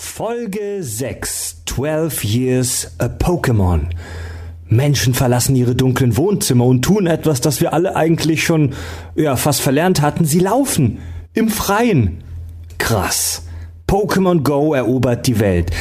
[0.00, 3.88] Folge 6 12 Years a Pokémon.
[4.68, 8.74] Menschen verlassen ihre dunklen Wohnzimmer und tun etwas, das wir alle eigentlich schon
[9.16, 10.24] ja, fast verlernt hatten.
[10.24, 11.00] Sie laufen
[11.34, 12.22] im Freien.
[12.78, 13.42] Krass.
[13.88, 15.72] Pokémon Go erobert die Welt.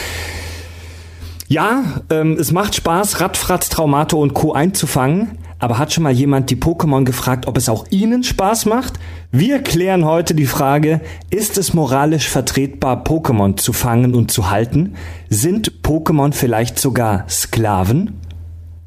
[1.47, 4.51] Ja, ähm, es macht Spaß, Radfratz, Traumato und Co.
[4.51, 5.37] einzufangen.
[5.59, 8.93] Aber hat schon mal jemand die Pokémon gefragt, ob es auch ihnen Spaß macht?
[9.31, 14.93] Wir klären heute die Frage, ist es moralisch vertretbar, Pokémon zu fangen und zu halten?
[15.29, 18.13] Sind Pokémon vielleicht sogar Sklaven?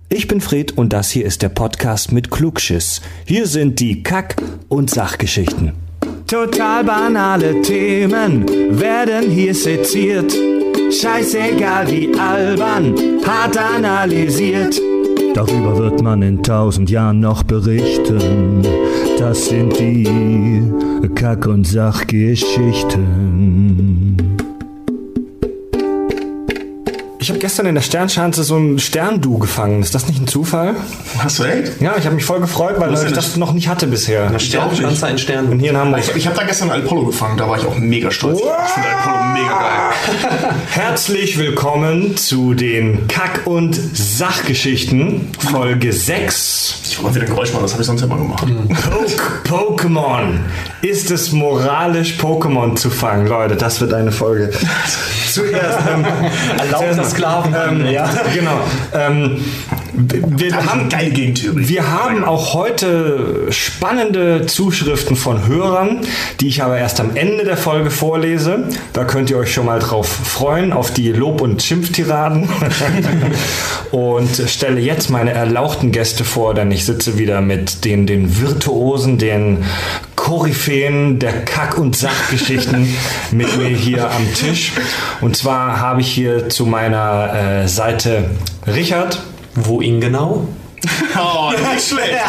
[0.09, 3.01] Ich bin Fred und das hier ist der Podcast mit Klugschiss.
[3.25, 5.73] Hier sind die Kack- und Sachgeschichten.
[6.27, 8.47] Total banale Themen
[8.81, 10.33] werden hier seziert.
[10.91, 12.95] Scheißegal wie albern,
[13.25, 14.81] hart analysiert.
[15.35, 18.63] Darüber wird man in tausend Jahren noch berichten.
[19.19, 20.63] Das sind die
[21.15, 24.00] Kack- und Sachgeschichten.
[27.31, 29.83] Habe gestern in der Sternschanze so ein Sterndu gefangen.
[29.83, 30.75] Ist das nicht ein Zufall?
[31.19, 31.81] Hast du echt?
[31.81, 34.29] Ja, ich habe mich voll gefreut, weil ich das noch nicht hatte bisher.
[34.31, 34.49] Nicht.
[34.49, 35.49] Sternschanze ein Stern.
[35.49, 36.01] Und hier in Hamburg.
[36.01, 38.41] Ich, ich habe da gestern einen Apollo gefangen, da war ich auch mega stolz.
[38.41, 38.53] Wow.
[38.67, 40.55] Ich finde Apollo mega geil.
[40.71, 46.75] Herzlich willkommen zu den Kack- und Sachgeschichten, Folge 6.
[46.91, 48.45] Ich wollte wieder ein Geräusch machen, das habe ich sonst immer gemacht.
[49.49, 50.39] Poke Pokémon.
[50.83, 53.27] Ist es moralisch, Pokémon zu fangen?
[53.27, 54.51] Leute, das wird eine Folge.
[55.31, 55.79] Zuerst.
[55.89, 56.05] Ähm,
[56.59, 57.55] Erlaubter Sklaven.
[57.55, 58.61] Ähm, ja, genau.
[58.95, 59.45] Ähm,
[59.93, 61.69] wir, haben, haben geile Gegentheorie.
[61.69, 66.01] wir haben auch heute spannende Zuschriften von Hörern,
[66.41, 68.69] die ich aber erst am Ende der Folge vorlese.
[68.93, 72.49] Da könnt ihr euch schon mal drauf freuen, auf die Lob- und Schimpftiraden.
[73.91, 79.19] und stelle jetzt meine erlauchten Gäste vor, denn ich sitze wieder mit den, den Virtuosen,
[79.19, 79.65] den
[80.17, 82.95] Koryphäen der Kack- und Sachgeschichten
[83.33, 84.73] mit mir hier am Tisch.
[85.21, 88.31] Und zwar habe ich hier zu meiner äh, Seite
[88.67, 89.21] Richard.
[89.55, 90.47] Wo ihn genau?
[91.17, 92.15] Oh, nicht schlecht.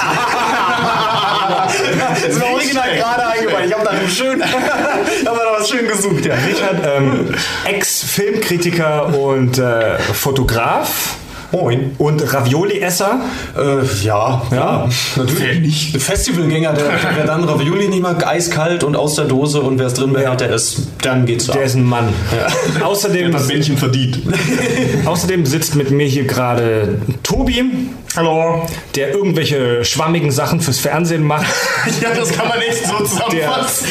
[1.72, 3.70] Das ist mir original gerade eingefallen.
[3.70, 6.26] Ich habe da schön, hab da was schön gesucht.
[6.26, 6.36] Ja.
[6.36, 7.34] Richard, ähm,
[7.66, 11.16] Ex-Filmkritiker und äh, Fotograf
[11.52, 11.92] Moin.
[11.98, 13.22] und Ravioli-Esser.
[13.58, 16.02] Äh, ja, ja, natürlich nicht.
[16.02, 19.94] Festivalgänger, der, der dann Ravioli nicht mag, eiskalt und aus der Dose und wer es
[19.94, 21.56] drin behält, der ist, dann geht's ab.
[21.56, 22.08] Der ist ein Mann.
[22.82, 24.20] Außerdem, Das Männchen verdient.
[25.06, 27.66] außerdem sitzt mit mir hier gerade Tobi,
[28.16, 28.68] Hallo.
[28.96, 31.48] der irgendwelche schwammigen Sachen fürs Fernsehen macht.
[32.02, 33.88] Ja, das kann man echt so zusammenfassen.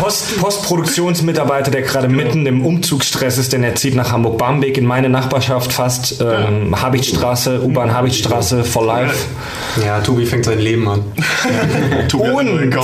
[0.00, 5.08] Post, Postproduktionsmitarbeiter, der gerade mitten im Umzugsstress ist, denn er zieht nach Hamburg-Barmbek in meine
[5.08, 6.20] Nachbarschaft fast.
[6.20, 9.14] Ähm, Habichtstraße, U-Bahn Habichtstraße for life.
[9.84, 11.04] Ja, Tobi fängt sein Leben an.
[12.08, 12.74] Tobi Und-.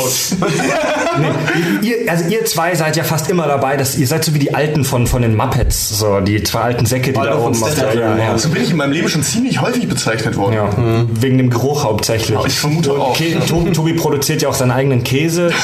[1.19, 4.39] Nee, ihr, also ihr zwei seid ja fast immer dabei, dass ihr seid so wie
[4.39, 7.57] die Alten von, von den Muppets, so die zwei alten Säcke, die da Waldorf und
[7.57, 8.39] oben auf der ja, ja.
[8.39, 10.55] So bin ich in meinem Leben schon ziemlich häufig bezeichnet worden.
[10.55, 10.69] Ja,
[11.21, 12.37] wegen dem Geruch hauptsächlich.
[12.47, 13.17] Ich vermute auch.
[13.17, 15.51] Ke Tobi, Tobi produziert ja auch seinen eigenen Käse.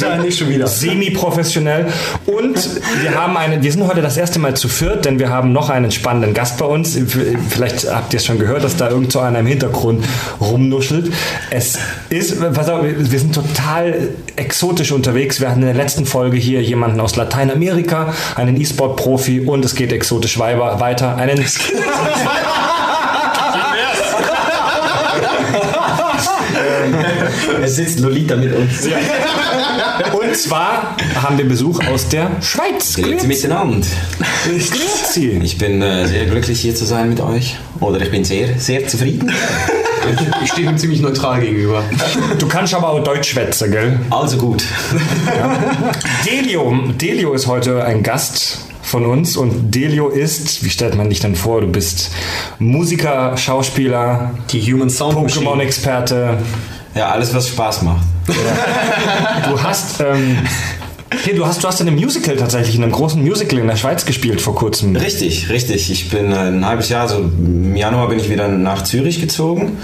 [0.00, 0.66] Ja, nicht schon wieder.
[0.66, 1.86] Semi-professionell.
[2.26, 2.56] Und
[3.02, 5.70] wir haben einen, wir sind heute das erste Mal zu viert, denn wir haben noch
[5.70, 6.98] einen spannenden Gast bei uns.
[7.48, 10.04] Vielleicht habt ihr es schon gehört, dass da irgend so einer im Hintergrund
[10.40, 11.12] rumnuschelt.
[11.50, 11.78] Es
[12.10, 15.40] ist, pass auf, wir sind total exotisch unterwegs.
[15.40, 19.92] Wir hatten in der letzten Folge hier jemanden aus Lateinamerika, einen E-Sport-Profi und es geht
[19.92, 20.80] exotisch weiter.
[20.80, 21.44] weiter einen
[27.62, 28.86] Es sitzt Lolita mit uns.
[30.12, 32.94] Und zwar haben wir Besuch aus der Schweiz.
[32.96, 33.86] Grüezi miteinander.
[34.44, 35.40] Grüezi.
[35.42, 37.56] Ich bin äh, sehr glücklich hier zu sein mit euch.
[37.80, 39.32] Oder ich bin sehr, sehr zufrieden.
[40.44, 41.82] Ich stehe ihm ziemlich neutral gegenüber.
[42.38, 43.98] Du kannst aber auch Deutsch schwätzen, gell?
[44.10, 44.62] Also gut.
[46.24, 51.18] Delio, Delio ist heute ein Gast von uns und Delio ist, wie stellt man dich
[51.18, 51.60] denn vor?
[51.60, 52.10] Du bist
[52.60, 55.44] Musiker, Schauspieler, Die Human Sound Machine.
[55.44, 56.38] Pokémon-Experte.
[56.96, 58.06] Ja, alles, was Spaß macht.
[58.26, 60.38] Du hast, ähm,
[61.24, 63.76] hier, du hast, du hast in einem Musical tatsächlich, in einem großen Musical in der
[63.76, 64.96] Schweiz gespielt vor kurzem.
[64.96, 65.88] Richtig, richtig.
[65.88, 69.78] Ich bin äh, ein halbes Jahr, also im Januar bin ich wieder nach Zürich gezogen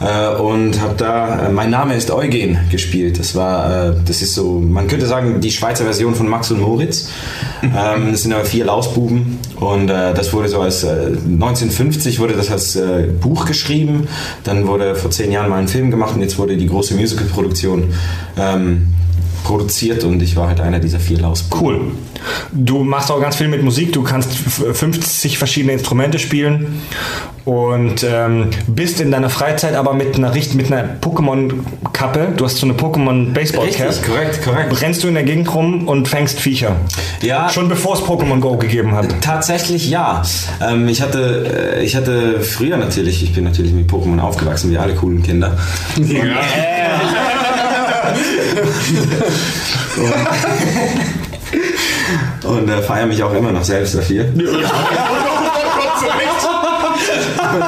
[0.00, 3.18] äh, und habe da, äh, mein Name ist Eugen gespielt.
[3.18, 6.60] Das war, äh, das ist so, man könnte sagen, die Schweizer Version von Max und
[6.60, 7.10] Moritz.
[7.60, 12.34] Ähm, das sind aber vier Lausbuben und äh, das wurde so als, äh, 1950 wurde
[12.34, 14.06] das als äh, Buch geschrieben,
[14.44, 17.92] dann wurde vor zehn Jahren mal ein Film gemacht und jetzt wurde die große Musicalproduktion
[18.38, 18.94] ähm,
[19.44, 21.66] produziert und ich war halt einer dieser vier Lausbuben.
[21.66, 21.80] Cool.
[22.52, 26.82] Du machst auch ganz viel mit Musik, du kannst f- 50 verschiedene Instrumente spielen
[27.44, 32.66] und ähm, bist in deiner Freizeit aber mit einer, mit einer Pokémon-Kappe, du hast so
[32.66, 34.82] eine Pokémon-Baseball-Cap, korrekt, korrekt.
[34.82, 36.76] rennst du in der Gegend rum und fängst Viecher.
[37.22, 37.48] Ja.
[37.48, 39.14] Schon bevor es Pokémon Go gegeben hat.
[39.22, 40.22] Tatsächlich ja.
[40.60, 44.78] Ähm, ich, hatte, äh, ich hatte früher natürlich, ich bin natürlich mit Pokémon aufgewachsen, wie
[44.78, 45.56] alle coolen Kinder.
[52.44, 54.26] Und, und äh, feiere mich auch immer noch selbst dafür.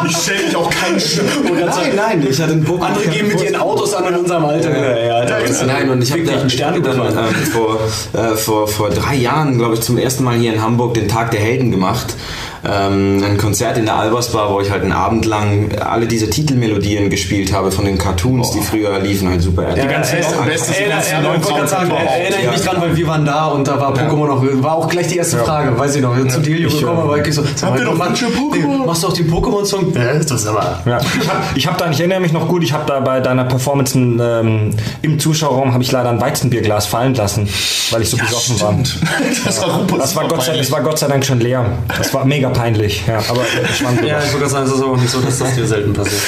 [0.06, 2.87] Ich stelle mich auch keinen Sch Nein, nein, ich hatte einen Pokémon.
[2.87, 4.70] Andere gehen mit ihren Autos an in unserem Alter.
[4.70, 5.66] Ja, ja, Alter.
[5.66, 7.78] Nein, und ich habe Wirklich da, ein ich hab dann ähm, vor,
[8.12, 11.31] äh, vor, vor drei Jahren, glaube ich, zum ersten Mal hier in Hamburg den Tag
[11.31, 12.14] der Helden gemacht.
[12.62, 17.09] Ähm, ein Konzert in der Albersbar, wo ich halt einen Abend lang alle diese Titelmelodien
[17.09, 19.62] gespielt habe von den Cartoons, die früher liefen, halt super.
[19.62, 22.07] Ja, ja, erinnere- ganzen sagen, überhaupt.
[22.11, 22.73] erinnere ich mich Ja.
[22.73, 25.39] dran, weil wir waren da und da war Pokémon noch, war auch gleich die erste
[25.39, 28.85] Frage, weiß ich noch, zu Delio gekommen, war ich so, sag ihr doch manche Pokémon?
[28.87, 29.93] machst du auch den Pokémon-Song?
[29.95, 30.81] Ja, ist das aber.
[30.85, 30.99] Ja.
[31.55, 34.75] Ich habe da, ich erinnere mich noch gut, ich habe da bei deiner Performance ähm,
[35.03, 37.49] im Zuschauerraum habe ich leider ein Weizenbierglas fallen lassen,
[37.91, 38.75] weil ich so besoffen war.
[39.45, 40.17] Das war das
[40.71, 41.65] war Gott sei Dank schon leer.
[41.97, 43.05] Das war mega peinlich.
[43.06, 44.06] Ja, aber drüber.
[44.11, 46.23] Ja, ich gerade sagen, es ist aber auch nicht so, dass das dir selten passiert.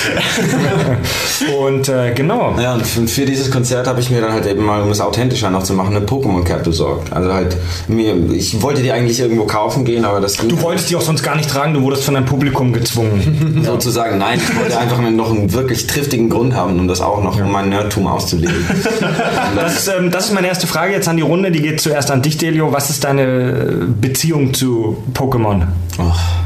[1.59, 2.55] Und äh, genau.
[2.61, 5.51] Ja, und für, dieses Konzert habe ich mir dann halt eben mal, um es authentischer
[5.51, 7.13] noch zu machen, eine Pokémon-Cap besorgt.
[7.13, 7.57] Also halt,
[7.89, 11.01] mir, ich wollte die eigentlich irgendwo kaufen gehen, aber das ging Du wolltest die auch
[11.03, 13.63] sonst gar nicht tragen, du wurdest von deinem Publikum gezwungen.
[13.65, 17.41] sozusagen, nein, ich wollte einfach noch einen wirklich triftigen Grund haben, um das auch noch,
[17.41, 18.65] um mein Nerdtum auszuleben.
[19.57, 21.51] Das ähm, das ist meine erste Frage jetzt an die Runde.
[21.51, 22.73] Die geht zuerst an dich, Delio.
[22.73, 25.67] Was ist deine Beziehung zu Pokémon?
[25.99, 26.42] 아.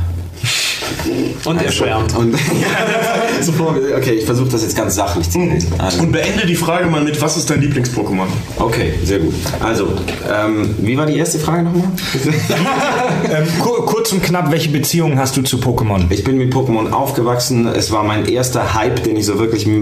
[1.45, 2.15] Und er schwärmt.
[2.17, 2.35] Und,
[3.97, 5.73] okay, ich versuche das jetzt ganz sachlich zu lesen.
[5.79, 8.27] Also, Und beende die Frage mal mit, was ist dein Lieblings-Pokémon?
[8.59, 9.35] okay, sehr gut.
[9.61, 9.89] Also,
[10.33, 11.89] ähm, wie war die erste Frage nochmal?
[13.29, 16.05] Ähm, kur kurz und knapp, welche Beziehung hast du zu Pokémon?
[16.11, 17.67] Ich bin mit Pokémon aufgewachsen.
[17.67, 19.81] Es war mein erster Hype, den ich so wirklich äh,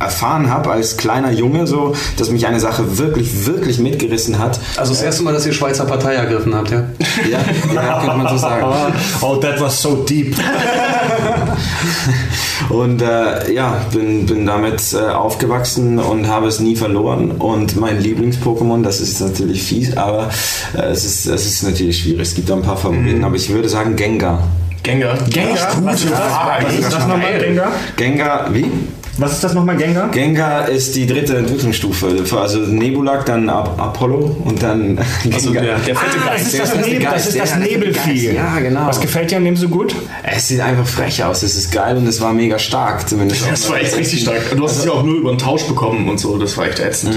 [0.00, 4.58] erfahren habe als kleiner Junge, so, dass mich eine Sache wirklich, wirklich mitgerissen hat.
[4.76, 6.84] Also das erste Mal, dass ihr Schweizer Partei ergriffen habt, ja?
[7.30, 7.38] Ja,
[7.74, 8.64] ja könnte man so sagen.
[9.20, 10.36] Oh, that was so deep.
[12.68, 17.32] Und äh, ja, bin, bin damit äh, aufgewachsen und habe es nie verloren.
[17.32, 20.30] Und mein Lieblings-Pokémon, das ist natürlich fies, aber
[20.76, 22.22] äh, es, ist, es ist natürlich schwierig.
[22.22, 24.42] Es gibt da ein paar Favoriten, aber ich würde sagen Gengar.
[24.82, 25.16] Gengar.
[25.28, 25.68] Gengar?
[25.82, 26.20] Was ist das?
[26.20, 27.72] Was ist das nochmal, Gengar?
[27.96, 28.70] Gengar, wie?
[29.16, 30.08] Was ist das nochmal, Gengar?
[30.10, 32.24] Gengar ist die dritte Entwicklungsstufe.
[32.36, 34.98] Also Nebulak, dann Ap Apollo und dann
[35.32, 35.62] Also Gengar.
[35.64, 36.54] der, der fette Ah, das Geist.
[36.54, 38.32] ist das, Nebel, das, ist das der- der Nebelvieh.
[38.34, 38.86] Ja, genau.
[38.86, 39.94] Was gefällt dir an dem so gut?
[40.22, 41.42] Es sieht einfach frech aus.
[41.44, 43.48] Es ist geil und es war mega stark, zumindest.
[43.48, 44.56] Das war echt richtig stark.
[44.56, 46.36] Du hast es ja auch nur über den Tausch bekommen und so.
[46.36, 47.14] Das war echt ätzend.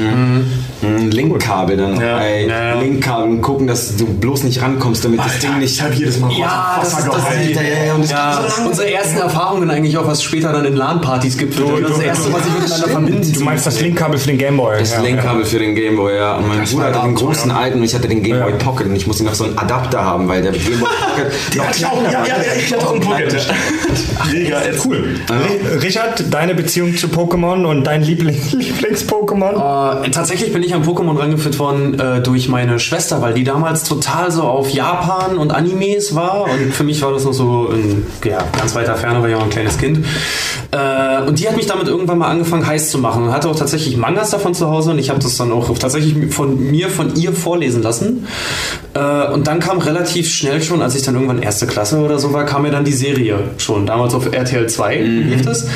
[0.83, 1.99] Ein Linkkabel dann.
[1.99, 2.19] Ja.
[2.19, 2.79] Ey, Ja.
[2.79, 5.73] Linkkabel und gucken, dass du bloß nicht rankommst, damit das Ding nicht.
[5.73, 8.67] Ich habe jedes Mal Ja, das ist das, Alter, ja, ja, und es ja, so
[8.67, 11.57] unsere ersten Erfahrungen eigentlich auch, was später dann in LAN-Partys gibt.
[11.87, 13.33] Das ist das erste, was ich miteinander verbinden.
[13.33, 14.79] Du meinst das Linkkabel für den Gameboy.
[14.79, 15.01] Das ja.
[15.01, 16.35] Linkkabel für den Gameboy, ja.
[16.37, 18.57] Und mein Bruder hatte den großen alten und ich hatte den Gameboy Ja.
[18.57, 22.11] Pocket und ich musste noch so einen Adapter haben, weil der Gameboy Pocket noch kleiner
[22.11, 23.47] Ja, ja, ja, ich hatte auch einen Pocket.
[24.31, 25.15] Mega cool.
[25.29, 30.03] Ri- Richard, deine Beziehung zu Pokémon und dein Liebling Lieblings-Pokémon?
[30.05, 33.83] Äh, tatsächlich bin ich an Pokémon rangeführt worden äh, durch meine Schwester, weil die damals
[33.83, 36.43] total so auf Japan und Animes war.
[36.45, 39.43] Und für mich war das noch so in ja, ganz weiter Ferne, weil ich auch
[39.43, 40.05] ein kleines Kind.
[40.71, 43.55] Äh, und die hat mich damit irgendwann mal angefangen heiß zu machen und hatte auch
[43.55, 47.15] tatsächlich Mangas davon zu Hause und ich habe das dann auch tatsächlich von mir, von
[47.15, 48.27] ihr vorlesen lassen.
[48.93, 52.33] Äh, und dann kam relativ schnell schon, als ich dann irgendwann erste Klasse oder so
[52.33, 53.85] war, kam mir dann die Serie schon.
[53.85, 55.67] Damals auf RTL 2 lief das.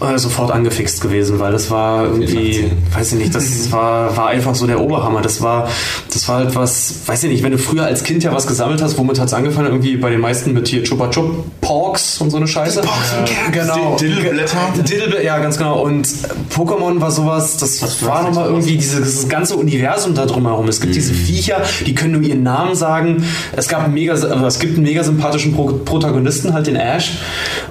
[0.00, 4.54] Äh, sofort angefixt gewesen, weil das war irgendwie, weiß ich nicht, das war, war einfach
[4.54, 5.20] so der Oberhammer.
[5.20, 5.68] Das war,
[6.10, 8.80] das war halt was, weiß ich nicht, wenn du früher als Kind ja was gesammelt
[8.80, 9.66] hast, womit hat es angefangen?
[9.66, 12.80] Irgendwie bei den meisten mit hier Chupa Chup, Porks und so eine Scheiße.
[12.80, 13.96] Porks und Kerks, genau.
[13.96, 14.56] Diddleblätter.
[14.74, 15.82] Diddleblätter, ja, ganz genau.
[15.82, 16.08] Und
[16.56, 20.66] Pokémon war sowas, das war nochmal irgendwie dieses, dieses ganze Universum da drumherum.
[20.68, 23.22] Es gibt diese Viecher, die können nur ihren Namen sagen.
[23.54, 27.18] Es gab mega, also es gibt einen mega sympathischen Pro Protagonisten, halt den Ash.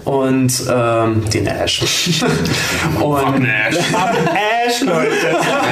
[0.06, 1.82] Und ähm, den Ash.
[3.02, 5.10] und Ash, Leute.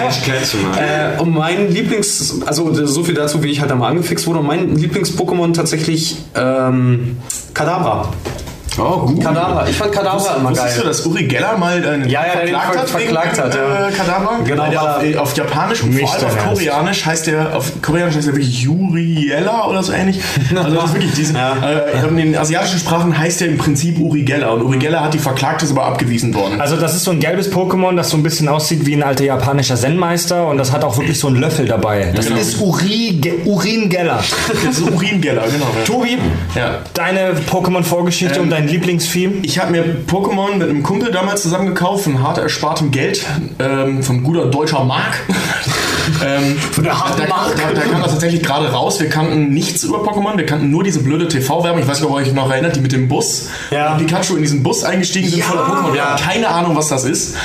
[0.08, 1.18] Ash Ketchum, Alter.
[1.18, 4.40] äh, und mein Lieblings, also so viel dazu, wie ich halt da mal angefixt wurde,
[4.40, 7.18] und mein Lieblings-Pokémon tatsächlich ähm,
[7.54, 8.12] Kadabra.
[8.80, 9.22] Oh, gut.
[9.24, 9.66] Kadaver.
[9.70, 10.88] Ich fand Kadaver immer Wusstest du, geil.
[10.90, 13.88] dass Uri Geller mal einen Ja, ja, den ver- verklagt hat, ja.
[13.88, 14.40] Äh, Kadaver?
[14.46, 16.38] Genau, Weil der auf, äh, auf Japanisch und vor allem auf.
[16.54, 20.20] Koreanisch heißt der, auf Koreanisch heißt der wirklich Juriella oder so ähnlich.
[20.58, 24.24] Also das ist wirklich diesen, äh, in den asiatischen Sprachen heißt der im Prinzip Uri
[24.24, 26.60] Geller und Uri Geller hat die verklagt, ist aber abgewiesen worden.
[26.60, 29.24] Also das ist so ein gelbes Pokémon, das so ein bisschen aussieht wie ein alter
[29.24, 32.12] japanischer Zen-Meister und das hat auch wirklich so einen Löffel dabei.
[32.16, 32.40] Das Genau.
[32.40, 34.20] ist Uri, Ge Urin Geller.
[34.66, 35.68] Das ist Urin Geller, genau.
[35.86, 36.18] Tobi,
[36.56, 36.80] Ja.
[36.94, 39.40] deine Pokémon-Vorgeschichte und dein Lieblingsvieh?
[39.44, 43.26] Ich habe mir Pokémon mit einem Kumpel damals zusammen gekauft, von hart erspartem Geld,
[43.60, 45.20] ähm, von guter deutscher Mark.
[46.26, 47.56] ähm, von der harten da, Mark.
[47.56, 49.00] Da, da kam das tatsächlich gerade raus.
[49.00, 51.82] Wir kannten nichts über Pokémon, wir kannten nur diese blöde TV-Werbung.
[51.82, 53.50] Ich weiß nicht, ob ihr euch noch erinnert, die mit dem Bus.
[53.72, 53.96] Ja.
[53.96, 55.46] Wo Pikachu in diesen Bus eingestiegen sind Ja.
[55.46, 55.94] voller Pokémon.
[55.94, 56.14] Wir Ja.
[56.14, 57.36] hatten keine Ahnung, was das ist.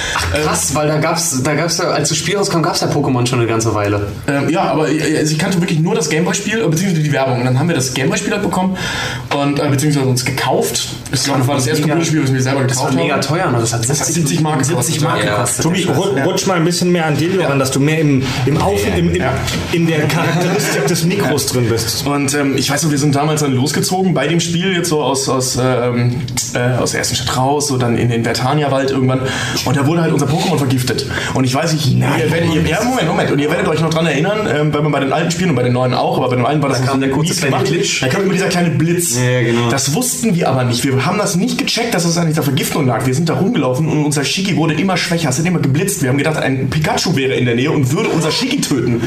[0.44, 3.38] Krass, weil da gab's, da gab's ja, als das Spiel rauskam, gab's ja Pokémon schon
[3.40, 4.08] eine ganze Weile.
[4.28, 7.38] Ähm, ja, aber äh, also ich kannte wirklich nur das Gameboy-Spiel, äh, beziehungsweise die Werbung.
[7.40, 8.76] Und dann haben wir das Gameboy-Spiel halt bekommen
[9.34, 10.88] und äh, beziehungsweise uns gekauft.
[11.14, 13.18] Ich glaube, das war das erste mega- Computerspiel, was wir selber Das war gekauft mega
[13.18, 13.58] teuer, ne?
[13.60, 15.02] Das hat Das hat 70 Mark 70 gekostet.
[15.02, 15.34] Mark Ja.
[15.36, 15.62] gekostet.
[15.64, 15.86] Tobi,
[16.24, 19.10] rutsch mal ein bisschen mehr an Delio ran, dass du mehr im, im Auf, im,
[19.10, 19.32] im, Ja.
[19.72, 22.06] in der Charakteristik des Mikros drin bist.
[22.06, 25.02] Und ähm, ich weiß noch, wir sind damals dann losgezogen bei dem Spiel, jetzt so
[25.02, 26.14] aus, aus, ähm,
[26.54, 29.20] äh, aus der ersten Stadt raus, so dann in den Vertania-Wald irgendwann.
[29.64, 31.06] Und da wurde halt unser Pokémon vergiftet.
[31.34, 33.30] Und ich weiß nicht, ihr werdet, ihr, ja, Moment, Moment.
[33.30, 35.56] Und ihr werdet euch noch dran erinnern, ähm, weil man bei den alten Spielen und
[35.56, 37.64] bei den neuen auch, aber bei den alten war das kam so der kurze kleine.
[38.00, 39.16] Da kam immer dieser kleine Blitz.
[39.16, 39.68] Ja, ja, genau.
[39.70, 40.82] Das wussten wir aber nicht.
[40.84, 43.06] Wir haben das nicht gecheckt, dass es an dieser Vergiftung lag.
[43.06, 45.30] Wir sind da rumgelaufen und unser Shiki wurde immer schwächer.
[45.30, 46.02] Es hat immer geblitzt.
[46.02, 49.00] Wir haben gedacht, ein Pikachu wäre in der Nähe und würde unser Shiki töten.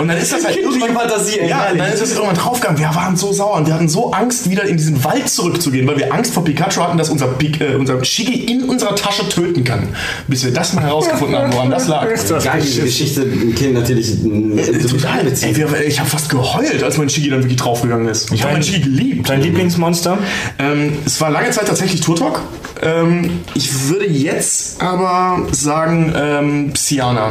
[0.00, 0.56] Und dann ist das halt.
[0.62, 2.78] Kindliche Fantasie, ey, Ja, dann ist es irgendwann draufgegangen.
[2.78, 5.98] Wir waren so sauer und wir hatten so Angst, wieder in diesen Wald zurückzugehen, weil
[5.98, 9.64] wir Angst vor Pikachu hatten, dass unser, Pik äh, unser Shiki in unserer Tasche töten
[9.64, 9.88] kann.
[10.28, 12.06] Bis wir das mal herausgefunden haben, woran das lag.
[12.44, 17.08] Geil, diese Geschichte kennt natürlich äh, total Ey, wir, ich habe fast geheult, als mein
[17.08, 18.32] Shiki dann wirklich draufgegangen ist.
[18.32, 19.28] Ich habe mein Shiki geliebt.
[19.28, 20.18] Dein Lieblingsmonster?
[20.58, 22.40] Ähm, es war lange Zeit tatsächlich Turtok.
[22.82, 27.30] Ähm, ich würde jetzt aber sagen ähm, Psyana.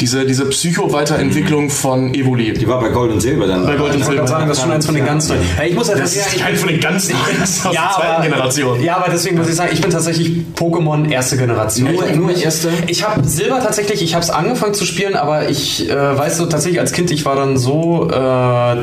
[0.00, 2.52] Diese, diese Psycho-Weiterentwicklung von Evoli.
[2.52, 3.64] Die war bei Gold und Silber dann.
[3.64, 4.22] Bei Gold und Ich Silber.
[4.22, 5.40] gerade sagen, das ist schon eins von den ganz neuen.
[5.56, 7.90] Ja, ich muss ja Das ist kein von den ganz neuen, das ist aus der
[7.94, 8.82] zweiten aber, Generation.
[8.82, 11.92] Ja, aber deswegen muss ich sagen, ich bin tatsächlich Pokémon erste Generation.
[11.92, 12.70] Nur- ich, nur ich, erste?
[12.88, 16.46] Ich habe Silber tatsächlich, ich habe es angefangen zu spielen, aber ich äh, weiß so
[16.46, 18.76] tatsächlich als Kind, ich war dann so äh,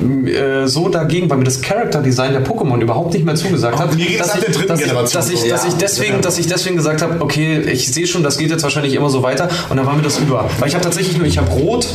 [0.00, 3.94] äh, so dagegen, weil mir das Character Design der Pokémon überhaupt nicht mehr zugesagt hat.
[3.94, 5.48] mir dass ab ich- der dritten dass ich- Generation Dass ich, so.
[5.48, 5.78] dass ich Ja.
[5.80, 9.10] deswegen, dass ich deswegen gesagt habe, okay, ich sehe schon, das geht jetzt wahrscheinlich immer
[9.10, 10.48] so weiter und dann war mir das über.
[10.58, 11.86] Weil ich habe tatsächlich nur, ich habe Rot,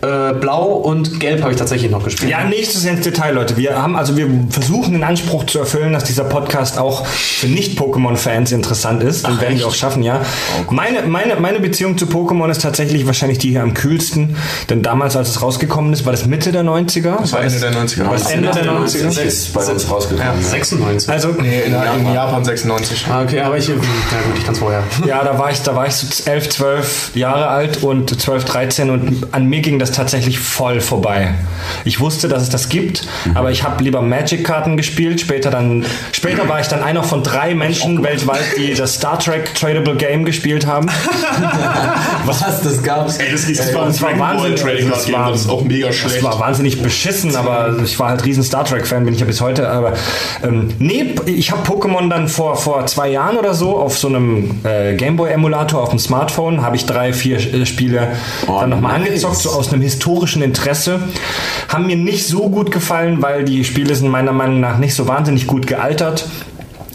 [0.00, 2.30] äh, Blau und Gelb habe ich tatsächlich noch gespielt.
[2.30, 3.56] Ja, nicht sehr ins Detail, Leute.
[3.56, 8.52] Wir haben also wir versuchen den Anspruch zu erfüllen, dass dieser Podcast auch für Nicht-Pokémon-Fans
[8.52, 9.26] interessant ist.
[9.26, 10.20] Den werden wir auch schaffen, ja.
[10.70, 14.36] Meine, meine, meine Beziehung zu Pokémon ist tatsächlich wahrscheinlich die hier am kühlsten.
[14.70, 17.18] Denn damals, als es rausgekommen ist, war das Mitte der 90er.
[17.20, 18.06] Das war Ende der 90er.
[18.06, 19.20] War das Ende der 90er?
[19.22, 20.42] ist bei uns rausgekommen.
[20.42, 21.08] 96.
[21.08, 23.06] Also, Nee, in, in Japan 96.
[23.10, 23.84] Ah, okay, aber ich, ja gut,
[24.36, 24.82] ich kann es vorher.
[25.06, 28.90] ja, da war ich, da war ich so 11, 12 Jahre alt und 12, 13
[28.90, 31.34] und an mir ging das tatsächlich voll vorbei.
[31.84, 35.20] Ich wusste, dass es das gibt, aber ich habe lieber Magic-Karten gespielt.
[35.20, 39.54] Später dann, später war ich dann einer von drei Menschen weltweit, die das Star Trek
[39.54, 40.88] Tradable Game gespielt haben.
[42.24, 42.62] Was?
[42.62, 43.18] Das gab's?
[43.18, 44.56] Ey, das, ist, das war das war Dragon Ball Wahnsinn.
[44.56, 46.22] Trading Das war- das ist auch mega Das schlecht.
[46.22, 49.68] war wahnsinnig beschissen, aber ich war halt riesen Star Trek-Fan, bin ich ja bis heute.
[49.68, 49.94] Aber
[50.42, 54.60] ähm, nee, ich habe Pokémon dann vor, vor zwei Jahren oder so auf so einem
[54.64, 58.08] äh, Gameboy-Emulator auf dem Smartphone, habe ich drei, vier äh, Spiele
[58.46, 59.08] dann nochmal nice.
[59.08, 61.00] angezockt, so aus einem historischen Interesse.
[61.68, 65.08] Haben mir nicht so gut gefallen, weil die Spiele sind meiner Meinung nach nicht so
[65.08, 66.26] wahnsinnig gut gealtert.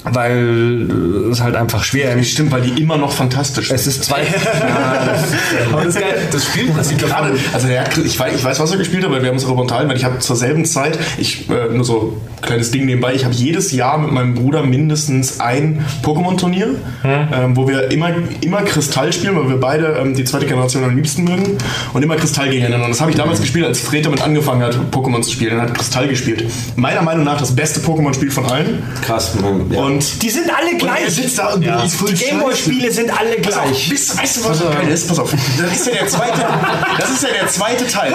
[0.06, 2.32] Weil äh, es halt einfach schwer ist.
[2.32, 3.76] Stimmt, weil die immer noch fantastisch sind.
[3.76, 4.22] Es ist zwei.
[4.24, 6.28] ja, das, Aber das ist geil.
[6.32, 9.30] Das Spielprinzip Gerade, also der, ich, weiß, ich weiß, was er gespielt hat, weil wir
[9.30, 12.42] haben uns darüber unterhalten, weil ich habe zur selben Zeit, ich äh, nur so ein
[12.42, 17.68] kleines Ding nebenbei, ich habe jedes Jahr mit meinem Bruder mindestens ein Pokémon-Turnier, ähm, wo
[17.68, 21.58] wir immer, immer Kristall spielen, weil wir beide ähm, die zweite Generation am liebsten mögen
[21.94, 22.86] und immer Kristall gegeneinander.
[22.86, 25.58] Und das habe ich damals gespielt, als Fred damit angefangen hat, Pokémon zu spielen.
[25.58, 26.46] Er hat Kristall gespielt.
[26.76, 28.84] Meiner Meinung nach das beste Pokémon-Spiel von allen.
[29.02, 29.36] Krass.
[29.40, 29.80] Man, ja.
[29.80, 31.10] Und die sind alle und er gleich.
[31.16, 31.84] sitzt da und Ja.
[31.86, 32.14] Die.
[32.14, 33.90] Gameboy-Spiele sind alle gleich.
[33.90, 35.08] wisst- weißt du, was so geil ist?
[35.08, 36.46] Pass auf, das ist ja der zweite,
[37.00, 38.14] das ist ja der zweite Teil.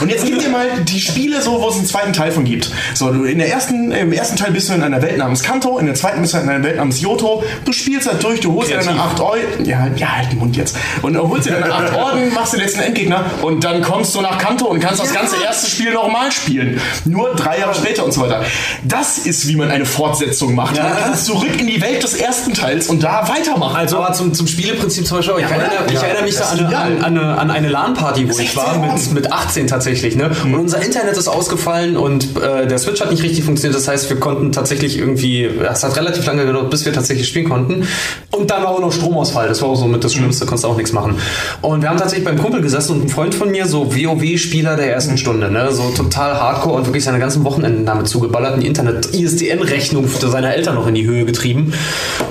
[0.00, 2.70] Und jetzt gib dir mal die Spiele so, wo es einen zweiten Teil von gibt.
[2.94, 5.78] So, du in der ersten, im ersten Teil bist du in einer Welt namens Kanto,
[5.78, 7.42] in der zweiten bist du in einer Welt namens Yoto.
[7.64, 9.02] Du spielst halt durch, du holst dir deine Kreativ.
[9.02, 10.76] acht Orden, ja, ja, halt den Mund jetzt.
[11.02, 14.20] Und du holst dir deine acht Orden, machst den letzten Endgegner und dann kommst du
[14.20, 16.80] nach Kanto und kannst das ganze erste Spiel nochmal spielen.
[17.04, 18.42] Nur drei Jahre später und so weiter.
[18.84, 20.76] Das ist, wie man eine Fortsetzung macht.
[20.76, 23.76] Man kann kannst zurück in die Welt des ersten Teils und da weitermachen.
[23.76, 26.44] Also, aber zum, zum Spieleprinzip zum Beispiel, ich, Ja, erinnere, ich Ja, erinnere mich da
[26.44, 29.66] an eine, an, an eine, an eine LAN-Party, wo ich 16 war, mit, mit 18
[29.66, 30.16] tatsächlich.
[30.16, 30.30] Ne?
[30.44, 33.78] Und unser Internet ist ausgefallen und äh, der Switch hat nicht richtig funktioniert.
[33.78, 37.48] Das heißt, wir konnten tatsächlich irgendwie, es hat relativ lange gedauert, bis wir tatsächlich spielen
[37.48, 37.88] konnten.
[38.30, 39.48] Und dann war auch noch Stromausfall.
[39.48, 41.16] Das war auch so mit das Schlimmste, konntest auch nichts machen.
[41.62, 44.92] Und wir haben tatsächlich beim Kumpel gesessen und ein Freund von mir, so WoW-Spieler der
[44.92, 45.72] ersten Stunde, ne?
[45.72, 50.74] so total hardcore und wirklich seine ganzen Wochenenden damit zugeballert, die Internet-ISDN-Rechnung für seine Eltern
[50.74, 51.72] noch in die Höhe getrieben.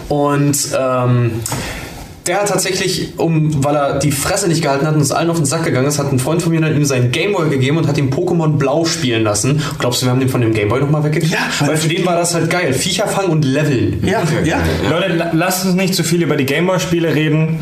[0.10, 1.32] Und ähm,
[2.28, 5.38] der hat tatsächlich, um, weil er die Fresse nicht gehalten hat und uns allen auf
[5.38, 7.88] den Sack gegangen ist, hat ein Freund von mir dann ihm seinen Gameboy gegeben und
[7.88, 9.62] hat ihm Pokémon Blau spielen lassen.
[9.78, 11.32] Glaubst du, wir haben den von dem Gameboy nochmal weggekriegt?
[11.34, 12.74] Ja, weil für den war das halt geil.
[12.74, 14.00] Viecher fangen und leveln.
[14.04, 14.58] ja, ja.
[14.90, 17.60] Leute, la- lasst uns nicht zu viel über die Gameboy-Spiele reden.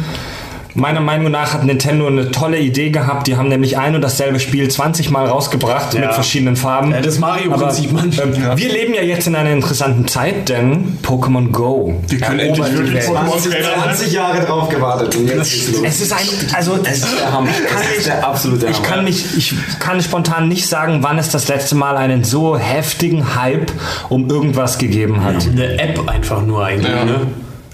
[0.76, 3.28] Meiner Meinung nach hat Nintendo eine tolle Idee gehabt.
[3.28, 6.00] Die haben nämlich ein und dasselbe Spiel 20 Mal rausgebracht Ja.
[6.02, 6.92] mit verschiedenen Farben.
[6.92, 8.12] Ja, das Mario-Prinzip, Mann.
[8.22, 11.94] ähm, Wir leben ja jetzt in einer interessanten Zeit, denn Pokémon Go.
[12.08, 13.04] Wir können endlich wirklich.
[13.06, 15.82] Pokémon Trailer 20 Jahre drauf gewartet und jetzt geht's los.
[15.86, 16.20] Es ist ein,
[16.54, 17.50] also Das ist der Hammer.
[17.52, 18.88] Ich kann Das ist der absolute Ich Hammer.
[18.88, 23.36] kann mich, ich kann spontan nicht sagen, wann es das letzte Mal einen so heftigen
[23.36, 23.72] Hype
[24.10, 25.46] um irgendwas gegeben hat.
[25.52, 27.06] Eine App einfach nur eigentlich, Ja.
[27.06, 27.22] ne?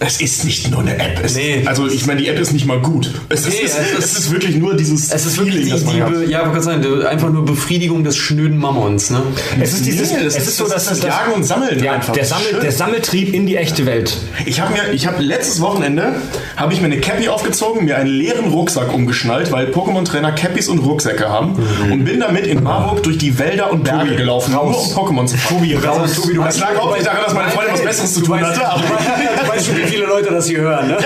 [0.02, 1.20] Es ist nicht nur eine App.
[1.24, 1.64] Es, Nee.
[1.66, 3.12] Also ich meine, die App ist nicht mal gut.
[3.28, 5.72] Es, Nee, ist, es ist- es ist wirklich nur dieses Es ist wirklich Feeling, die,
[5.72, 6.30] das man die, hat.
[6.30, 9.22] Ja, wollte sagen, die- einfach nur Befriedigung des schnöden Mammons, ne?
[9.60, 11.84] Es ist dieses, Nee, das es ist- so, das dass es das Jagen und Sammeln
[11.84, 12.14] ja, einfach.
[12.14, 14.16] Der, Das Sammel, der Sammeltrieb in die echte Welt.
[14.46, 16.16] Ich habe mir, ich habe letztes Wochenende
[16.56, 20.80] habe ich mir eine Cappy aufgezogen, mir einen leeren Rucksack umgeschnallt, weil Pokémon-Trainer Cappies und
[20.80, 21.56] Rucksäcke haben
[21.92, 25.38] und bin damit in Marburg durch die Wälder und Berge gelaufen, nur um Pokémon zu
[25.38, 25.60] fangen.
[25.60, 26.14] Tobi, raus.
[26.14, 28.66] Tobi, du Das lag auch nicht daran, dass meine Freundin was Besseres zu tun hatte.
[28.66, 28.84] Aber
[29.90, 30.98] viele Leute das hier hören, ne?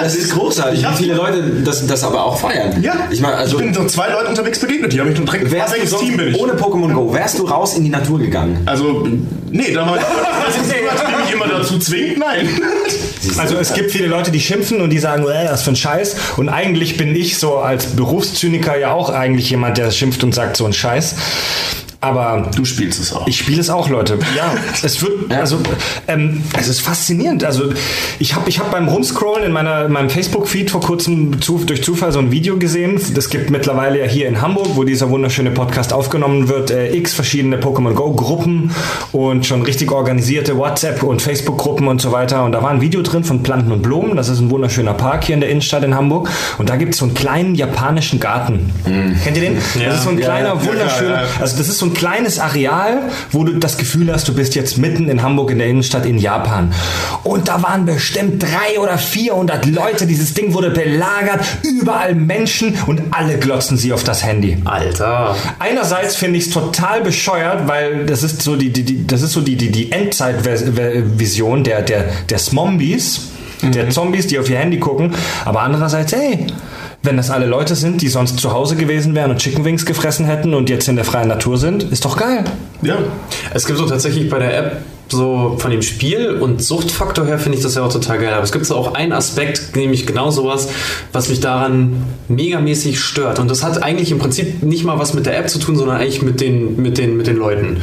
[0.00, 2.82] Das ist großartig, wie viele Leute das, das aber auch feiern.
[2.82, 5.26] ja, Ich meine, also ich bin so zwei Leuten unterwegs begegnet, die haben mich dann
[5.26, 6.40] direkt gefragt, wärst du welches Team bin ich.
[6.40, 8.60] ohne Pokémon Go, wärst du raus in die Natur gegangen?
[8.66, 9.06] Also,
[9.50, 9.98] nee, da war
[10.46, 10.72] das ist
[11.24, 12.48] mich immer dazu zwingt, nein.
[13.38, 16.16] Also es gibt viele Leute, die schimpfen und die sagen, äh, was für ein Scheiß.
[16.36, 20.56] Und eigentlich bin ich so als Berufszyniker ja auch eigentlich jemand, der schimpft und sagt
[20.56, 21.14] so ein Scheiß.
[22.02, 23.28] Aber Du spielst es auch.
[23.28, 24.18] Ich spiele es auch, Leute.
[24.36, 25.58] Ja, es wird, also,
[26.08, 27.44] ähm, es ist faszinierend.
[27.44, 27.72] Also,
[28.18, 31.84] ich habe ich hab beim Rumscrollen in, meiner, in meinem Facebook-Feed vor kurzem zu, durch
[31.84, 33.00] Zufall so ein Video gesehen.
[33.14, 37.14] Das gibt mittlerweile ja hier in Hamburg, wo dieser wunderschöne Podcast aufgenommen wird, äh, x
[37.14, 38.72] verschiedene Pokémon Go-Gruppen
[39.12, 42.42] und schon richtig organisierte WhatsApp- und Facebook-Gruppen und so weiter.
[42.42, 44.16] Und da war ein Video drin von Planten und Blumen.
[44.16, 46.28] Das ist ein wunderschöner Park hier in der Innenstadt in Hamburg.
[46.58, 48.72] Und da gibt es so einen kleinen japanischen Garten.
[49.22, 49.54] Kennt ihr den?
[49.54, 51.28] das ist so ein kleiner, ja, wunderschöner, ja, ja.
[51.40, 54.78] also das ist so ein kleines Areal, wo du das Gefühl hast, du bist jetzt
[54.78, 56.72] mitten in Hamburg in der Innenstadt in Japan.
[57.24, 60.06] Und da waren bestimmt drei oder 400 Leute.
[60.06, 64.58] Dieses Ding wurde belagert, überall Menschen und alle glotzen sie auf das Handy.
[64.64, 65.36] Alter.
[65.58, 69.32] Einerseits finde ich es total bescheuert, weil das ist so die, die, die das ist
[69.32, 73.28] so die, die, die Endzeit-Vision der, der, der Smombies,
[73.62, 75.14] der Zombies, die auf ihr Handy gucken.
[75.44, 76.46] Aber andererseits, hey,
[77.02, 80.26] wenn das alle Leute sind, die sonst zu Hause gewesen wären und Chicken Wings gefressen
[80.26, 82.44] hätten und jetzt in der freien Natur sind, ist doch geil.
[82.82, 82.98] Ja.
[83.52, 84.76] Es gibt so tatsächlich bei der App
[85.16, 88.32] so von dem Spiel und Suchtfaktor her finde ich das ja auch total geil.
[88.34, 90.68] Aber es gibt so auch einen Aspekt, nämlich genau sowas,
[91.12, 93.38] was mich daran megamäßig stört.
[93.38, 95.98] Und das hat eigentlich im Prinzip nicht mal was mit der App zu tun, sondern
[95.98, 97.82] eigentlich mit den, mit den, mit den Leuten.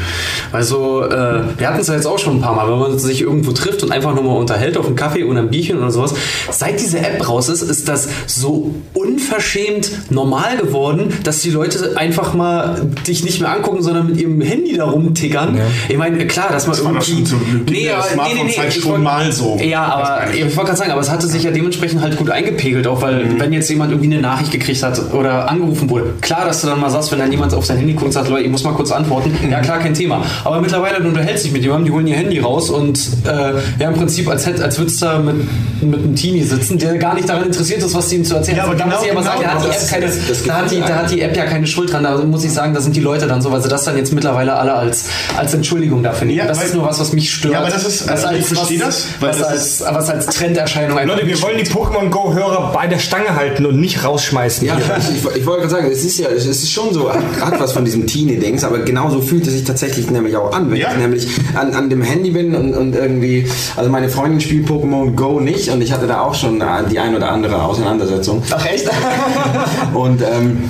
[0.51, 3.21] Also, äh, wir hatten es ja jetzt auch schon ein paar Mal, wenn man sich
[3.21, 6.13] irgendwo trifft und einfach nur mal unterhält auf einen Kaffee oder ein Bierchen oder sowas.
[6.51, 12.33] Seit diese App raus ist, ist das so unverschämt normal geworden, dass die Leute einfach
[12.33, 15.59] mal dich nicht mehr angucken, sondern mit ihrem Handy da rumtickern.
[15.87, 17.18] Ich meine, klar, dass man doch irgendwie.
[17.27, 19.58] Schon zu Beginn der aber- Smartphone-Zeit ich schon wollt- mal so.
[19.62, 22.88] Ja, aber ich wollte gerade sagen, aber es hatte sich ja dementsprechend halt gut eingepegelt,
[22.88, 23.39] auch weil, Mhm.
[23.39, 26.79] wenn jetzt jemand irgendwie eine Nachricht gekriegt hat oder angerufen wurde, klar, dass du dann
[26.79, 28.73] mal sagst, wenn dann jemand auf sein Handy guckt und sagt, Leute, ich muss mal
[28.73, 29.51] kurz antworten, Mhm.
[29.51, 30.21] ja klar, kein Thema.
[30.43, 33.89] Aber mittlerweile, du unterhältst dich mit jemandem, die holen ihr Handy raus und äh, ja,
[33.89, 35.36] im Prinzip, als, hätt, als würdest du da mit,
[35.82, 38.58] mit einem Teenie sitzen, der gar nicht daran interessiert ist, was du ihm zu erzählen
[38.58, 38.69] Ja, hast.
[38.69, 40.53] aber da muss genau- aber sagen, da hat, die genau App keine, das- das da,
[40.58, 42.03] hat die, da hat die App ja keine Schuld dran.
[42.03, 44.13] Da muss ich sagen, da sind die Leute dann so, weil sie das dann jetzt
[44.13, 45.05] mittlerweile alle als,
[45.38, 46.39] als Entschuldigung dafür nehmen.
[46.39, 47.54] Ja, das ist nur was, was mich stört.
[47.54, 50.26] Ja, aber das ist- was also ich verstehe das, weil was, das als, was als
[50.28, 54.65] Trenderscheinung Leute, wir wollen die Pokémon Go-Hörer bei der Stange halten und nicht rausschmeißen.
[54.67, 57.22] Ja, ich, ich, ich wollte gerade sagen, es ist ja, es ist schon so, hat,
[57.41, 60.78] hat was von diesem Teenie-Dings, aber genauso fühlt es sich tatsächlich nämlich auch an, wenn
[60.78, 60.91] Ja.
[60.91, 65.15] ich nämlich an, an dem Handy bin und, und irgendwie, also meine Freundin spielt Pokémon
[65.15, 68.43] Go nicht und ich hatte da auch schon äh, die ein oder andere Auseinandersetzung.
[68.52, 68.89] Ach echt?
[69.93, 70.69] Und ähm,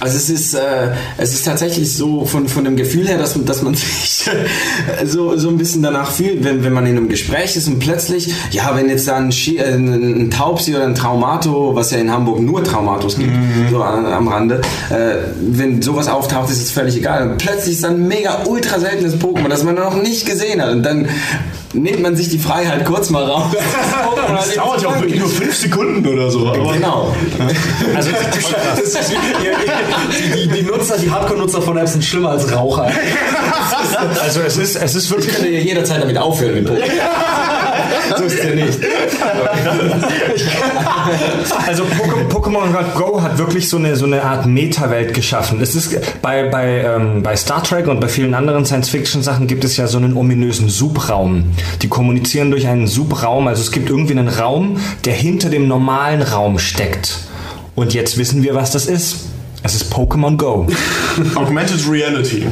[0.00, 3.62] Also es ist, äh, es ist tatsächlich so von, von dem Gefühl her, dass, dass
[3.62, 4.30] man sich
[5.04, 8.32] so, so ein bisschen danach fühlt, wenn, wenn man in einem Gespräch ist und plötzlich,
[8.50, 12.10] ja, wenn jetzt da ein, Schi äh, ein Taubsi oder ein Traumato, was ja in
[12.10, 13.68] Hamburg nur Traumatos gibt, mhm.
[13.70, 17.28] so an, am Rande, äh, wenn sowas auftaucht, ist es völlig egal.
[17.28, 20.72] Und plötzlich ist dann ein mega ultra seltenes Pokémon, das man noch nicht gesehen hat.
[20.72, 21.08] Und dann
[21.72, 23.52] nimmt man sich die Freiheit kurz mal raus.
[24.30, 26.52] Das, das dauert ja auch wirklich nur fünf Sekunden oder so.
[26.72, 27.14] Genau.
[27.96, 28.10] Also
[30.10, 32.90] die, die, die, Nutzer, die Hardcore-Nutzer von Apps sind schlimmer als Raucher.
[34.22, 35.28] Also es ist, es ist wirklich...
[35.28, 36.90] Ich könnte jederzeit damit aufhören mit Pokémon.
[38.16, 38.78] so ist es ja nicht.
[41.66, 41.84] also
[42.28, 45.60] Pokémon Go hat wirklich so eine, so eine Art Meta-Welt geschaffen.
[45.60, 49.76] Es ist bei, bei, ähm, bei Star Trek und bei vielen anderen Science-Fiction-Sachen gibt es
[49.76, 51.50] ja so einen ominösen Subraum.
[51.82, 56.22] Die kommunizieren durch einen Subraum, also es gibt irgendwie einen Raum, der hinter dem normalen
[56.22, 57.18] Raum steckt.
[57.74, 59.29] Und jetzt wissen wir, was das ist.
[59.62, 60.66] Es ist Pokémon Go.
[61.34, 62.46] Augmented Reality.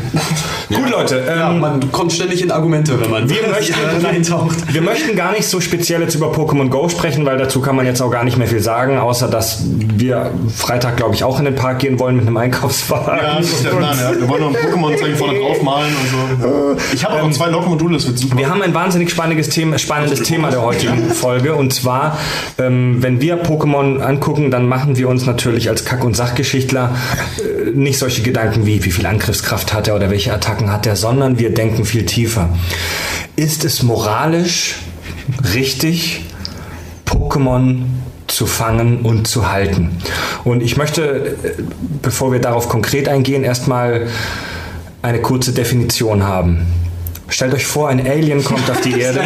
[0.69, 1.25] Gut, Leute.
[1.27, 4.75] Ähm, ja, man kommt ständig in Argumente, wenn man wir möchten, reintaucht.
[4.75, 7.87] Wir möchten gar nicht so speziell jetzt über Pokémon Go sprechen, weil dazu kann man
[7.87, 11.47] jetzt auch gar nicht mehr viel sagen, außer dass wir Freitag, glaube ich, auch in
[11.47, 13.17] den Park gehen wollen mit einem Einkaufswagen.
[13.17, 13.97] Ja, das ist der Plan.
[13.99, 14.21] Ja.
[14.21, 16.77] Wir wollen noch ein Pokémon-Zeichen vorne drauf malen und so.
[16.93, 18.37] Ich habe ähm, auch zwei Lok-Module, das wird super.
[18.37, 22.19] Wir haben ein wahnsinnig spannendes Thema, spannendes Thema der heutigen Folge und zwar,
[22.59, 26.98] ähm, wenn wir Pokémon angucken, dann machen wir uns natürlich als Kack- und Sachgeschichtler äh,
[27.75, 31.39] nicht solche Gedanken wie, wie viel Angriffskraft hat er oder welche Attacken hat er, sondern
[31.39, 32.49] wir denken viel tiefer.
[33.37, 34.77] Ist es moralisch
[35.55, 36.23] richtig,
[37.07, 37.83] Pokémon
[38.27, 39.91] zu fangen und zu halten?
[40.45, 41.63] Und ich möchte, äh,
[42.03, 44.09] bevor wir darauf konkret eingehen, erstmal
[45.03, 46.67] eine kurze Definition haben.
[47.31, 49.21] Stellt euch vor, ein Alien kommt auf die Erde.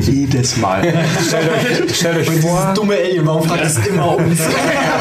[0.00, 0.82] Jedes Mal.
[1.26, 2.72] Stellt euch, stellt euch Und vor.
[2.74, 4.40] dumme Alien, warum fragt es immer uns?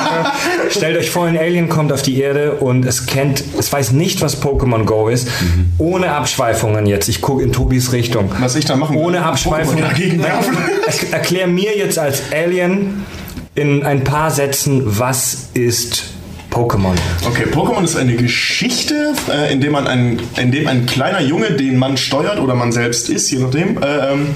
[0.70, 4.22] stellt euch vor, ein Alien kommt auf die Erde und es kennt, es weiß nicht,
[4.22, 5.28] was Pokémon Go ist.
[5.28, 5.72] Mhm.
[5.80, 7.10] Ohne Abschweifungen jetzt.
[7.10, 8.30] Ich gucke in Tobis Richtung.
[8.40, 9.84] Was ich da machen Ohne Abschweifungen.
[11.12, 13.04] Erklär mir jetzt als Alien
[13.56, 16.09] in ein paar Sätzen, was ist
[16.50, 16.96] Pokémon.
[17.28, 21.52] Okay, Pokémon ist eine Geschichte, äh, in, dem man ein, in dem ein kleiner Junge,
[21.52, 24.28] den man steuert oder man selbst ist, je nachdem, äh, ähm,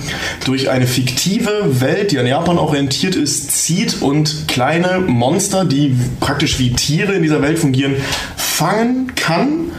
[0.45, 6.59] durch eine fiktive Welt, die an Japan orientiert ist, zieht und kleine Monster, die praktisch
[6.59, 7.95] wie Tiere in dieser Welt fungieren,
[8.35, 9.71] fangen kann,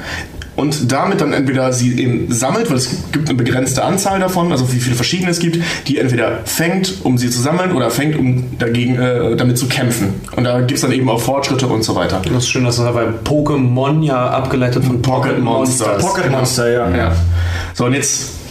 [0.57, 4.73] und damit dann entweder sie eben sammelt, weil es gibt eine begrenzte Anzahl davon, also
[4.73, 8.59] wie viele verschiedene es gibt, die entweder fängt, um sie zu sammeln oder fängt, um
[8.59, 10.21] dagegen äh, damit zu kämpfen.
[10.37, 12.23] Und da gibt es dann eben auch Fortschritte und so weiter.
[12.25, 16.03] Das ist schön, dass das bei Pokémon ja abgeleitet von Pocket, Pocket Monsters.
[16.03, 16.97] Pocket Monster, ja.
[16.97, 17.13] ja.
[17.75, 18.44] So, und jetzt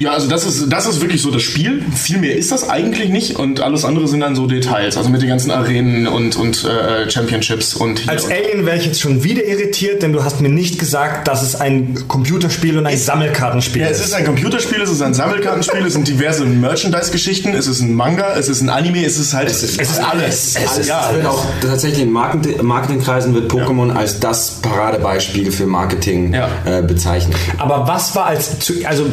[0.00, 1.82] ja, also das ist, das ist wirklich so das Spiel.
[1.92, 4.96] Viel mehr ist das eigentlich nicht und alles andere sind dann so Details.
[4.96, 9.00] Also mit den ganzen Arenen und, und äh, Championships und Als Alien wäre ich jetzt
[9.00, 12.94] schon wieder irritiert, denn du hast mir nicht gesagt, dass es ein Computerspiel und ein
[12.94, 13.88] ist, Sammelkartenspiel ist.
[13.88, 17.80] Ja, es ist ein Computerspiel, es ist ein Sammelkartenspiel, es sind diverse Merchandise-Geschichten, es ist
[17.80, 20.54] ein Manga, es ist ein Anime, es ist halt, es ist, es ist alles.
[20.54, 23.94] Es, ist, ja, wird auch tatsächlich in Marketing, Marketingkreisen wird Pokémon ja.
[23.96, 26.48] als das Paradebeispiel für Marketing ja.
[26.64, 27.36] äh, bezeichnet.
[27.58, 28.52] Aber was war als,
[28.84, 29.06] also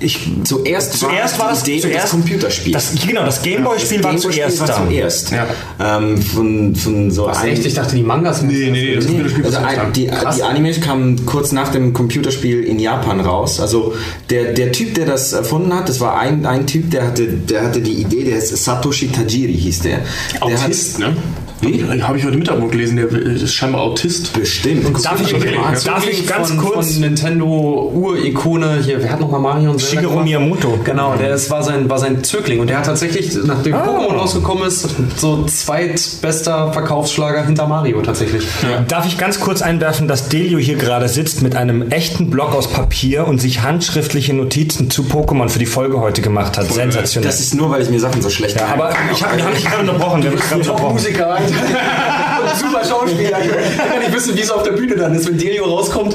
[0.00, 2.72] ich zuerst, zuerst war das Idee zuerst, das Computerspiel.
[2.72, 5.30] Das, genau, das Gameboy-Spiel war, Gameboy zuerst war zuerst.
[5.30, 5.46] Ja.
[5.80, 7.66] Ähm, von, von so Was, echt?
[7.66, 8.42] Ich dachte, die Mangas.
[8.42, 12.64] Nee, nee, nee, das Computerspiel also ein, die, die Animes kamen kurz nach dem Computerspiel
[12.64, 13.60] in Japan raus.
[13.60, 13.94] Also
[14.30, 17.64] der, der Typ, der das erfunden hat, das war ein, ein Typ, der hatte, der
[17.64, 20.00] hatte die Idee, der ist Satoshi Tajiri hieß der.
[20.32, 21.16] der Autist, hat, ne?
[21.60, 22.02] Wie?
[22.02, 24.32] Habe ich heute Mittag noch gelesen, der ist scheinbar Autist.
[24.32, 24.86] Bestimmt.
[24.86, 25.56] Und darf ich, okay.
[25.84, 26.92] darf ich ganz von, kurz...
[26.92, 30.78] Von Nintendo Ur-Ikone, hier, wer hat nochmal Mario und Shigeru Miyamoto.
[30.84, 33.86] Genau, der ist, war, sein, war sein Zögling und der hat tatsächlich, nachdem ah.
[33.86, 38.44] Pokémon rausgekommen ist, so zweitbester Verkaufsschlager hinter Mario tatsächlich.
[38.62, 38.80] Ja.
[38.86, 42.68] Darf ich ganz kurz einwerfen, dass Delio hier gerade sitzt mit einem echten Block aus
[42.68, 46.72] Papier und sich handschriftliche Notizen zu Pokémon für die Folge heute gemacht hat.
[46.72, 47.28] Sensationell.
[47.28, 49.64] Das ist nur, weil ich mir Sachen so schlecht ja, Aber ich habe hab mich
[49.64, 50.22] gerade unterbrochen.
[50.22, 51.38] Wir haben gerade Musiker
[52.60, 53.38] super Schauspieler.
[53.40, 56.14] Ich kann nicht wissen, wie es auf der Bühne dann ist, wenn Delio rauskommt.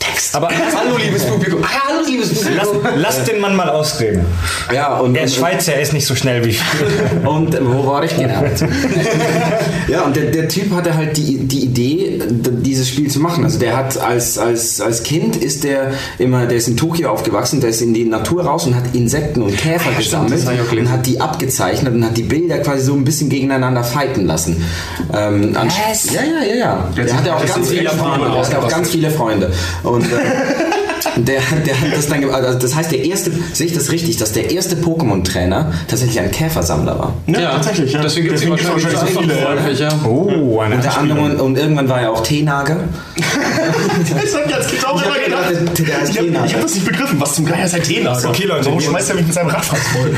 [0.00, 0.34] Text.
[0.34, 1.62] Aber hallo, liebes Publikum.
[1.62, 2.82] Ah, hallo, liebes Publikum.
[2.94, 4.24] Lass, lass, den Mann mal ausreden.
[4.72, 6.62] Ja, und, er ist Schweizer, er ist nicht so schnell wie ich.
[7.24, 8.42] Und wo war ich genau?
[9.88, 13.44] ja, und der, der, Typ hatte halt die, die Idee, dieses Spiel zu machen.
[13.44, 17.60] Also der hat als, als, als Kind ist der immer, der ist in Tokio aufgewachsen,
[17.60, 20.90] der ist in die Natur raus und hat Insekten und Käfer ah, gesammelt stimmt, und
[20.90, 24.64] hat die abgezeichnet und hat die Bilder quasi so ein bisschen gegeneinander fighten lassen.
[25.12, 25.56] Ähm,
[25.88, 26.12] yes.
[26.12, 26.90] Ja, ja, ja, ja.
[26.96, 28.30] Der hatte auch ganz viele Freunde.
[28.50, 29.52] Der auch ganz viele Freunde.
[29.82, 30.06] Und, äh,
[31.16, 34.16] Der, der hat das dann ge- also das heißt, der erste, sehe ich das richtig,
[34.18, 37.14] dass der erste Pokémon-Trainer tatsächlich ein Käfersammler war?
[37.26, 37.92] Ja, tatsächlich.
[37.92, 38.02] Ja.
[38.02, 39.48] Deswegen gibt es gibt's wahrscheinlich so viele.
[39.48, 39.88] häufig, ja.
[40.04, 42.76] Oh, eine Unter anderem und, und irgendwann war er auch Teenager.
[43.16, 45.48] Das hab ich als Kind auch Ich hab immer gedacht.
[45.76, 47.20] gedacht, der- der Ich hab, ich hab das nicht begriffen.
[47.20, 48.28] Was zum Geier ist ein Teenager?
[48.28, 50.14] Okay, Leute, Warum schmeißt er mich mit seinem Radfass voll?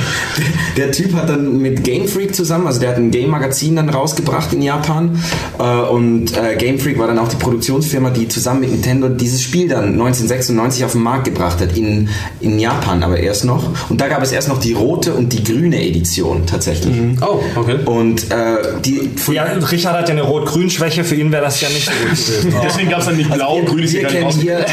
[0.77, 4.53] Der Typ hat dann mit Game Freak zusammen, also der hat ein Game-Magazin dann rausgebracht
[4.53, 5.19] in Japan
[5.59, 9.43] äh, und äh, Game Freak war dann auch die Produktionsfirma, die zusammen mit Nintendo dieses
[9.43, 12.09] Spiel dann 1996 auf den Markt gebracht hat, in,
[12.41, 13.65] in Japan aber erst noch.
[13.89, 16.95] Und da gab es erst noch die rote und die grüne Edition tatsächlich.
[17.21, 17.79] Oh, okay.
[17.85, 21.85] Und äh, die Ja, Richard hat ja eine Rot-Grün-Schwäche, für ihn wäre das ja nicht
[21.85, 22.55] so gut.
[22.65, 24.65] Deswegen gab es dann nicht blau, grün ist wir kennen hier,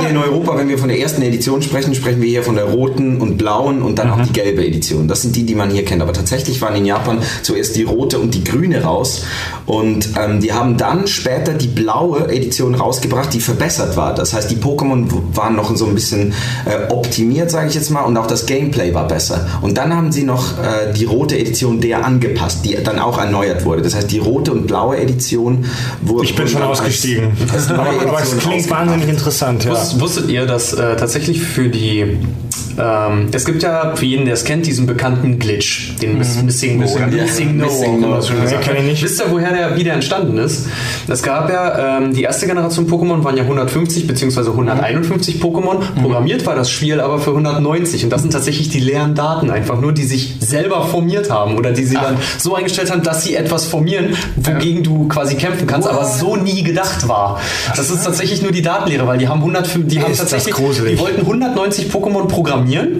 [0.00, 2.64] hier in Europa, wenn wir von der ersten Edition sprechen, sprechen wir hier von der
[2.64, 5.08] roten und blauen und dann auch die gelbe Edition.
[5.08, 6.02] Das sind die, die man hier kennt.
[6.02, 9.24] Aber tatsächlich waren in Japan zuerst die rote und die grüne raus.
[9.66, 14.14] Und ähm, die haben dann später die blaue Edition rausgebracht, die verbessert war.
[14.14, 16.32] Das heißt, die Pokémon waren noch so ein bisschen
[16.64, 19.46] äh, optimiert, sage ich jetzt mal, und auch das Gameplay war besser.
[19.62, 23.64] Und dann haben sie noch äh, die rote Edition der angepasst, die dann auch erneuert
[23.64, 23.82] wurde.
[23.82, 25.64] Das heißt, die rote und blaue Edition
[26.02, 26.24] wurde.
[26.24, 27.32] Ich bin schon ausgestiegen.
[27.52, 29.72] Als, als neue Aber, es klingt wahnsinnig interessant, ja.
[29.72, 32.18] Wus- Wusstet ihr, dass äh, tatsächlich für die.
[32.80, 36.78] Ähm, es gibt ja für jeden, der es kennt, diesen bekannten Glitch, den Miss Missing
[36.78, 36.84] No.
[36.84, 38.82] Missing- No, Missing No.
[38.82, 39.02] nicht.
[39.02, 40.66] Wisst ihr, woher der wieder entstanden ist?
[41.08, 44.50] Es gab ja, ähm, die erste Generation Pokémon waren ja 150 bzw.
[44.50, 45.78] 151 Pokémon.
[46.00, 48.04] Programmiert war das Spiel aber für 190.
[48.04, 51.72] Und das sind tatsächlich die leeren Daten einfach nur, die sich selber formiert haben oder
[51.72, 55.88] die sie dann so eingestellt haben, dass sie etwas formieren, wogegen du quasi kämpfen kannst,
[55.88, 57.40] aber so nie gedacht war.
[57.76, 60.98] Das ist tatsächlich nur die Datenlehre, weil die haben 105, die haben Ist tatsächlich, die
[60.98, 62.98] wollten 190 Pokémon programmieren,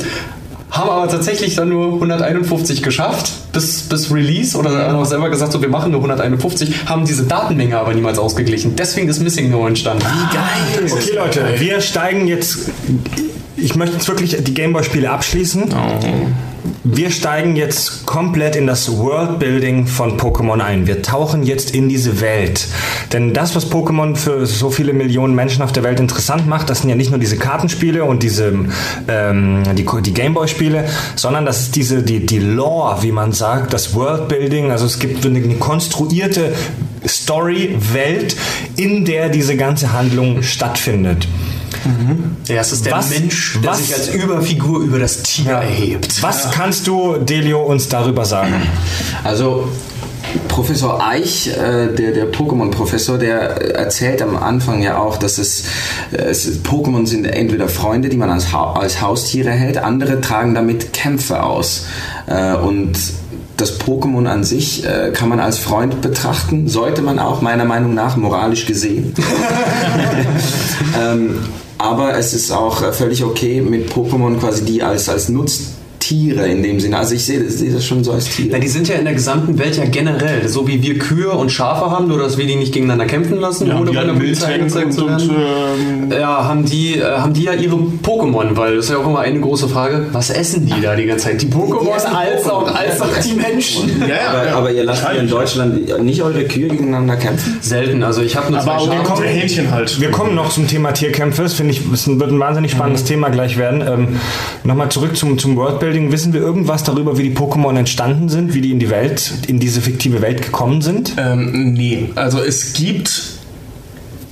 [0.71, 5.53] haben aber tatsächlich dann nur 151 geschafft bis, bis Release oder haben auch selber gesagt,
[5.53, 8.77] so wir machen nur 151, haben diese Datenmenge aber niemals ausgeglichen.
[8.77, 10.05] Deswegen ist Missing No entstanden.
[10.05, 10.93] Wie geil!
[10.93, 12.71] Okay, Leute, wir steigen jetzt.
[13.57, 15.75] Ich möchte jetzt wirklich die Gameboy-Spiele abschließen.
[16.91, 20.87] Wir steigen jetzt komplett in das Worldbuilding von Pokémon ein.
[20.87, 22.67] Wir tauchen jetzt in diese Welt.
[23.13, 26.81] Denn das, was Pokémon für so viele Millionen Menschen auf der Welt interessant macht, das
[26.81, 28.55] sind ja nicht nur diese Kartenspiele und diese
[29.07, 33.95] ähm, die, die Gameboy-Spiele, sondern das ist diese die, die Lore, wie man sagt, das
[33.95, 34.71] Worldbuilding.
[34.71, 36.55] Also es gibt eine konstruierte
[37.07, 38.35] Story-Welt,
[38.77, 41.29] in der diese ganze Handlung stattfindet.
[42.47, 46.23] Ja, es ist der Was- Mensch, der was- sich als Überfigur über das Tier erhebt.
[46.23, 48.55] Was kannst du, Delio, uns darüber sagen?
[49.25, 49.69] Also
[50.49, 55.65] Professor Eich, äh, der, der Pokémon-Professor, der äh, erzählt am Anfang ja auch, dass es,
[56.13, 60.55] äh, es Pokémon sind entweder Freunde, die man als, ha als Haustiere hält, andere tragen
[60.55, 61.87] damit Kämpfe aus.
[62.27, 62.99] Äh, und
[63.57, 67.95] das Pokémon an sich äh, kann man als Freund betrachten, sollte man auch meiner Meinung
[67.95, 69.15] nach moralisch gesehen.
[71.01, 71.37] ähm,
[71.79, 75.29] aber es ist auch äh, völlig okay mit Pokémon quasi die als, als
[76.11, 76.97] Nutztiere in dem Sinne.
[76.99, 78.49] Also ich sehe sehe das schon so als Tiere.
[78.53, 81.51] Na, die sind ja in der gesamten Welt ja generell, so wie wir Kühe und
[81.51, 84.55] Schafe haben, nur dass wir die nicht gegeneinander kämpfen lassen, ohne die von der Polizei
[84.55, 85.31] angezeigt zu und, werden.
[86.11, 89.07] ähm, Ja, haben die, äh, haben die ja ihre Pokémon, weil das ist ja auch
[89.07, 91.43] immer eine große Frage, was essen die da die ganze Zeit?
[91.43, 92.51] Die Pokémon als Pokémon.
[92.51, 94.01] auch, als auch die Menschen.
[94.01, 94.55] Ja, ja, Aber, ja.
[94.57, 97.59] aber ihr lasst hier in Deutschland nicht eure Kühe gegeneinander kämpfen?
[97.61, 100.01] Selten, also ich habe nur Aber zwei kommt Hähnchen halt.
[100.01, 101.43] Wir kommen noch zum Thema Tierkämpfe.
[101.43, 103.83] Das finde ich, es wird ein wahnsinnig spannendes Thema gleich werden.
[103.87, 104.09] Ähm,
[104.65, 105.98] Nochmal zurück zum, zum Worldbuilding.
[106.13, 109.59] Wissen wir irgendwas darüber, wie die Pokémon entstanden sind, wie die in die Welt, in
[109.59, 111.15] diese fiktive Welt gekommen sind?
[111.19, 113.38] Ähm, nee, also es gibt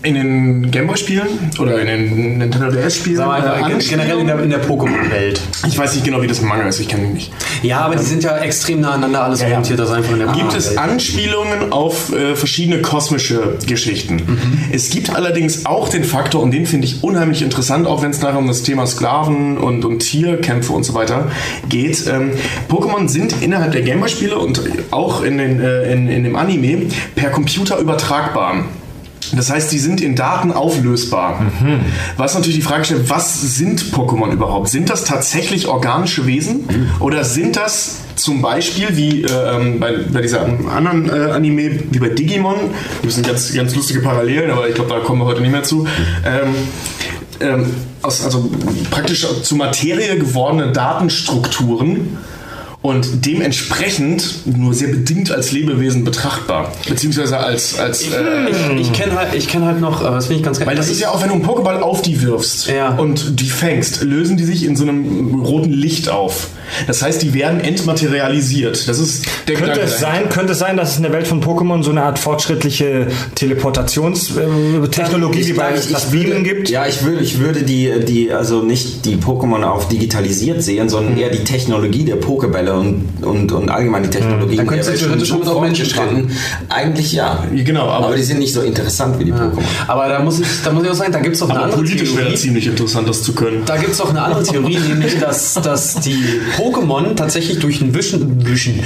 [0.06, 5.40] in den Gameboy-Spielen oder in den Nintendo DS-Spielen äh, generell in der, in der Pokémon-Welt.
[5.66, 7.32] Ich weiß nicht genau, wie das Manga ist, ich kenne ihn nicht.
[7.62, 9.48] Ja, aber die sind ja extrem nah aneinander alles ja.
[9.48, 10.76] orientiert, das einfach in der Gibt es.
[10.78, 14.16] Anspielungen auf äh, verschiedene kosmische Geschichten.
[14.16, 14.58] Mhm.
[14.70, 18.20] Es gibt allerdings auch den Faktor, und den finde ich unheimlich interessant, auch wenn es
[18.22, 21.32] nachher um das Thema Sklaven und, und Tierkämpfe und so weiter
[21.68, 22.06] geht.
[22.06, 22.30] Ähm,
[22.68, 24.60] Pokémon sind innerhalb der Gameboy-Spiele und
[24.92, 28.64] auch in, den, äh, in, in dem Anime per Computer übertragbar.
[29.34, 31.40] Das heißt, die sind in Daten auflösbar.
[32.16, 34.68] Was natürlich die Frage stellt, was sind Pokémon überhaupt?
[34.68, 36.68] Sind das tatsächlich organische Wesen?
[37.00, 41.98] Oder sind das zum Beispiel, wie äh, ähm, bei, bei dieser anderen äh, Anime, wie
[41.98, 42.56] bei Digimon,
[43.02, 45.62] das sind ganz, ganz lustige Parallelen, aber ich glaube, da kommen wir heute nicht mehr
[45.62, 45.86] zu,
[46.24, 46.54] ähm,
[47.40, 48.50] ähm, aus, also
[48.90, 52.16] praktisch zu Materie gewordene Datenstrukturen,
[52.86, 56.72] und dementsprechend nur sehr bedingt als Lebewesen betrachtbar.
[56.88, 57.78] Beziehungsweise als.
[57.78, 58.06] als äh,
[58.50, 60.66] Ich, ich kenne halt, ich kenn halt noch, äh, das finde ich ganz geil.
[60.68, 62.94] weil das ist ja auch, wenn du einen Pokéball auf die wirfst Ja.
[62.96, 66.48] und die fängst, lösen die sich in so einem roten Licht auf.
[66.86, 68.88] Das heißt, die werden entmaterialisiert.
[68.88, 70.20] Das ist der Könnte Gedanke es dahinter.
[70.22, 73.06] sein, könnte es sein, dass es in der Welt von Pokémon so eine Art fortschrittliche
[73.36, 76.68] Teleportationstechnologie wie bei ich- ich das Beamen gibt?
[76.70, 81.14] Ja, ich würde, ich würde die, die, also nicht die Pokémon auf digitalisiert sehen, sondern
[81.14, 81.20] Mhm.
[81.20, 84.56] eher die Technologie der Pokebälle und, und, und allgemein die Technologie.
[84.56, 86.30] Dann der könntest du theoretisch schon auf Menschen fortgeschritten.
[86.68, 87.44] Eigentlich ja.
[87.52, 89.62] Genau, aber- aber, die sind nicht so interessant wie die Pokémon.
[89.86, 91.64] Aber da muss ich, da muss ich auch sagen, da gibt es auch eine Aber
[91.64, 92.32] andere politisch wäre Theorie.
[92.32, 93.62] das ziemlich interessant, das zu können.
[93.66, 96.22] Da gibt es auch eine andere Theorie, nämlich dass, dass die
[96.56, 98.80] Pokémon tatsächlich durch einen Wischen, Wischen,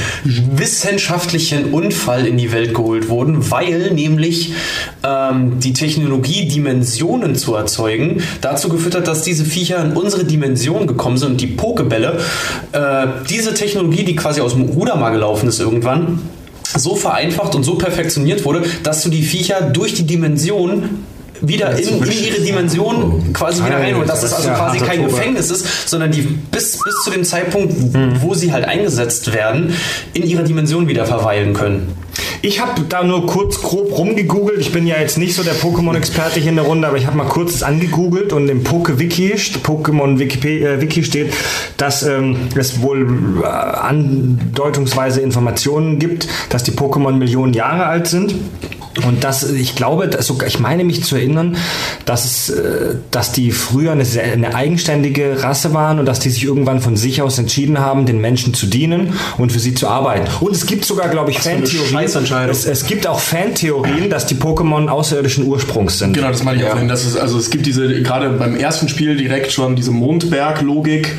[0.70, 4.53] wissenschaftlichen Unfall in die Welt geholt wurden, weil nämlich
[5.03, 10.87] ähm, die Technologie, Dimensionen zu erzeugen, dazu geführt hat, dass diese Viecher in unsere Dimension
[10.87, 12.18] gekommen sind und die Pokebälle,
[12.72, 16.20] äh, diese Technologie, die quasi aus dem Ruder mal gelaufen ist irgendwann,
[16.76, 21.04] so vereinfacht und so perfektioniert wurde, dass du die Viecher durch die Dimension
[21.40, 25.00] wieder in, in ihre Dimension quasi wieder rein und dass es also quasi kein.
[25.00, 27.74] Gefängnis ist, sondern die bis, bis zu dem Zeitpunkt,
[28.20, 29.74] wo sie halt eingesetzt werden,
[30.12, 31.94] in ihrer Dimension wieder verweilen können.
[32.42, 34.61] Ich habe da nur kurz grob rumgegoogelt.
[34.61, 37.16] Ich bin ja jetzt nicht so der Pokémon-Experte hier in der Runde, aber ich habe
[37.16, 41.35] mal kurz angegoogelt und im Poke-Wiki, Pokémon-Wiki äh, Wiki steht,
[41.76, 48.35] dass ähm, es wohl äh, andeutungsweise Informationen gibt, dass die Pokémon Millionen Jahre alt sind.
[49.06, 51.56] Und das, ich glaube, dass sogar, ich meine mich zu erinnern,
[52.04, 56.30] dass, es, äh, dass die früher eine, sehr, eine eigenständige Rasse waren und dass die
[56.30, 59.88] sich irgendwann von sich aus entschieden haben, den Menschen zu dienen und für sie zu
[59.88, 60.26] arbeiten.
[60.40, 61.92] Und es gibt sogar, glaube ich, Fantheorien.
[62.50, 66.14] Es, es gibt auch Fantheorien, dass die Pokémon außerirdischen Ursprungs sind.
[66.14, 66.88] Genau, das meine ich auch vorhin.
[66.88, 71.12] Das ist, also es gibt diese, gerade beim ersten Spiel direkt schon diese Mondberg-Logik,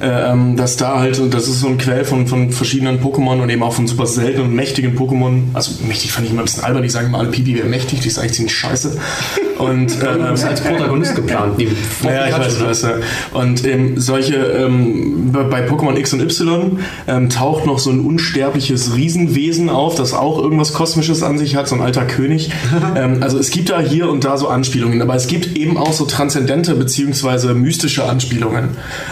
[0.00, 3.50] ähm, dass da halt, und das ist so ein Quell von, von verschiedenen Pokémon und
[3.50, 5.42] eben auch von super seltenen und mächtigen Pokémon.
[5.54, 8.00] Also mächtig fand ich immer ein bisschen albern, die sagen immer alle Pipi wäre mächtig,
[8.00, 8.96] die ist eigentlich ziemlich scheiße.
[9.58, 11.58] Und ähm, Das ist als Protagonist geplant.
[11.58, 11.64] Die
[12.04, 12.82] ja, ich weiß, weiß.
[12.82, 12.90] Ja.
[13.32, 16.78] Und ähm, solche, ähm, bei- Pokémon X und Y
[17.08, 21.66] ähm, taucht noch so ein unsterbliches Riesenwesen auf, das auch irgendwas Kosmisches an sich hat,
[21.66, 22.50] so ein alter König.
[22.96, 25.92] ähm, also es gibt da hier und da so Anspielungen, aber es gibt eben auch
[25.92, 28.68] so transzendente beziehungsweise mystische Anspielungen.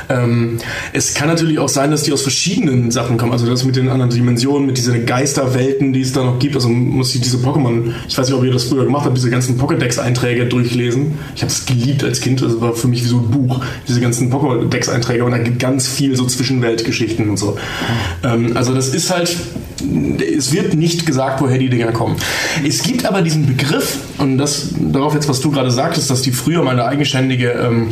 [0.09, 0.59] Ähm,
[0.93, 3.89] es kann natürlich auch sein, dass die aus verschiedenen Sachen kommen, also das mit den
[3.89, 6.55] anderen Dimensionen, mit diesen Geisterwelten, die es da noch gibt.
[6.55, 9.31] Also muss ich diese Pokémon, ich weiß nicht, ob ihr das früher gemacht habt, diese
[9.31, 11.19] ganzen Pokédex-Einträge durchlesen.
[11.35, 14.01] Ich habe es geliebt als Kind, das war für mich wie so ein Buch, diese
[14.01, 17.57] ganzen Pokédex-Einträge und da gibt ganz viel so Zwischenweltgeschichten und so.
[18.23, 19.37] Ähm, also das ist halt,
[20.37, 22.17] es wird nicht gesagt, woher die Dinger kommen.
[22.67, 26.33] Es gibt aber diesen Begriff, und das darauf jetzt, was du gerade sagtest, dass die
[26.33, 27.89] früher mal eine eigenständige ähm,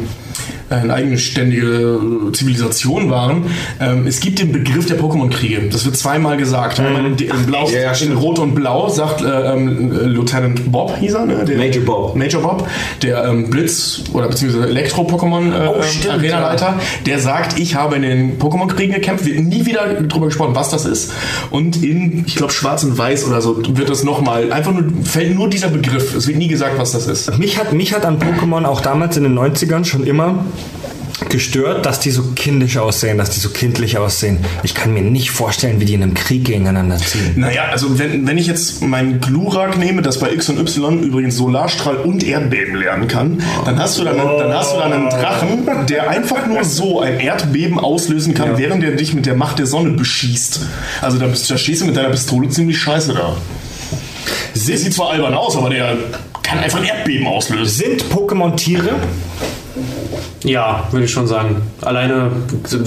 [0.71, 2.01] eine eigenständige
[2.33, 3.47] Zivilisation waren.
[3.81, 5.69] Ähm, es gibt den Begriff der Pokémon-Kriege.
[5.71, 6.81] Das wird zweimal gesagt.
[6.81, 8.17] Einmal in, in, Blau, Ja, ja, in.
[8.17, 11.45] Rot und Blau sagt äh, ähm, Lieutenant Bob, hieß er, ne?
[11.45, 12.17] Der, Major Bob.
[12.17, 12.69] Major Bob,
[13.03, 18.03] der ähm, Blitz- oder beziehungsweise Elektro-Pokémon äh, Oh, ähm, Arenaleiter, der sagt, ich habe in
[18.03, 21.13] den Pokémon-Kriegen gekämpft, wird nie wieder drüber gesprochen, was das ist.
[21.51, 25.35] Und in, ich glaube, Schwarz und Weiß oder so wird das nochmal, einfach nur, fällt
[25.35, 26.15] nur dieser Begriff.
[26.15, 27.39] Es wird nie gesagt, was das ist.
[27.39, 30.45] Mich hat, mich hat an Pokémon auch damals in den 90ern schon immer
[31.29, 34.39] gestört, dass die so kindisch aussehen, dass die so kindlich aussehen.
[34.63, 37.35] Ich kann mir nicht vorstellen, wie die in einem Krieg gegeneinander ziehen.
[37.37, 41.37] Naja, also wenn, wenn ich jetzt mein Glurak nehme, das bei X und Y übrigens
[41.37, 45.11] Solarstrahl und Erdbeben lernen kann, dann hast du dann, einen, dann hast du dann einen
[45.11, 49.59] Drachen, der einfach nur so ein Erdbeben auslösen kann, während er dich mit der Macht
[49.59, 50.61] der Sonne beschießt.
[51.01, 53.37] Also da, bist, da stehst du mit deiner Pistole ziemlich scheiße da.
[54.55, 55.97] Der sieht zwar albern aus, aber der
[56.43, 57.67] kann einfach ein Erdbeben auslösen.
[57.67, 58.91] Sind Pokémon Tiere?
[60.45, 61.63] Ja, würde ich schon sagen.
[61.81, 62.31] Alleine,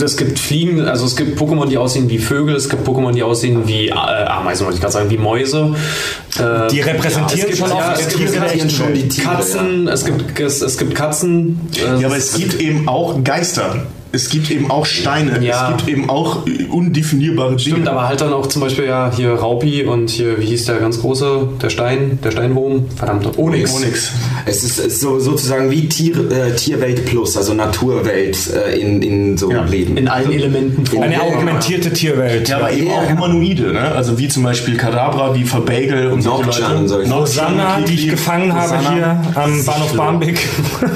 [0.03, 3.23] es gibt Fliegen, also es gibt Pokémon, die aussehen wie Vögel, es gibt Pokémon, die
[3.23, 5.75] aussehen wie äh, Ameisen, wollte ich gerade sagen, wie Mäuse.
[6.39, 9.27] Äh, Die repräsentieren es gibt, schon ja, auch es die gibt Tiere schon die Tiere,
[9.27, 11.59] Katzen, es gibt es, es gibt Katzen.
[11.75, 13.87] äh, Ja, aber es gibt eben auch Geister.
[14.11, 15.43] Es gibt eben auch Steine.
[15.43, 15.69] Ja.
[15.71, 17.59] Es gibt eben auch undefinierbare Dinge.
[17.59, 20.77] Stimmt, aber halt dann auch zum Beispiel ja hier Raupi und hier, wie hieß der
[20.77, 23.75] ganz große, der Stein, der Steinwurm, verdammt, Onyx.
[23.75, 24.11] Onyx.
[24.45, 29.01] Es ist, es ist so, sozusagen wie Tier, äh, Tierwelt plus, also Naturwelt äh, in,
[29.01, 29.63] in so Ja.
[29.63, 29.97] Leben.
[29.97, 31.03] In allen Elementen vor.
[31.03, 32.47] Eine augmentierte Tierwelt.
[32.49, 33.09] Ja, aber eben Ja, auch.
[33.09, 33.91] Humanoide, ne?
[33.91, 37.11] Also wie zum Beispiel Kadabra, wie Verbagel und solche Nocturne Leute.
[37.13, 38.93] Rosanna, die ich gefangen habe Rosanna.
[38.93, 40.39] hier am Bahnhof Barmbek.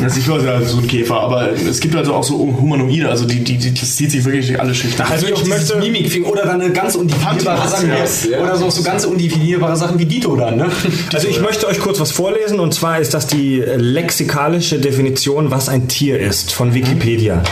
[0.01, 3.43] Das ist also so ein Käfer, aber es gibt also auch so Humanoide, Also die,
[3.43, 5.01] die, die, das zieht sich wirklich durch alle Schichten.
[5.01, 7.89] Also ich möchte Mimik oder dann eine ganz undefinierbare Sachen.
[7.89, 8.39] ja.
[8.41, 10.71] Oder so, so ganz undefinierbare Sachen wie Dito dann, ne?
[11.13, 15.69] Also ich möchte euch kurz was vorlesen und zwar ist das die lexikalische Definition, was
[15.69, 17.43] ein Tier ist von Wikipedia.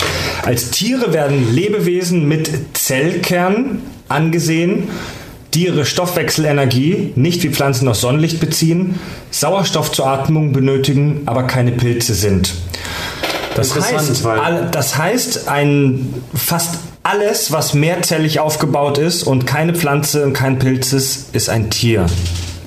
[0.44, 4.90] Als Tiere werden Lebewesen mit Zellkern angesehen,
[5.54, 9.00] die ihre Stoffwechselenergie nicht wie Pflanzen aus Sonnenlicht beziehen,
[9.32, 12.54] Sauerstoff zur Atmung benötigen, aber keine Pilze sind.
[13.60, 19.74] Das Interessant, heißt, weil- das heißt, ein fast alles, was mehrzellig aufgebaut ist und keine
[19.74, 22.06] Pflanze und kein Pilz ist, ist ein Tier.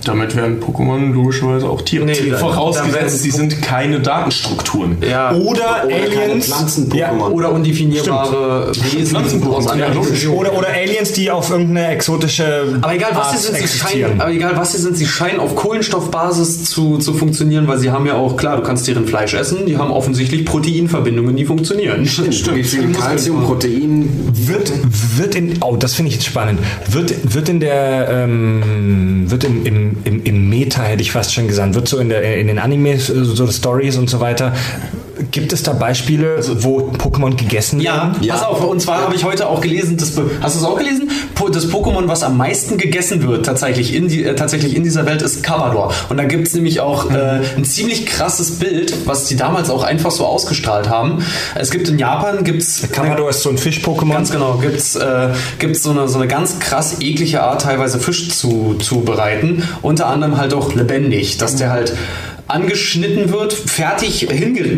[0.04, 2.04] Damit werden Pokémon logischerweise auch Tiere.
[2.04, 4.96] Nee, werden Vorausgesetzt, sie sind keine Datenstrukturen.
[5.08, 5.32] Ja.
[5.32, 6.46] Oder, keine Aliens.
[6.46, 6.96] Pflanzen-Pokémon.
[6.96, 9.92] Ja, Oder undefinierbare Wesen Pflanzenpokémon, aus ja, anderen.
[9.92, 10.38] Dimensionen.
[10.38, 14.20] oder, oder Aliens, die auf irgendeine exotische Aber egal was Art sie sind, sie scheinen,
[14.20, 18.06] aber egal was sie sind, sie scheinen auf Kohlenstoffbasis zu, zu funktionieren, weil sie haben
[18.06, 22.06] ja auch, klar, du kannst deren Fleisch essen, die haben offensichtlich Proteinverbindungen, die funktionieren.
[22.06, 24.08] Stimmt, wie viel Calcium, Protein.
[24.32, 24.72] Wird,
[25.16, 26.60] wird in, oh, das finde ich jetzt spannend.
[26.90, 31.74] Wird, wird in der, ähm, wird im, im, im, Meta, hätte ich fast schon gesagt,
[31.74, 34.54] wird so in, der, in den Animes, äh, so Stories und so weiter,
[35.32, 38.28] gibt es da Beispiele, wo Pokémon gegessen Ja, werden?
[38.28, 41.10] pass auf, und zwar habe ich heute auch gelesen, das, hast du es auch gelesen?
[41.34, 45.04] Po- Das Pokémon, was am meisten gegessen wird, tatsächlich in, die, äh, tatsächlich in dieser
[45.06, 45.92] Welt, ist Carpador.
[46.08, 49.82] Und da gibt es nämlich auch äh, ein ziemlich krasses Bild, was die damals auch
[49.82, 51.24] einfach so ausgestrahlt haben.
[51.54, 54.12] Es gibt in Japan, gibt es Kamado ist so ein Fisch-Pokémon.
[54.12, 55.28] Ganz genau, gibt's äh,
[55.58, 59.62] gibt's so eine so eine ganz krass eklige Art, teilweise Fisch zu zubereiten.
[59.82, 61.94] Unter anderem halt auch lebendig, dass der halt
[62.52, 64.28] angeschnitten wird, fertig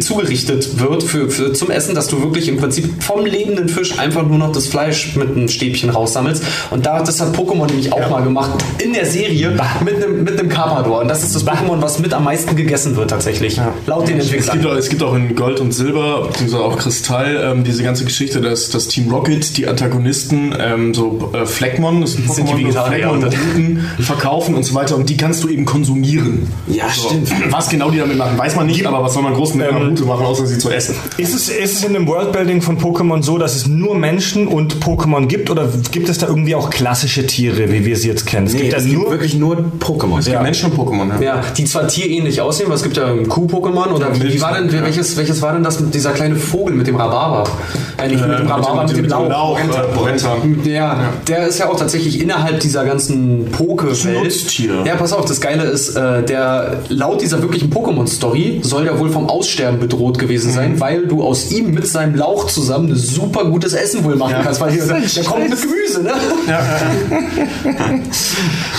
[0.01, 4.27] zugerichtet wird für, für zum Essen, dass du wirklich im Prinzip vom lebenden Fisch einfach
[4.27, 6.43] nur noch das Fleisch mit einem Stäbchen raussammelst.
[6.71, 8.51] Und da, das hat Pokémon nämlich auch mal gemacht
[8.83, 11.01] in der Serie mit einem mit einem Carpador.
[11.01, 13.61] Und das ist das Pokémon, was mit am meisten gegessen wird tatsächlich.
[13.87, 14.73] Laut den Es gibt, Entwicklern.
[14.73, 18.41] auch, es gibt auch in Gold und Silber, beziehungsweise auch Kristall, ähm, diese ganze Geschichte,
[18.41, 22.57] dass das Team Rocket, die Antagonisten, ähm, so äh, Fleckmon, das sind die Pokémon, so
[22.59, 23.31] Vegetarier, Fleckmon?
[23.31, 26.49] Blüten verkaufen und so weiter und die kannst du eben konsumieren.
[26.67, 27.31] Ja, stimmt.
[27.51, 29.79] Was genau die damit machen, weiß man nicht, aber was soll man groß mit einer
[29.87, 30.95] Route machen, außer sie zu essen?
[31.17, 34.77] Ist es, ist es in dem Worldbuilding von Pokémon so, dass es nur Menschen und
[34.83, 38.47] Pokémon gibt oder gibt es da irgendwie auch klassische Tiere, wie wir sie jetzt kennen?
[38.47, 40.19] Es Nee, gibt ja es gibt nur wirklich nur Pokémon.
[40.19, 41.37] Es gibt Menschen und Pokémon, ja.
[41.37, 44.55] Ja, die zwar tierähnlich aussehen, weil es gibt ja ein Kuh-Pokémon oder wie, wie war
[44.55, 47.49] denn, welches, welches war denn das mit dieser kleine Vogel mit dem Rhabarber?
[47.97, 49.59] Äh, nicht mit dem Rhabarber, mit dem, Lauch.
[49.59, 49.63] äh,
[49.97, 50.37] Brenta.
[50.65, 50.99] Ja,
[51.29, 54.59] der ist ja auch tatsächlich innerhalb dieser ganzen Poke-Welt.
[54.85, 59.11] Ja, pass auf, das Geile ist, äh, der laut dieser wirklichen Pokémon-Story soll der wohl
[59.11, 63.45] vom Aussterben bedroht gewesen sein, weil du aus ihm mit seinem Lauch zusammen ein super
[63.45, 66.13] gutes Essen wohl machen kannst, weil hier, der kommt mit Gemüse, ne?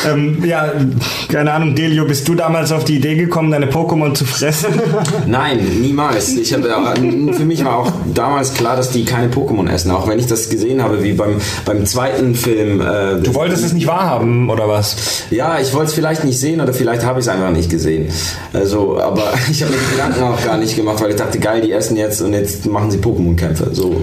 [0.05, 0.71] Ähm, ja,
[1.29, 4.67] keine Ahnung, Delio, bist du damals auf die Idee gekommen, deine Pokémon zu fressen?
[5.27, 6.35] Nein, niemals.
[6.35, 9.91] Ich hab, äh, für mich war auch damals klar, dass die keine Pokémon essen.
[9.91, 12.81] Auch wenn ich das gesehen habe, wie beim, beim zweiten Film.
[12.81, 14.95] Äh, Du wolltest es nicht wahrhaben, oder was?
[15.31, 18.09] Ja, ich wollte es vielleicht nicht sehen oder vielleicht habe ich es einfach nicht gesehen.
[18.65, 21.61] Also, aber ich habe mir die Gedanken auch gar nicht gemacht, weil ich dachte, geil,
[21.61, 23.69] die essen jetzt und jetzt machen sie Pokémon-Kämpfe.
[23.73, 24.01] So.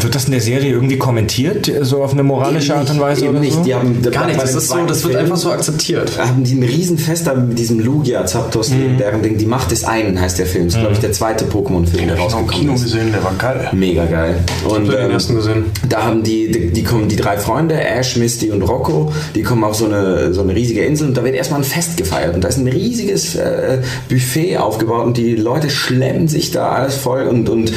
[0.00, 3.30] Wird das in der Serie irgendwie kommentiert, so auf eine moralische Art und Weise Eben
[3.30, 3.52] oder nicht.
[3.54, 3.62] so?
[3.62, 6.18] Die haben, Gar nicht, das ist so, das wird Film einfach so akzeptiert.
[6.18, 10.20] Haben die ein Riesenfest da mit diesem Lugia Zapdos, deren Ding, die Macht des einen
[10.20, 10.66] heißt der Film.
[10.66, 12.82] Das ist, glaube ich, der zweite Pokémon-Film, der Ich habe im rausgekommen Kino ist.
[12.84, 13.68] gesehen, der war geil.
[13.72, 14.36] Mega geil.
[14.64, 15.64] Und hab den ähm, ersten gesehen.
[15.88, 19.64] da haben die, die, die kommen die drei Freunde, Ash, Misty und Rocco, die kommen
[19.64, 22.42] auf so eine, so eine riesige Insel und da wird erstmal ein Fest gefeiert und
[22.44, 23.78] da ist ein riesiges äh,
[24.08, 27.72] Buffet aufgebaut und die Leute schlemmen sich da alles voll und, und,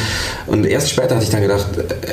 [0.47, 1.66] und erst später hatte ich dann gedacht,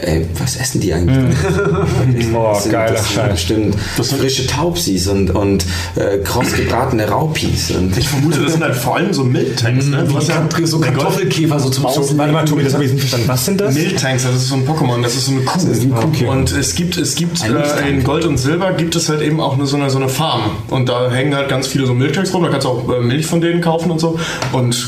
[0.02, 1.16] ey, was essen die eigentlich?
[2.34, 3.32] Oh, Das sind- geiler das Scheiß.
[3.32, 5.64] Bestimmt frische Taubsis und, und
[5.96, 7.70] äh, kross gebratene Raupis.
[7.72, 10.04] Und Ich vermute, das sind halt vor allem so Miltanks, ne?
[10.08, 12.18] Du hast ja so Kartoffelkäfer so zum So, Auslegen.
[12.18, 13.28] warte mal, Tobi, das habe ich nicht verstanden.
[13.28, 13.74] Was sind das?
[13.74, 15.58] Miltanks, das ist so ein Pokémon, das ist so eine Kuh.
[16.04, 16.26] Okay.
[16.26, 19.40] Und es gibt, es gibt Ein äh, in Gold und Silber gibt es halt eben
[19.40, 20.42] auch eine, so, eine, so eine Farm.
[20.70, 23.26] Und da hängen halt ganz viele so Miltanks rum, da kannst du auch äh, Milch
[23.26, 24.18] von denen kaufen und so.
[24.52, 24.86] Und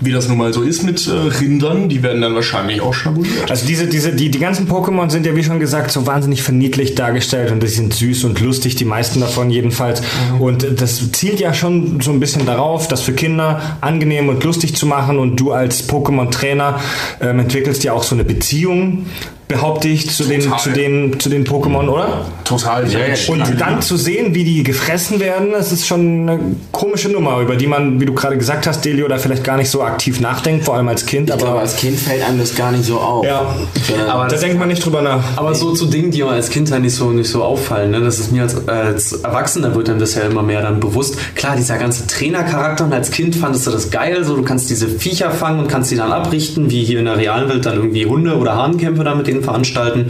[0.00, 3.50] wie das nun mal so ist mit äh, Rindern, die werden dann wahrscheinlich auch schnabuliert.
[3.50, 6.98] Also diese, diese, die, die ganzen Pokémon sind ja wie schon gesagt so wahnsinnig verniedlicht
[6.98, 10.02] dargestellt und die sind süß und lustig, die meisten davon jedenfalls.
[10.38, 14.74] Und das zielt ja schon so ein bisschen darauf, das für Kinder angenehm und lustig
[14.74, 16.80] zu machen und du als Pokémon-Trainer
[17.20, 19.06] ähm, entwickelst ja auch so eine Beziehung
[19.50, 20.58] behaupte ich, zu den, Total.
[20.60, 22.24] zu den, zu den Pokémon, oder?
[22.44, 22.88] Total.
[22.90, 26.40] Ja, Und dann zu sehen, wie die gefressen werden, das ist schon eine
[26.72, 29.68] komische Nummer, über die man, wie du gerade gesagt hast, Delio, da vielleicht gar nicht
[29.70, 31.28] so aktiv nachdenkt, vor allem als Kind.
[31.30, 33.24] Ich glaube, Aber als Kind fällt einem das gar nicht so auf.
[33.26, 33.54] ja,
[33.86, 35.22] Sondern- Aber da denkt man nicht drüber nach.
[35.36, 37.90] Aber so zu Dingen, die man als Kind halt nicht so, nicht so auffallen.
[37.90, 38.00] Ne?
[38.00, 41.16] Das ist mir als, als Erwachsener wird dann das ja immer mehr dann bewusst.
[41.34, 44.22] Klar, dieser ganze Trainercharakter und als Kind fandest du das geil.
[44.24, 47.16] So, du kannst diese Viecher fangen und kannst die dann abrichten, wie hier in der
[47.16, 50.00] realen Welt dann irgendwie Hunde- oder Hahnkämpfe da mit denen veranstalten.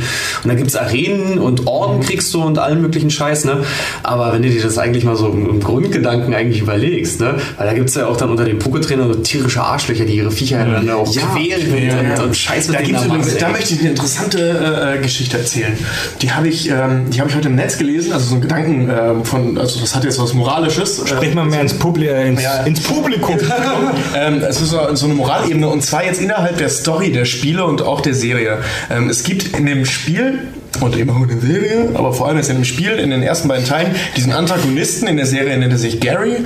[0.42, 3.44] Und dann gibt es Arenen und Orden kriegst du und allen möglichen Scheiß.
[3.44, 3.64] Ne?
[4.02, 7.34] Aber wenn du dir das eigentlich mal so im, Grundgedanken eigentlich überlegst, ne?
[7.56, 10.30] weil da gibt es ja auch dann unter den Poketrainern so tierische Arschlöcher, die ihre
[10.30, 12.14] Viecher dann auch Ja, quälen und, Ja, ja.
[12.14, 13.36] und, und Scheiß mit da, denen da übrigens, machen.
[13.40, 15.76] da möchte ich eine interessante äh, Geschichte erzählen.
[16.22, 18.90] Die habe ich, ähm, die habe ich heute im Netz gelesen, also so ein Gedanken
[18.90, 21.02] ähm, von, also das hat jetzt was Moralisches.
[21.06, 22.62] Sprich mal mehr ins, Publi äh, ins, Ja.
[22.64, 23.36] ins Publikum.
[24.16, 27.64] ähm, es ist so, so eine Moralebene und zwar jetzt innerhalb der Story der Spiele
[27.64, 28.58] und auch der Serie.
[28.90, 30.40] Ähm, es gibt in dem Spiel
[30.80, 33.22] und eben auch in der Serie, aber vor allem jetzt in dem Spiel, in den
[33.22, 36.44] ersten beiden Teilen, diesen Antagonisten, in der Serie nennt er sich Gary.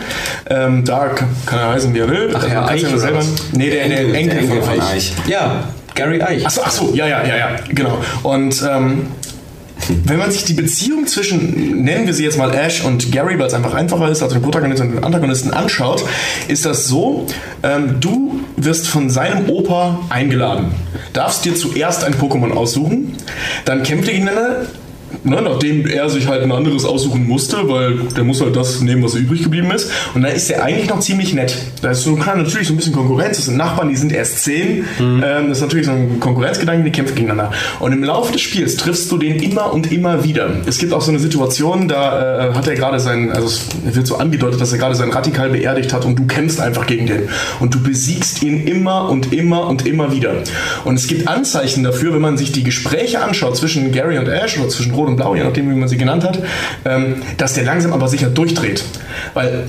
[0.48, 2.30] Ähm, da kann, kann er heißen, wie er will.
[2.34, 3.22] Ach ja, kannst Eich ja oder selber.
[3.52, 4.92] Nee, der, der, Enkel, der Enkel von Eich.
[4.92, 5.12] Eich.
[5.28, 5.64] Ja,
[5.94, 6.42] Gary Eich.
[6.46, 7.98] Ach so, ach so, ja, ja, ja, ja, genau.
[8.22, 9.06] Und ähm,
[10.04, 13.46] wenn man sich die Beziehung zwischen, nennen wir sie jetzt mal Ash und Gary, weil
[13.46, 16.04] es einfach einfacher ist, also den Protagonisten und den Antagonisten anschaut,
[16.48, 17.26] ist das so,
[17.62, 20.74] ähm, du wirst von seinem Opa eingeladen,
[21.12, 23.16] darfst dir zuerst ein Pokémon aussuchen,
[23.64, 24.66] dann kämpft ihr gegeneinander,
[25.22, 29.02] Ne, nachdem er sich halt ein anderes aussuchen musste, weil der muss halt das nehmen,
[29.02, 29.90] was übrig geblieben ist.
[30.14, 31.56] Und da ist er eigentlich noch ziemlich nett.
[31.82, 33.36] Da ist so klar natürlich so ein bisschen Konkurrenz.
[33.36, 34.84] Das sind Nachbarn, die sind erst zehn.
[35.00, 37.52] Ähm, das ist natürlich so ein Konkurrenzgedanke, die kämpfen gegeneinander.
[37.80, 40.50] Und im Laufe des Spiels triffst du den immer und immer wieder.
[40.66, 44.06] Es gibt auch so eine Situation, da äh, hat er gerade sein, also es wird
[44.06, 47.28] so angedeutet, dass er gerade sein Radikal beerdigt hat und du kämpfst einfach gegen den.
[47.60, 50.34] Und du besiegst ihn immer und immer und immer wieder.
[50.84, 54.58] Und es gibt Anzeichen dafür, wenn man sich die Gespräche anschaut zwischen Gary und Ash
[54.58, 56.38] oder zwischen Rot und Blau, je nachdem, wie man sie genannt hat,
[56.84, 58.84] ähm, dass der langsam aber sicher durchdreht.
[59.34, 59.64] Weil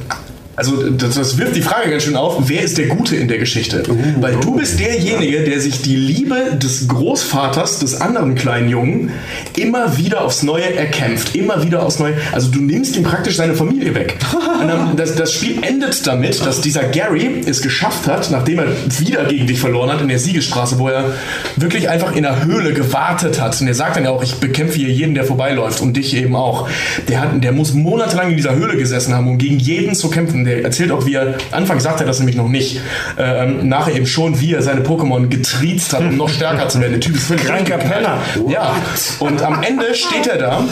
[0.56, 3.40] also das, das wirft die Frage ganz schön auf, wer ist der Gute in der
[3.40, 3.84] Geschichte?
[4.20, 9.12] Weil du bist derjenige, der sich die Liebe des Großvaters des anderen kleinen Jungen
[9.58, 11.36] immer wieder aufs Neue erkämpft.
[11.36, 12.16] Immer wieder aufs Neue.
[12.32, 14.16] Also du nimmst ihm praktisch seine Familie weg.
[14.62, 18.68] Und dann, das, das Spiel endet damit, dass dieser Gary es geschafft hat, nachdem er
[19.00, 21.14] wieder gegen dich verloren hat in der Siegesstraße, wo er
[21.58, 23.60] wirklich einfach in der Höhle gewartet hat.
[23.60, 26.36] Und er sagt dann ja auch, ich bekämpfe hier jeden, der vorbeiläuft und dich eben
[26.36, 26.70] auch.
[27.10, 30.45] Der, hat, der muss monatelang in dieser Höhle gesessen haben, um gegen jeden zu kämpfen.
[30.46, 32.82] Der erzählt auch, wie er, Anfang sagt er das nämlich noch nicht,
[33.18, 36.94] ähm, nachher eben schon, wie er seine Pokémon getriezt hat, um noch stärker zu werden.
[36.94, 37.78] Der Typ ist völlig Kranker.
[37.78, 38.20] Penner.
[38.48, 38.76] Ja,
[39.20, 40.64] und am Ende steht er da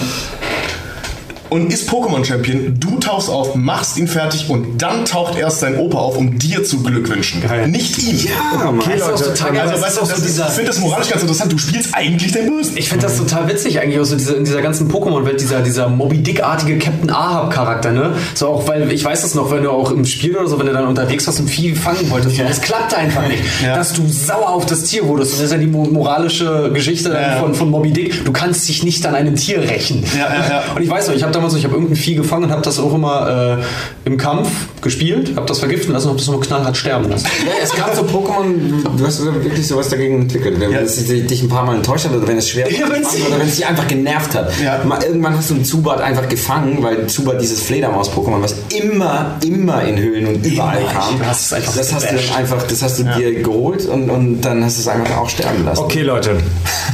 [1.53, 2.79] und ist Pokémon-Champion.
[2.79, 6.63] Du tauchst auf, machst ihn fertig und dann taucht erst sein Opa auf, um dir
[6.63, 7.41] zu beglückwünschen.
[7.41, 7.67] Geil.
[7.67, 8.17] Nicht ihm.
[8.19, 8.79] Ja, Mann.
[8.85, 9.61] Das ist auch total geil.
[9.61, 11.51] Also, Das weißt du, das so ich finde das moralisch ganz interessant.
[11.53, 12.77] Du spielst eigentlich den Bösen.
[12.77, 15.89] Ich finde das total witzig eigentlich, auch so diese, in dieser ganzen Pokémon-Welt, dieser, dieser
[15.89, 18.13] Moby Dick-artige Captain Ahab-Charakter, ne?
[18.33, 20.65] So auch, weil ich weiß das noch, wenn du auch im Spiel oder so, wenn
[20.67, 23.43] du dann unterwegs warst und viel fangen wolltest, und es klappte einfach nicht.
[23.63, 23.75] Ja.
[23.75, 25.33] Dass du sauer auf das Tier wurdest.
[25.33, 27.39] Und das ist ja die mo- moralische Geschichte Ja.
[27.39, 28.25] von, von Moby Dick.
[28.25, 30.03] Du kannst dich nicht an einem Tier rächen.
[30.17, 30.63] Ja, ja, ja.
[30.75, 32.61] Und ich weiß noch, ich habe damals, so, ich habe irgendein Vieh gefangen und habe
[32.61, 34.47] das auch immer äh, im Kampf
[34.81, 37.27] gespielt, habe das vergiften lassen und habe das nur knallhart sterben lassen.
[37.45, 40.59] Ja, es gab so Pokémon, du hast wirklich sowas dagegen entwickelt.
[40.59, 40.79] Wenn Ja.
[40.79, 43.47] es dich ein paar Mal enttäuscht hat oder wenn es schwer Ja, war oder wenn
[43.47, 44.51] es dich einfach genervt hat.
[44.63, 44.81] Ja.
[44.85, 49.83] Mal, irgendwann hast du einen Zubat einfach gefangen, weil Zubat dieses Fledermaus-Pokémon, was immer, immer
[49.83, 50.89] in Höhlen und überall Immer.
[50.91, 51.13] kam.
[51.21, 54.77] Einfach das hast du dann einfach, das hast du dir geholt und, und dann hast
[54.77, 55.81] du es einfach auch sterben lassen.
[55.83, 56.37] Okay, Leute.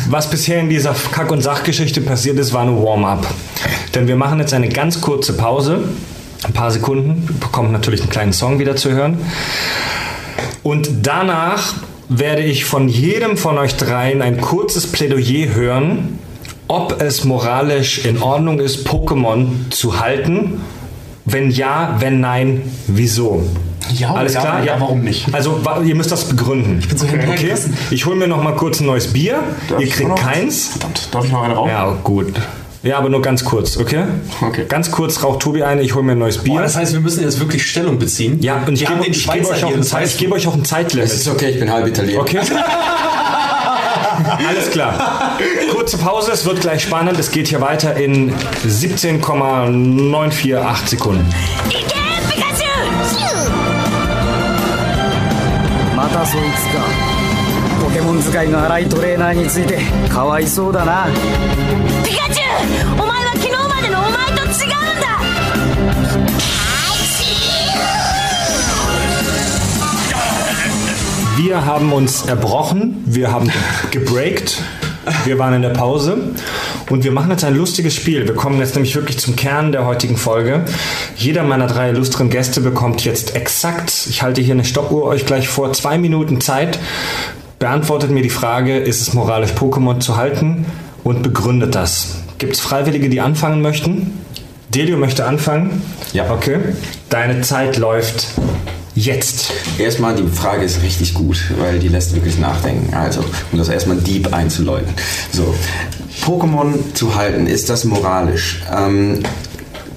[0.10, 3.26] Was bisher in dieser Kack- und Sachgeschichte passiert ist, war nur Warm-up.
[3.96, 5.84] Denn wir machen jetzt eine ganz kurze Pause.
[6.44, 7.28] Ein paar Sekunden.
[7.28, 9.18] Wir bekommen natürlich einen kleinen Song wieder zu hören.
[10.64, 11.74] Und danach
[12.10, 16.20] werde ich von jedem von euch dreien ein kurzes Plädoyer hören,
[16.68, 20.62] ob es moralisch in Ordnung ist, Pokémon zu halten.
[21.26, 23.44] Wenn ja, wenn nein, wieso?
[23.94, 24.64] Ja, Alles ja, klar?
[24.64, 25.34] ja, warum nicht?
[25.34, 26.80] Also ihr müsst das begründen.
[26.80, 27.36] Ich bin so okay?
[27.36, 27.76] gerissen.
[27.92, 29.40] Ich hole mir noch mal kurz ein neues Bier.
[29.68, 30.70] Darf ihr kriegt keins.
[30.70, 31.70] Verdammt, darf ich noch eine rauchen?
[31.70, 32.34] Ja, gut.
[32.83, 34.05] Ja, aber nur ganz kurz, okay?
[34.43, 34.67] Okay.
[34.69, 36.53] Ganz kurz raucht Tobi eine, ich hole mir ein neues Bier.
[36.55, 38.43] Boah, das heißt, wir müssen jetzt wirklich Stellung beziehen.
[38.43, 39.89] ja, und ich Wir gebe haben den ich gebe Schweizer euch, auch hier, ein das
[39.89, 41.11] Zeit- heißt, ich gebe euch auch ein Es Zeitlimit.
[41.11, 42.21] ist okay, ich bin halb Italiener.
[42.21, 42.41] Okay?
[44.49, 45.33] Alles klar.
[45.73, 47.19] Kurze Pause, es wird gleich spannend.
[47.19, 48.33] Es geht hier weiter in
[48.67, 51.25] 17,948 Sekunden.
[51.71, 51.79] いけ
[52.35, 52.67] ピカチュ
[55.95, 56.45] ウまたそいつ
[56.77, 56.85] か
[57.83, 61.07] ポケモン使いの荒いトレーナーについてかわいそうだな
[71.42, 73.50] Wir haben uns erbrochen, wir haben
[73.92, 74.62] gebreakt
[75.24, 76.18] Wir waren in der Pause
[76.90, 78.28] und wir machen jetzt ein lustiges Spiel.
[78.28, 80.66] Wir kommen jetzt nämlich wirklich zum Kern der heutigen Folge.
[81.16, 85.48] Jeder meiner drei illustren Gäste bekommt jetzt exakt, ich halte hier eine Stoppuhr euch gleich
[85.48, 86.78] vor, zwei Minuten Zeit.
[87.58, 90.66] Beantwortet mir die Frage, ist es moralisch Pokémon zu halten
[91.06, 92.18] und begründet das.
[92.38, 94.20] Gibt es Freiwillige, die anfangen möchten?
[94.76, 95.84] Delio möchte anfangen.
[96.12, 96.30] Ja.
[96.32, 96.58] Okay.
[97.10, 98.28] Deine Zeit läuft
[99.00, 99.52] jetzt.
[99.78, 102.94] Erstmal, die Frage ist richtig gut, weil die lässt wirklich nachdenken.
[102.94, 104.94] Also, um das erstmal deep einzuläuten.
[105.32, 105.54] So,
[106.24, 108.62] Pokémon zu halten, ist das moralisch?
[108.72, 109.24] Ähm,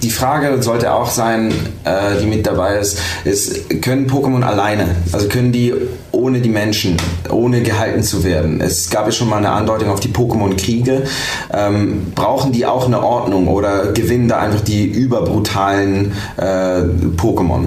[0.03, 1.53] die Frage sollte auch sein,
[1.85, 5.73] äh, die mit dabei ist, ist, können Pokémon alleine, also können die
[6.11, 6.97] ohne die Menschen,
[7.31, 8.61] ohne gehalten zu werden?
[8.61, 11.05] Es gab ja schon mal eine Andeutung auf die Pokémon-Kriege.
[11.53, 16.83] Ähm, brauchen die auch eine Ordnung oder gewinnen da einfach die überbrutalen äh,
[17.17, 17.67] Pokémon?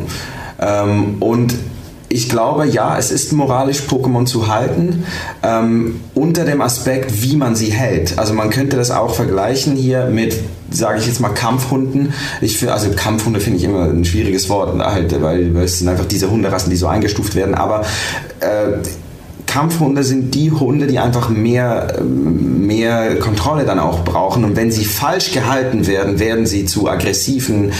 [0.59, 1.55] Ähm, und
[2.07, 5.03] ich glaube, ja, es ist moralisch, Pokémon zu halten,
[5.43, 8.17] ähm, unter dem Aspekt, wie man sie hält.
[8.17, 10.35] Also man könnte das auch vergleichen hier mit,
[10.69, 12.13] sage ich jetzt mal, Kampfhunden.
[12.41, 16.05] Ich find, also Kampfhunde finde ich immer ein schwieriges Wort, halt, weil, es sind einfach
[16.05, 17.55] diese Hunderassen, die so eingestuft werden.
[17.55, 17.81] Aber
[18.39, 18.77] äh,
[19.47, 24.43] Kampfhunde sind die Hunde, die einfach mehr, mehr Kontrolle dann auch brauchen.
[24.43, 27.71] Und wenn sie falsch gehalten werden, werden sie zu aggressiven,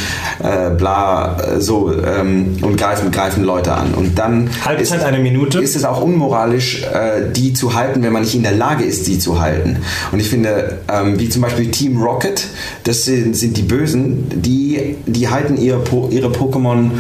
[0.42, 3.94] äh, bla, äh, so, ähm, und greifen, greifen Leute an.
[3.94, 5.60] Und dann Halbzeit ist, eine Minute.
[5.60, 9.06] ist es auch unmoralisch, äh, die zu halten, wenn man nicht in der Lage ist,
[9.06, 9.78] sie zu halten.
[10.12, 12.46] Und ich finde, ähm, wie zum Beispiel Team Rocket,
[12.84, 16.92] das sind, sind die Bösen, die, die halten ihre, Po- ihre Pokémon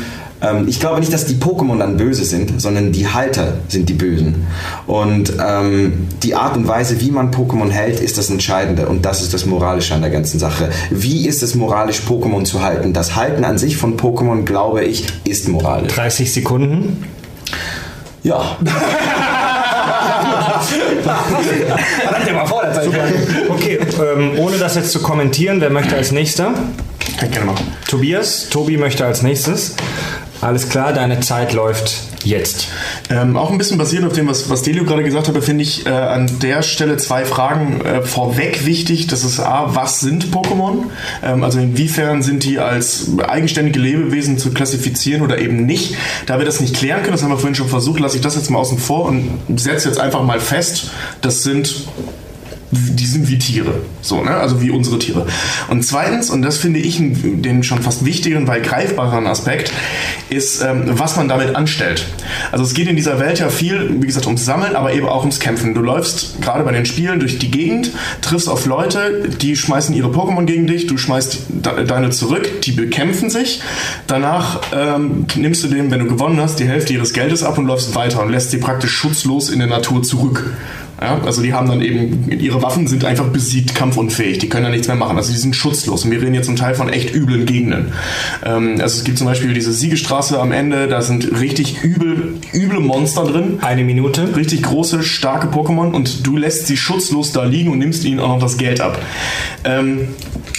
[0.42, 3.94] ähm, ich glaube nicht, dass die Pokémon dann böse sind, sondern die Halter sind die
[3.94, 4.48] Bösen.
[4.88, 8.88] Und ähm, die Art und Weise, wie man Pokémon hält, ist das Entscheidende.
[8.88, 10.70] Und das ist das Moralische an der ganzen Sache.
[10.90, 12.94] Wie ist es moralisch, Pokémon zu halten?
[12.94, 15.94] Das Halten an sich von Pokémon, glaube ich, ist moralisch.
[15.94, 17.06] 30 Sekunden.
[18.24, 18.58] Ja.
[23.50, 26.54] Okay, ähm, ohne das jetzt zu kommentieren, wer möchte als nächster?
[27.18, 27.72] Kann ich gerne machen.
[27.88, 29.76] Tobias, Tobi möchte als nächstes.
[30.42, 32.68] Alles klar, deine Zeit läuft jetzt.
[33.10, 35.86] Ähm, auch ein bisschen basierend auf dem, was, was Delio gerade gesagt hat, finde ich
[35.86, 39.08] äh, an der Stelle zwei Fragen äh, vorweg wichtig.
[39.08, 40.86] Das ist A, was sind Pokémon?
[41.24, 45.96] Ähm, also inwiefern sind die als eigenständige Lebewesen zu klassifizieren oder eben nicht?
[46.26, 48.36] Da wir das nicht klären können, das haben wir vorhin schon versucht, lasse ich das
[48.36, 51.88] jetzt mal außen vor und setze jetzt einfach mal fest, das sind
[52.76, 54.32] die sind wie Tiere, so, ne?
[54.32, 55.26] also wie unsere Tiere.
[55.69, 59.71] Und zweitens, und das finde ich den schon fast wichtigeren, weil greifbareren Aspekt,
[60.30, 62.05] ist, ähm, was man damit anstellt.
[62.51, 65.21] Also es geht in dieser Welt ja viel, wie gesagt, ums Sammeln, aber eben auch
[65.21, 65.73] ums Kämpfen.
[65.73, 70.09] Du läufst gerade bei den Spielen durch die Gegend, triffst auf Leute, die schmeißen ihre
[70.09, 73.61] Pokémon gegen dich, du schmeißt de deine zurück, die bekämpfen sich.
[74.07, 77.65] Danach ähm, nimmst du dem, wenn du gewonnen hast, die Hälfte ihres Geldes ab und
[77.65, 80.53] läufst weiter und lässt sie praktisch schutzlos in der Natur zurück.
[81.02, 84.70] Ja, also die haben dann eben, ihre Waffen sind einfach besiegt, kampfunfähig, die können da
[84.70, 85.18] nichts mehr machen.
[85.18, 86.06] Also die sind schutzlos.
[86.06, 87.91] Und wir reden jetzt zum Teil von echt üblen Gegenden.
[88.46, 92.80] Ähm, also es gibt zum Beispiel diese Siegestraße am Ende, da sind richtig übel, üble
[92.80, 93.60] Monster drin.
[93.62, 94.36] Eine Minute.
[94.36, 98.30] Richtig große, starke Pokémon und du lässt sie schutzlos da liegen und nimmst ihnen auch
[98.30, 98.98] noch das Geld ab.
[99.66, 100.08] Ähm,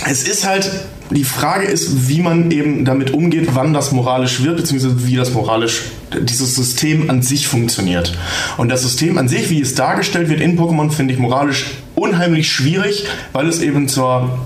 [0.05, 0.71] es ist halt,
[1.11, 5.33] die Frage ist, wie man eben damit umgeht, wann das moralisch wird, beziehungsweise wie das
[5.33, 5.83] moralisch,
[6.21, 8.17] dieses System an sich funktioniert.
[8.57, 12.51] Und das System an sich, wie es dargestellt wird in Pokémon, finde ich moralisch unheimlich
[12.51, 14.39] schwierig, weil es eben zur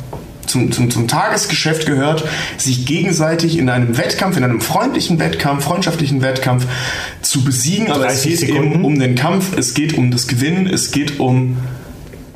[0.46, 2.24] zum, zum, zum Tagesgeschäft gehört,
[2.58, 6.66] sich gegenseitig in einem Wettkampf, in einem freundlichen Wettkampf, freundschaftlichen Wettkampf
[7.22, 7.90] zu besiegen.
[7.92, 8.72] Aber es 30 geht Sekunden.
[8.74, 11.58] eben um den Kampf, es geht um das Gewinnen, es geht um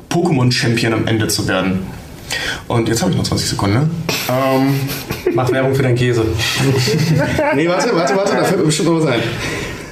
[0.09, 1.79] Pokémon-Champion am Ende zu werden.
[2.67, 3.75] Und jetzt habe ich noch 20 Sekunden.
[3.75, 3.89] Ne?
[4.29, 4.79] Ähm,
[5.33, 6.25] Mach Werbung für deinen Käse.
[7.55, 9.21] nee, warte, warte, warte, da fällt mir bestimmt noch was ein.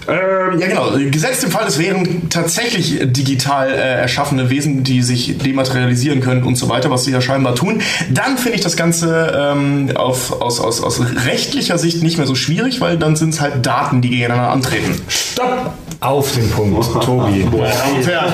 [0.08, 0.92] Ähm, ja, genau.
[1.10, 6.56] Gesetzt im Fall, es wären tatsächlich digital äh, erschaffene Wesen, die sich dematerialisieren können und
[6.56, 7.82] so weiter, was sie ja scheinbar tun.
[8.10, 12.36] Dann finde ich das Ganze ähm, auf, aus, aus, aus rechtlicher Sicht nicht mehr so
[12.36, 15.02] schwierig, weil dann sind es halt Daten, die gegeneinander antreten.
[15.08, 15.74] Stopp!
[16.00, 17.44] Auf den Punkt, Tobi.
[17.96, 18.26] Unfair.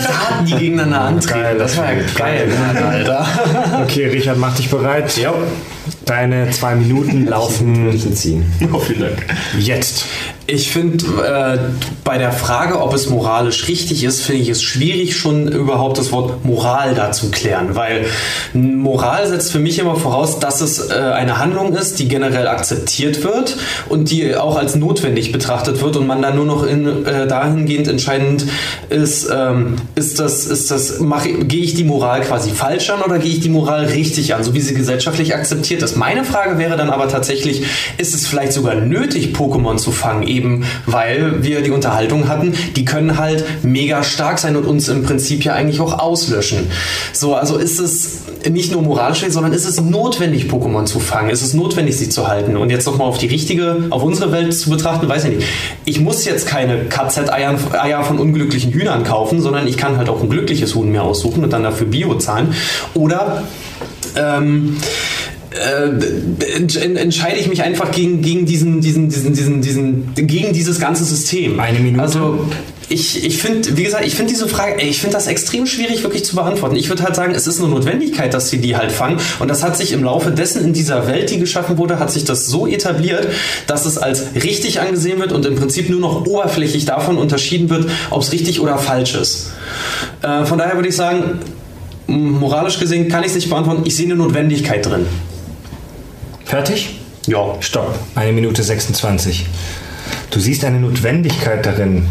[0.00, 1.40] Daten, die gegeneinander antreten.
[1.40, 2.52] Geil, das war ja geil,
[2.88, 3.26] Alter.
[3.82, 5.16] Okay, Richard, mach dich bereit.
[5.16, 5.32] Ja.
[6.04, 7.88] Deine zwei Minuten laufen
[8.72, 9.26] oh, vielen Dank.
[9.58, 10.04] jetzt.
[10.46, 11.58] Ich finde, äh,
[12.02, 16.10] bei der Frage, ob es moralisch richtig ist, finde ich es schwierig, schon überhaupt das
[16.10, 17.76] Wort Moral da zu klären.
[17.76, 18.06] Weil
[18.52, 23.22] Moral setzt für mich immer voraus, dass es äh, eine Handlung ist, die generell akzeptiert
[23.22, 23.56] wird
[23.88, 27.86] und die auch als notwendig betrachtet wird und man dann nur noch in, äh, dahingehend
[27.86, 28.44] entscheidend
[28.88, 30.98] ist, ähm, ist das, ist das,
[31.42, 34.52] gehe ich die Moral quasi falsch an oder gehe ich die Moral richtig an, so
[34.52, 35.96] wie sie gesellschaftlich akzeptiert ist.
[35.96, 37.62] Meine Frage wäre dann aber tatsächlich,
[37.98, 42.84] ist es vielleicht sogar nötig, Pokémon zu fangen, eben weil wir die Unterhaltung hatten, die
[42.84, 46.70] können halt mega stark sein und uns im Prinzip ja eigentlich auch auslöschen.
[47.12, 51.30] So, also ist es nicht nur moralisch, sondern ist es notwendig, Pokémon zu fangen?
[51.30, 52.56] Ist es notwendig, sie zu halten?
[52.56, 55.48] Und jetzt nochmal auf die richtige, auf unsere Welt zu betrachten, weiß ich nicht.
[55.84, 60.22] Ich muss jetzt keine KZ-Eier Eier von unglücklichen Hühnern kaufen, sondern ich kann halt auch
[60.22, 62.54] ein glückliches Huhn mir aussuchen und dann dafür Bio zahlen.
[62.94, 63.42] Oder
[64.16, 65.19] ähm, äh,
[65.52, 71.58] entscheide ich mich einfach gegen, gegen diesen, diesen, diesen, diesen, diesen, gegen dieses ganze System.
[71.58, 72.02] Eine Minute.
[72.02, 72.46] Also
[72.88, 76.02] ich, ich finde, wie gesagt, ich finde diese Frage, ey, ich finde das extrem schwierig
[76.02, 76.76] wirklich zu beantworten.
[76.76, 79.18] Ich würde halt sagen, es ist eine Notwendigkeit, dass sie die halt fangen.
[79.38, 82.24] Und das hat sich im Laufe dessen in dieser Welt, die geschaffen wurde, hat sich
[82.24, 83.28] das so etabliert,
[83.66, 87.88] dass es als richtig angesehen wird und im Prinzip nur noch oberflächlich davon unterschieden wird,
[88.10, 89.52] ob es richtig oder falsch ist.
[90.22, 91.40] Äh, von daher würde ich sagen,
[92.08, 93.82] moralisch gesehen kann ich es nicht beantworten.
[93.84, 95.06] Ich sehe eine Notwendigkeit drin.
[96.50, 96.98] Fertig?
[97.28, 97.54] Ja.
[97.60, 97.96] Stopp.
[98.16, 99.46] Eine Minute 26.
[100.32, 102.08] Du siehst eine Notwendigkeit darin.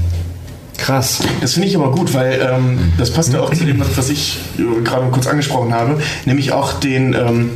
[0.78, 1.20] Krass.
[1.42, 4.40] Das finde ich aber gut, weil ähm, das passt ja auch zu dem, was ich
[4.58, 7.52] äh, gerade kurz angesprochen habe, nämlich auch den, ähm,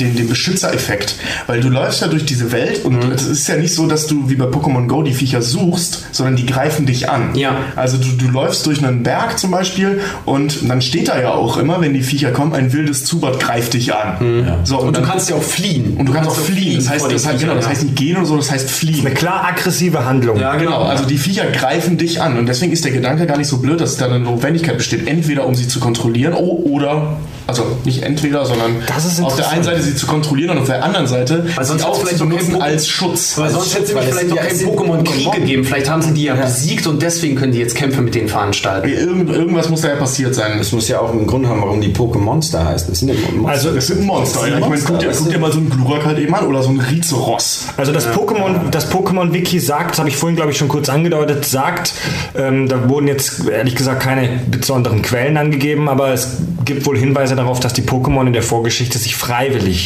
[0.00, 1.16] den, den Beschützereffekt.
[1.46, 3.12] Weil du läufst ja durch diese Welt und Mhm.
[3.12, 6.36] es ist ja nicht so, dass du wie bei Pokémon Go die Viecher suchst, sondern
[6.36, 7.34] die greifen dich an.
[7.34, 7.56] Ja.
[7.76, 11.56] Also du, du läufst durch einen Berg zum Beispiel und dann steht da ja auch
[11.56, 14.58] immer, wenn die Viecher kommen, ein wildes Zubat greift dich an.
[14.64, 15.96] So, Und du dann- kannst ja auch fliehen.
[15.98, 16.76] und du kannst auch fliehen.
[16.76, 19.06] Das heißt, das heißt, genau, das heißt nicht gehen oder so, das heißt fliehen.
[19.06, 20.38] Eine klar aggressive Handlung.
[20.40, 20.56] ja.
[20.56, 23.58] Genau, also die Viecher greifen dich an und deswegen ist der Gedanke gar nicht so
[23.58, 28.02] blöd, dass da eine Notwendigkeit besteht, entweder um sie zu kontrollieren oh, oder, also nicht
[28.02, 31.06] entweder, sondern Das ist auf der einen Seite sie zu kontrollieren und auf der anderen
[31.06, 33.36] Seite Weil sonst sie auch vielleicht zu benutzen Pokémon- als Schutz.
[33.38, 35.34] Weil sonst hätte es es vielleicht sind noch ja- keinen es sind Pokémon-Krieg Pokémon.
[35.40, 35.64] gegeben.
[35.64, 38.88] Vielleicht haben sie die ja, besiegt und deswegen können die jetzt Kämpfe mit denen veranstalten.
[38.88, 40.58] Irgend, irgendwas muss da ja passiert sein.
[40.58, 42.88] Das muss ja auch einen Grund haben, warum die Pokémonster heißen.
[42.90, 43.48] Das sind ja Monster.
[43.50, 44.40] Also, Das sind Monster.
[44.40, 44.46] Ja.
[44.46, 46.34] Ich meine, Monster, guck dir, das guck dir sind- mal so einen Glurak halt eben
[46.34, 47.66] an oder so einen Rizeros.
[47.76, 51.44] Also das Pokémon, das Pokémon-Wiki sagt, das habe ich vorhin, glaube ich, schon kurz angedeutet,
[51.44, 51.92] sagt,
[52.36, 57.34] ähm, da wurden jetzt ehrlich gesagt keine besonderen Quellen angegeben, aber es gibt wohl Hinweise
[57.36, 59.77] darauf, dass die Pokémon in der Vorgeschichte sich freiwillig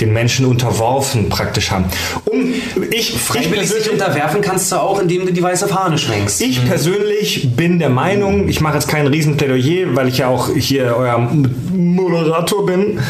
[0.00, 1.86] den Menschen unterworfen praktisch haben.
[2.24, 2.52] Um,
[2.90, 6.40] ich, ich, Freiwillig sich persönlich, unterwerfen kannst du auch, indem du die weiße Fahne schwenkst.
[6.40, 10.94] ich persönlich bin der Meinung, ich mache jetzt kein Riesenplädoyer, weil ich ja auch hier
[10.96, 11.18] euer
[11.72, 13.00] Moderator bin.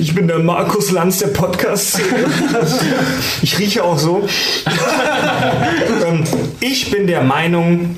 [0.00, 2.00] Ich bin der Markus Lanz der Podcast.
[3.42, 4.26] Ich rieche auch so.
[6.06, 6.24] Ähm,
[6.60, 7.96] ich bin der Meinung,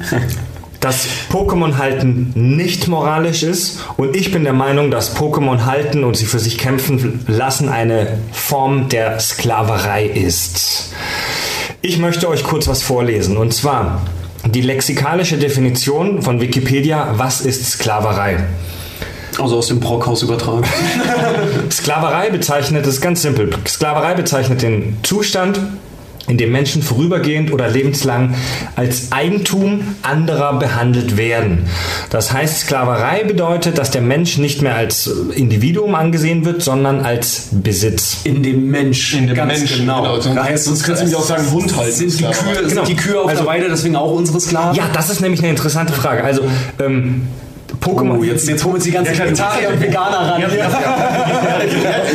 [0.82, 6.16] dass Pokémon halten nicht moralisch ist und ich bin der Meinung, dass Pokémon halten und
[6.16, 10.92] sie für sich kämpfen lassen eine Form der Sklaverei ist.
[11.80, 14.02] Ich möchte euch kurz was vorlesen und zwar
[14.44, 18.44] die lexikalische Definition von Wikipedia, was ist Sklaverei?
[19.38, 20.66] Also aus dem Brockhaus übertragen.
[21.70, 25.60] Sklaverei bezeichnet, das ist ganz simpel, Sklaverei bezeichnet den Zustand,
[26.28, 28.34] in dem Menschen vorübergehend oder lebenslang
[28.76, 31.66] als Eigentum anderer behandelt werden.
[32.10, 37.48] Das heißt, Sklaverei bedeutet, dass der Mensch nicht mehr als Individuum angesehen wird, sondern als
[37.52, 38.18] Besitz.
[38.24, 39.14] In dem Mensch.
[39.14, 40.02] In dem Ganz Menschen, genau.
[40.02, 40.20] genau.
[40.20, 42.24] Sonst- heißt sonst kannst du nämlich auch sagen, Hund halten, Sind die.
[42.24, 42.68] Kühe, Genau.
[42.68, 44.76] sind die Kühe auf Also- der Weide deswegen auch unsere Sklaven?
[44.76, 46.22] Ja, das ist nämlich eine interessante Frage.
[46.24, 46.42] Also,
[46.80, 47.22] ähm,
[47.80, 48.18] Pokémon.
[48.18, 49.24] Oh, jetzt, jetzt holen uns die ganzen Ja.
[49.24, 50.40] Vegetarier und Veganer ran.
[50.40, 50.68] Ja, ja, ja.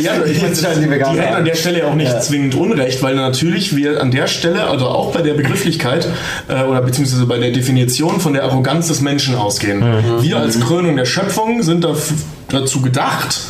[0.00, 1.20] ja, ich die die Veganer.
[1.20, 4.86] hätten an der Stelle auch nicht zwingend Unrecht, weil natürlich wir an der Stelle, also
[4.86, 6.08] auch bei der Begrifflichkeit
[6.48, 9.82] äh, oder beziehungsweise bei der Definition von der Arroganz des Menschen ausgehen.
[10.20, 11.86] Wir als Krönung der Schöpfung sind
[12.50, 13.40] dazu gedacht,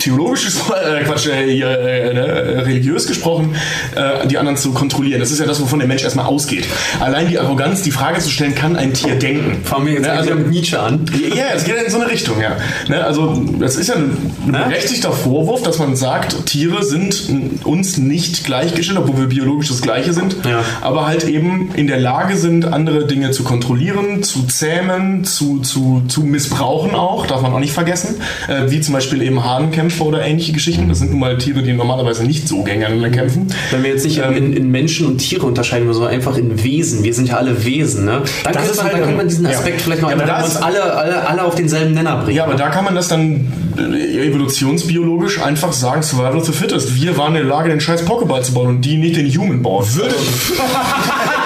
[0.00, 3.54] theologisch gesprochen, äh, Quatsch, äh, äh, ne, religiös gesprochen,
[3.94, 5.20] äh, die anderen zu kontrollieren.
[5.20, 6.66] Das ist ja das, wovon der Mensch erstmal ausgeht.
[7.00, 9.62] Allein die Arroganz, die Frage zu stellen, kann ein Tier denken?
[9.64, 11.04] Fangen wir jetzt Ne, wieder mit Nietzsche an.
[11.34, 12.56] ja, es geht ja in so eine Richtung, ja.
[12.88, 17.24] Ne, also, das ist ja ein berechtigter Vorwurf, dass man sagt, Tiere sind
[17.64, 20.62] uns nicht gleichgestellt, obwohl wir biologisch das Gleiche sind, Ja.
[20.80, 26.02] aber halt eben in der Lage sind, andere Dinge zu kontrollieren, zu zähmen, zu, zu,
[26.08, 28.16] zu missbrauchen auch, darf man auch nicht vergessen.
[28.48, 29.44] Äh, wie zum Beispiel eben
[29.90, 30.88] Hahnenkämpfer oder ähnliche Geschichten.
[30.88, 33.52] Das sind nun mal Tiere, die normalerweise nicht so gegeneinander kämpfen.
[33.70, 37.02] Wenn wir jetzt nicht Ähm, in, in Menschen und Tiere unterscheiden, sondern einfach in Wesen.
[37.02, 38.22] Wir sind ja alle Wesen, ne?
[38.44, 39.50] Dann, Das könnte ist man, halt dann könnte man diesen ja.
[39.50, 42.36] Aspekt vielleicht noch Ja, ändern, da uns ist- alle, alle, alle auf denselben Nenner bringen.
[42.36, 46.94] Ja, aber da kann man das dann äh, evolutionsbiologisch einfach sagen, Survival of the Fittest.
[47.00, 49.62] Wir waren in der Lage, den scheiß Pokéball zu bauen und die nicht den Human
[49.62, 49.84] bauen.
[49.94, 50.14] Würde.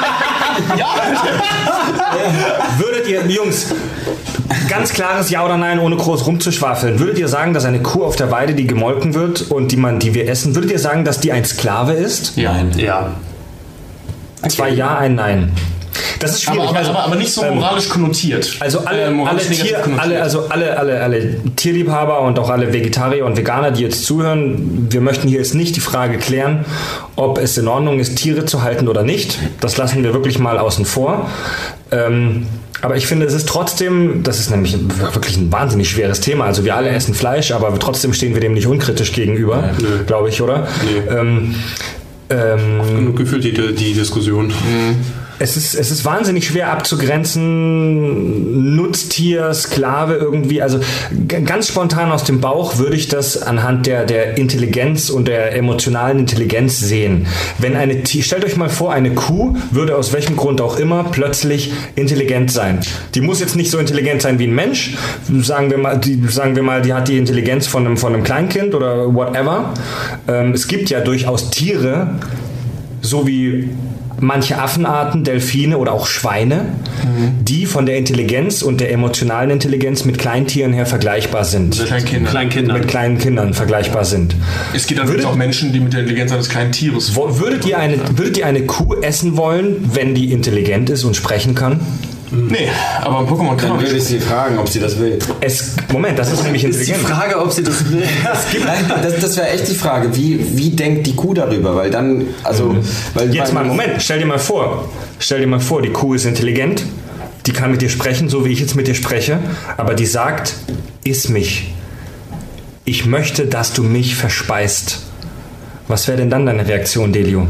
[2.79, 3.75] Würdet ihr, Jungs,
[4.69, 8.17] ganz klares Ja oder Nein, ohne groß rumzuschwafeln, würdet ihr sagen, dass eine Kuh auf
[8.17, 11.21] der Weide, die gemolken wird und die, man, die wir essen, würdet ihr sagen, dass
[11.21, 12.37] die ein Sklave ist?
[12.37, 12.57] Ja.
[12.77, 13.11] Ja.
[14.49, 15.53] Zwei Ja, ein Nein.
[16.21, 16.61] Das ist schwierig.
[16.61, 18.57] Aber, aber, also, aber, aber nicht so ähm, moralisch konnotiert.
[18.61, 20.03] Also alle, Äh, alle, moralisch negativ Tier, konnotiert.
[20.05, 24.89] alle, also alle, alle, alle Tierliebhaber und auch alle Vegetarier und Veganer, die jetzt zuhören,
[24.91, 26.65] wir möchten hier jetzt nicht die Frage klären,
[27.17, 29.39] ob es in Ordnung ist, Tiere zu halten oder nicht.
[29.61, 31.31] Das lassen wir wirklich mal außen vor.
[31.91, 32.47] Ähm,
[32.81, 34.77] aber ich finde, es ist trotzdem, das ist nämlich
[35.15, 36.45] wirklich ein wahnsinnig schweres Thema.
[36.45, 39.71] Also wir alle essen Fleisch, aber trotzdem stehen wir dem nicht unkritisch gegenüber,
[40.07, 40.69] glaube ich, oder?
[41.09, 41.55] Ähm,
[42.29, 44.53] ähm, Genug gefühlt die, die Diskussion.
[45.39, 50.63] Es ist, es ist wahnsinnig schwer abzugrenzen, Nutztier, Sklave irgendwie.
[50.63, 50.81] Also
[51.29, 56.21] ganz spontan aus dem Bauch würde ich das anhand der, der Intelligenz und der emotionalen
[56.21, 57.27] Intelligenz sehen.
[57.59, 61.73] Wenn eine stellt euch mal vor, eine Kuh würde aus welchem Grund auch immer plötzlich
[61.97, 62.81] intelligent sein.
[63.15, 64.97] Die muss jetzt nicht so intelligent sein wie ein Mensch.
[65.43, 68.25] Sagen wir mal, die, sagen wir mal, die hat die Intelligenz von einem, von einem
[68.25, 69.75] Kleinkind oder whatever.
[70.29, 72.19] Ähm, es gibt ja durchaus Tiere,
[73.05, 73.69] so wie
[74.21, 76.67] manche Affenarten, Delfine oder auch Schweine,
[77.43, 81.77] die von der Intelligenz und der emotionalen Intelligenz mit Kleintieren her vergleichbar sind.
[81.79, 82.31] Mit kleinen Kindern.
[82.31, 82.75] Kleinkinder.
[82.75, 84.35] Mit kleinen Kindern vergleichbar sind.
[84.73, 87.79] Es gibt natürlich auch Menschen, die mit der Intelligenz eines kleinen Tieres Wo- Würdet ihr,
[87.79, 91.81] eine, würdet ihr eine Kuh essen wollen, wenn die intelligent ist und sprechen kann?
[92.35, 92.69] Nee,
[93.03, 93.97] aber ein Pokémon kann Dann würde nicht.
[93.97, 95.19] ich sie fragen, ob sie das will.
[95.41, 97.09] Es, Moment, das ist nämlich Ist die intelligent.
[97.17, 98.03] Frage, ob sie das will.
[98.65, 100.15] Nein, das, das wäre echt die Frage.
[100.17, 101.77] Wie, wie denkt die Kuh darüber?
[101.77, 102.77] Weil dann, also.
[103.15, 104.89] Weil, Jetzt mal, Moment, stell dir mal vor.
[105.19, 106.85] Stell dir mal vor, die Kuh ist intelligent,
[107.47, 109.39] die kann mit dir sprechen, so wie ich jetzt mit dir spreche,
[109.77, 110.55] aber die sagt,
[111.05, 111.73] iss mich.
[112.85, 115.01] Ich möchte, dass du mich verspeist.
[115.89, 117.47] Was wäre denn dann deine Reaktion, Delio?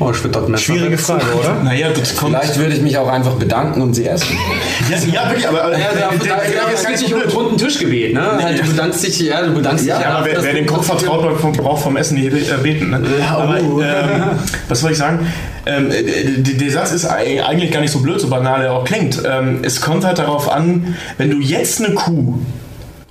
[0.00, 0.98] Oh, ich würde Messer Schwierige.
[0.98, 1.54] Frage, oder?
[1.62, 2.36] Naja, das kommt.
[2.36, 4.26] Vielleicht würde ich mich auch einfach bedanken und sie essen.
[4.90, 5.64] Ja, ja wirklich, aber.
[5.64, 5.88] aber Ja,
[6.74, 8.38] es geht nicht um einen runden Tisch gebet, ne?
[8.42, 10.04] Halt, du bedankst dich, ja, du bedankst Ja, dich.
[10.04, 12.90] Ja, aber wer, wer dem Kopf vertraut, braucht vom Essen nicht äh, beten.
[12.90, 13.02] Ne?
[13.20, 13.80] Ja, aber, oh.
[13.80, 14.22] ähm,
[14.68, 15.26] was soll ich sagen?
[15.66, 16.02] Ähm, äh,
[16.42, 19.22] der, der Satz ist eig- eigentlich gar nicht so blöd, so banal er auch klingt.
[19.24, 22.34] Ähm, es kommt halt darauf an, wenn du jetzt eine Kuh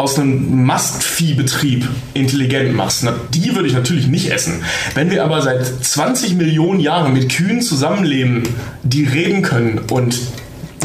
[0.03, 4.61] aus einem Mastviehbetrieb intelligent machst, na, die würde ich natürlich nicht essen.
[4.95, 8.43] Wenn wir aber seit 20 Millionen Jahren mit Kühen zusammenleben,
[8.83, 10.19] die reden können und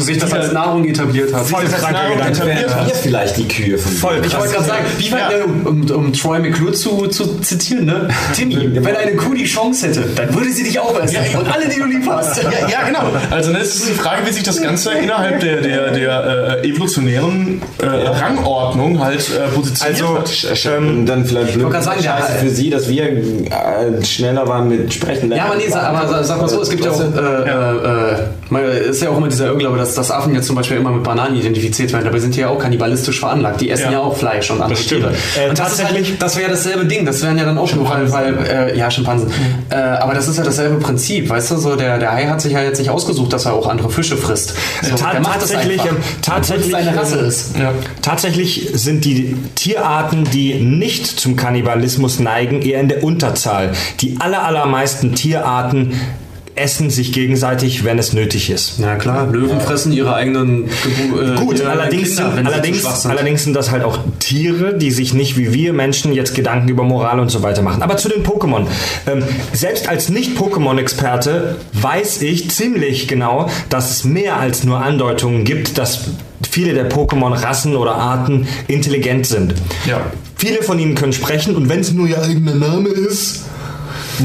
[0.01, 1.45] sich das als Nahrung etabliert hat.
[1.45, 5.11] Voll das Nahrung etabliert hat, vielleicht die Kühe von Voll Ich wollte gerade sagen, wie
[5.11, 5.37] weit, Ja.
[5.39, 8.07] äh, um, um Troy McClure zu, zu zitieren, ne?
[8.35, 11.17] Timmy, wenn eine Kuh die Chance hätte, dann würde sie dich auch essen.
[11.37, 12.41] Und alle, die du lieb hast.
[12.43, 13.03] Ja, ja, genau.
[13.31, 17.61] Also das ist die Frage, wie sich das Ganze innerhalb der, der, der äh, evolutionären
[17.81, 20.77] äh, Rangordnung halt äh, positioniert Also, hat.
[20.79, 24.93] Und dann vielleicht blöd gerade sagen, Scheiße für sie, dass wir äh, schneller waren mit
[24.93, 25.31] Sprechen.
[25.31, 28.89] Ja, aber nee, sag, aber sag- mal so, es gibt ja auch, äh, äh, äh,
[28.89, 31.35] ist ja auch immer dieser Irrglaube, dass, dass Affen jetzt zum Beispiel immer mit Bananen
[31.35, 33.61] identifiziert werden, dabei sind die ja auch kannibalistisch veranlagt.
[33.61, 33.99] Die essen ja, Ja.
[33.99, 35.01] auch Fleisch und andere stimmt.
[35.03, 35.13] Tiere.
[35.45, 37.89] Äh, und das tatsächlich- das wäre ja dasselbe Ding, das wären ja dann auch nur,
[37.89, 38.37] weil, weil
[38.73, 39.31] äh, ja, Schimpansen.
[39.69, 42.53] Äh, aber das ist ja dasselbe Prinzip, weißt du, so der, der Hai hat sich
[42.53, 44.53] ja jetzt nicht ausgesucht, dass er auch andere Fische frisst.
[44.81, 47.57] So, Ta- der macht das tatsächlich, einfach, ähm, tatsächlich, seine Rasse ähm, ist.
[47.57, 47.73] Ja.
[48.01, 53.71] Tatsächlich sind die Tierarten, die nicht zum Kannibalismus neigen, eher in der Unterzahl.
[54.01, 55.93] Die aller, allermeisten Tierarten
[56.59, 58.79] essen sich gegenseitig, wenn es nötig ist.
[58.79, 62.51] Na klar, Löwen fressen ihre eigenen Gebu äh, Gut, ihre allerdings, Kinder, sind, wenn sie
[62.51, 63.11] zu allerdings, sind.
[63.11, 66.83] allerdings sind das halt auch Tiere, die sich nicht wie wir Menschen jetzt Gedanken über
[66.83, 67.81] Moral und so weiter machen.
[67.81, 68.65] Aber zu den Pokémon.
[69.07, 75.77] Ähm, selbst als Nicht-Pokémon-Experte weiß ich ziemlich genau, dass es mehr als nur Andeutungen gibt,
[75.77, 76.01] dass
[76.49, 79.53] viele der Pokémon-Rassen oder Arten intelligent sind.
[79.85, 80.01] Ja.
[80.35, 83.43] Viele von ihnen können sprechen und wenn es nur ihr eigener Name ist,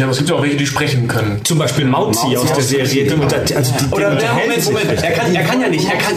[0.01, 1.41] ja, aber es gibt ja auch welche, die sprechen können.
[1.45, 4.85] zum Beispiel Mauzi aus der Serie, die, unter, also die, die Oder ja, unterhält Moment,
[4.85, 5.03] Moment.
[5.03, 6.15] Er kann, er kann ja nicht, er kann,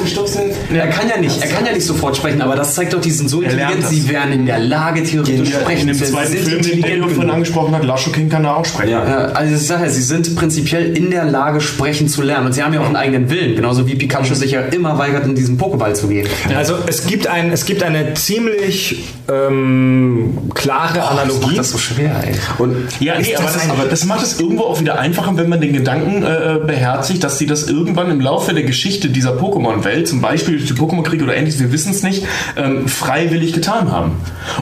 [0.73, 3.11] er kann ja nicht, er kann ja nicht sofort sprechen, aber das zeigt doch, die
[3.11, 3.89] sind so intelligent, das.
[3.89, 7.09] sie wären in der Lage, theoretisch Ja, sprechen in dem zu zweiten Film, den Daniel
[7.09, 8.91] vorhin angesprochen hat, Lascho King kann da auch sprechen.
[8.91, 9.07] Ja.
[9.07, 12.47] Ja, also ich sage ja, sie sind prinzipiell in der Lage, sprechen zu lernen.
[12.47, 15.25] Und sie haben ja auch einen eigenen Willen, genauso wie Pikachu sich ja immer weigert,
[15.25, 16.27] in diesen Pokéball zu gehen.
[16.55, 21.55] Also es gibt, ein, es gibt eine ziemlich ähm, klare Analogie.
[21.55, 22.33] Das ist so schwer, ey.
[22.57, 25.37] Und Ja, nee, aber das das, ein- aber das macht es irgendwo auch wieder einfacher,
[25.37, 29.31] wenn man den Gedanken äh, beherzigt, dass sie das irgendwann im Laufe der Geschichte dieser
[29.37, 32.23] Pokémon-Welt, zum Beispiel durch die Pokémon-Kriege oder ähnliches, wir wissen es nicht,
[32.55, 34.13] ähm, freiwillig getan haben.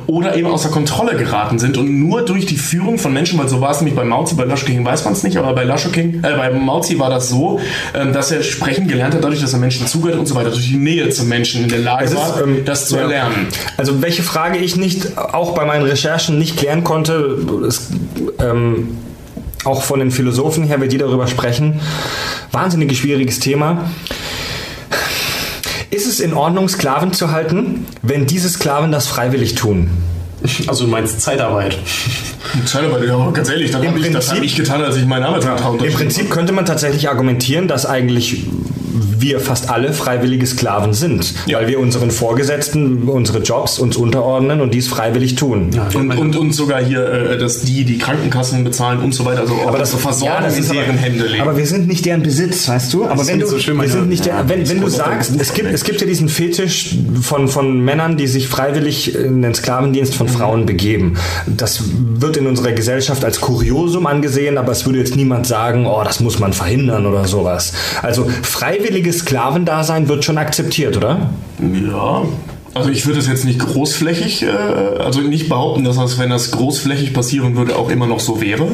[0.07, 3.61] Oder eben außer Kontrolle geraten sind und nur durch die Führung von Menschen, weil so
[3.61, 5.89] war es nämlich bei Mauzi, bei Lasho King weiß man es nicht, aber bei Lasho
[5.89, 7.59] King, äh, bei Mauzi war das so,
[7.93, 10.67] ähm, dass er sprechen gelernt hat, dadurch, dass er Menschen zugehört und so weiter, durch
[10.67, 13.01] die Nähe zum Menschen in der Lage Es ist, war, ähm, das zu ja.
[13.03, 13.47] erlernen.
[13.77, 17.37] Also welche Frage ich nicht, auch bei meinen Recherchen nicht klären konnte,
[17.67, 17.91] ist,
[18.39, 18.94] ähm,
[19.65, 21.79] auch von den Philosophen her, wie die darüber sprechen,
[22.51, 23.89] wahnsinnig schwieriges Thema.
[25.91, 29.89] Ist es in Ordnung, Sklaven zu halten, wenn diese Sklaven das freiwillig tun?
[30.67, 31.77] Also du meinst Zeitarbeit.
[32.73, 35.71] Aber ja, ganz ehrlich, das habe ich, hab ich getan, als ich meinen Arbeitsvertrag Im
[35.71, 38.43] unterschrieben Prinzip könnte man tatsächlich argumentieren, dass eigentlich
[39.19, 41.59] wir fast alle freiwillige Sklaven sind, Ja.
[41.59, 45.69] weil wir unseren Vorgesetzten unsere Jobs uns unterordnen und dies freiwillig tun.
[45.93, 49.41] Und, und, und sogar hier, äh, dass die die Krankenkassen bezahlen und so weiter.
[49.41, 51.41] Also Aber das so Versorgung ja, das in ist deren aber, Hände legen.
[51.41, 53.05] Aber wir sind nicht deren Besitz, weißt du?
[53.05, 55.53] Aber wenn klingt du, so schön, wir sind nicht der, wenn, wenn du sagst, es
[55.53, 60.13] gibt, es gibt ja diesen Fetisch von, von Männern, die sich freiwillig in den Sklavendienst
[60.13, 60.17] Mhm.
[60.17, 61.15] von Frauen begeben.
[61.47, 66.01] Das wird in unserer Gesellschaft als Kuriosum angesehen, aber es würde jetzt niemand sagen, oh,
[66.03, 67.73] das muss man verhindern oder sowas.
[68.01, 68.27] Also
[69.05, 71.29] freiwilliges Sklavendasein wird schon akzeptiert, oder?
[71.59, 72.23] Ja,
[72.73, 74.49] also ich würde es jetzt nicht großflächig, äh,
[74.99, 78.67] also nicht behaupten, dass das, wenn das großflächig passieren würde, auch immer noch so wäre.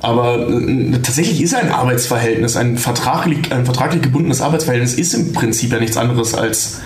[0.00, 5.72] Aber äh, tatsächlich ist ein Arbeitsverhältnis, ein vertraglich, ein vertraglich gebundenes Arbeitsverhältnis ist im Prinzip
[5.72, 6.80] ja nichts anderes als,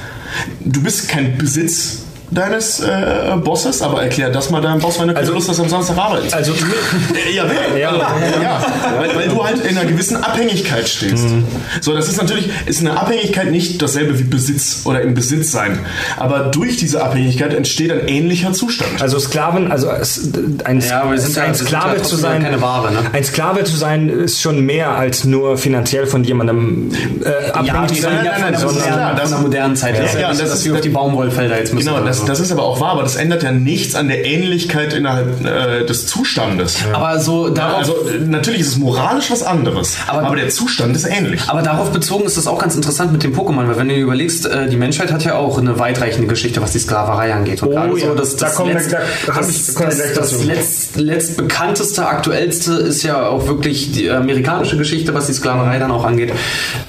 [0.64, 2.03] du bist kein Besitz
[2.34, 5.68] deines äh, Bosses, aber erklär das mal deinem Boss, wenn du Also- Lust hast, am
[5.68, 6.32] Samstag arbeiten.
[6.32, 6.52] Also
[7.34, 7.44] Ja?
[7.78, 7.88] Ja.
[7.90, 8.60] Also, ja.
[8.98, 11.24] Weil, weil du halt in einer gewissen Abhängigkeit stehst.
[11.28, 11.44] Mhm.
[11.80, 15.78] So, das ist natürlich, ist eine Abhängigkeit nicht dasselbe wie Besitz oder im Besitz sein.
[16.16, 19.00] Aber durch diese Abhängigkeit entsteht ein ähnlicher Zustand.
[19.00, 22.42] Also Sklaven, also ein, Ja, aber wir sind ja- ein sind Sklave ja zu sein,
[22.42, 22.98] keine Ware, ne?
[23.12, 26.90] ein Sklave zu sein ist schon mehr als nur finanziell von jemandem
[27.24, 28.12] äh, abhängig Ja, zu sein.
[28.24, 29.98] ja nein, nein, das ist modernen, klar, das- modernen Zeit.
[29.98, 31.86] Das ist Ja, ja, und nicht, das dass ist- wir auf die Baumwollfelder jetzt müssen.
[31.88, 32.28] Genau, das, so.
[32.28, 35.84] das ist aber auch wahr, aber das ändert ja nichts an der Ähnlichkeit innerhalb äh,
[35.86, 36.78] des Zustandes.
[36.92, 37.94] aber so darauf, Also
[38.26, 41.42] natürlich ist es moralisch was anderes, Aber- aber, der Zustand ist ähnlich.
[41.48, 44.02] Aber darauf bezogen ist das auch ganz interessant mit dem Pokémon, weil wenn du dir
[44.02, 47.62] überlegst, äh, die Menschheit hat ja auch eine weitreichende Geschichte, was die Sklaverei angeht.
[47.62, 48.98] Und Oh gerade ja, so das, da das, letzt, da
[49.34, 55.26] hab das, das, das letzt, letztbekannteste, aktuellste ist ja auch wirklich die amerikanische Geschichte, was
[55.26, 56.32] die Sklaverei dann auch angeht,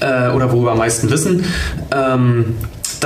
[0.00, 1.44] äh, oder worüber am meisten wissen.
[1.94, 2.56] Ähm,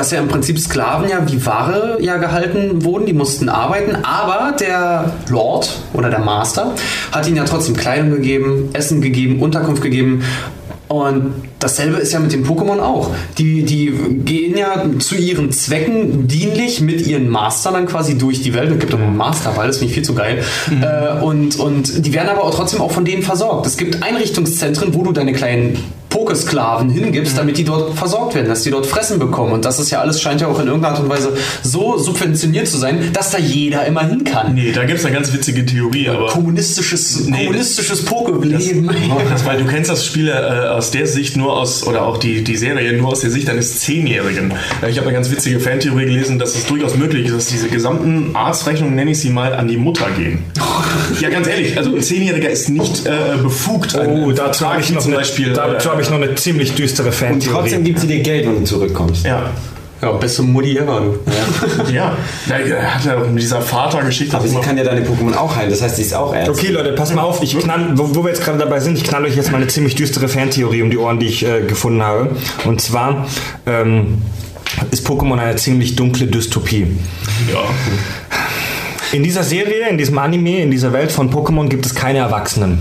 [0.01, 4.57] dass ja im Prinzip Sklaven ja wie Ware ja gehalten wurden, die mussten arbeiten, aber
[4.57, 6.75] der Lord oder der Master
[7.13, 10.25] hat ihnen ja trotzdem Kleidung gegeben, Essen gegeben, Unterkunft gegeben
[10.89, 13.11] und dasselbe ist ja mit den Pokémon auch.
[13.39, 13.93] Die, die
[14.25, 18.73] gehen ja zu ihren Zwecken dienlich mit ihren Mastern dann quasi durch die Welt.
[18.73, 20.43] Es gibt auch einen Masterball, das finde ich viel zu geil.
[20.71, 23.67] Äh, und, und die werden aber auch trotzdem auch von denen versorgt.
[23.67, 25.77] Es gibt Einrichtungszentren, wo du deine kleinen
[26.11, 29.53] Pokesklaven hingibst, damit die dort versorgt werden, dass die dort Fressen bekommen.
[29.53, 32.67] Und das ist ja alles, scheint ja auch in irgendeiner Art und Weise so subventioniert
[32.67, 34.55] zu sein, dass da jeder immer hin kann.
[34.55, 36.27] Nee, da gibt es eine ganz witzige Theorie, aber.
[36.27, 38.91] Kommunistisches, Nee, kommunistisches Pokeleben.
[39.31, 42.43] Das, weil du kennst das Spiel äh, aus der Sicht nur aus, oder auch die,
[42.45, 44.53] die Serie nur aus der Sicht eines Zehnjährigen.
[44.83, 47.69] Äh, Ich habe eine ganz witzige Fantheorie gelesen, dass es durchaus möglich ist, dass diese
[47.69, 50.39] gesamten Arztrechnungen, nenne ich sie mal, an die Mutter gehen.
[51.21, 53.95] ja, ganz ehrlich, also ein Zehnjähriger ist nicht äh, befugt.
[53.95, 57.15] Oh, habe Vertrag ich, noch zum eine- äh, habe ich noch eine ziemlich düstere Und
[57.15, 57.55] Fantheorie.
[57.61, 59.25] trotzdem gibt sie dir Geld, wenn du zurückkommst.
[59.27, 59.51] ja.
[60.03, 61.93] Ja, beste Mutti ever, du.
[61.93, 62.17] Ja,
[62.49, 64.35] da hat er auch in dieser Vatergeschichte.
[64.37, 66.55] Aber sie kann ja deine Pokémon auch heilen, das heißt, sie ist auch Ärztin.
[66.55, 67.43] Okay, Leute, pass mal auf.
[67.43, 69.67] Ich knall, wo, wo wir jetzt gerade dabei sind, ich knall euch jetzt mal eine
[69.67, 72.31] ziemlich düstere Fantheorie um die Ohren, die ich äh, gefunden habe.
[72.65, 73.27] Und zwar
[73.67, 74.23] ähm,
[74.91, 76.87] ist Pokémon eine ziemlich dunkle Dystopie.
[77.53, 77.59] ja.
[79.13, 82.79] In dieser Serie, in diesem Anime, in dieser Welt von Pokémon gibt es keine Erwachsenen.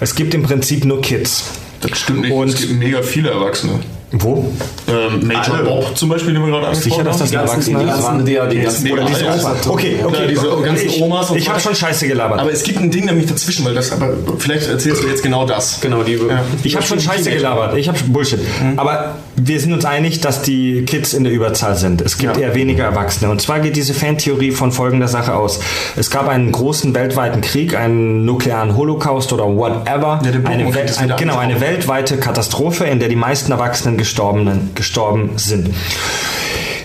[0.00, 1.44] Es gibt im Prinzip nur Kids.
[1.82, 2.32] Das stimmt nicht.
[2.32, 3.74] Und- es gibt mega viele Erwachsene.
[4.12, 4.50] Wo?
[4.88, 7.40] Ähm, Major Bob zum Beispiel, den wir gerade angesprochen Sicher, dass das haben.
[7.40, 7.90] ein Erwachsener Die ist?
[7.92, 9.26] ganzen, die, die ist ganzen Oder diese.
[9.26, 9.56] Opa.
[9.68, 10.26] Okay, okay.
[10.28, 12.40] Diese ganzen ich Omas und ich habe schon Scheiße gelabert.
[12.40, 15.44] Aber es gibt ein Ding nämlich dazwischen, weil das, aber vielleicht erzählst du jetzt genau
[15.46, 15.80] das.
[15.82, 16.14] Genau, die.
[16.14, 16.42] Ja.
[16.62, 17.76] Ich habe schon Scheiße gelabert.
[17.76, 18.40] Ich habe Bullshit.
[18.76, 22.00] Aber wir sind uns einig, dass die Kids in der Überzahl sind.
[22.00, 22.42] Es gibt Ja.
[22.42, 23.30] eher weniger Erwachsene.
[23.30, 25.60] Und zwar geht diese Fantheorie von folgender Sache aus.
[25.96, 30.20] Es gab einen großen weltweiten Krieg, einen nuklearen Holocaust oder whatever.
[30.24, 35.70] Ja, eine, Welt, ein, genau, eine weltweite Katastrophe, in der die meisten Erwachsenen gestorben sind.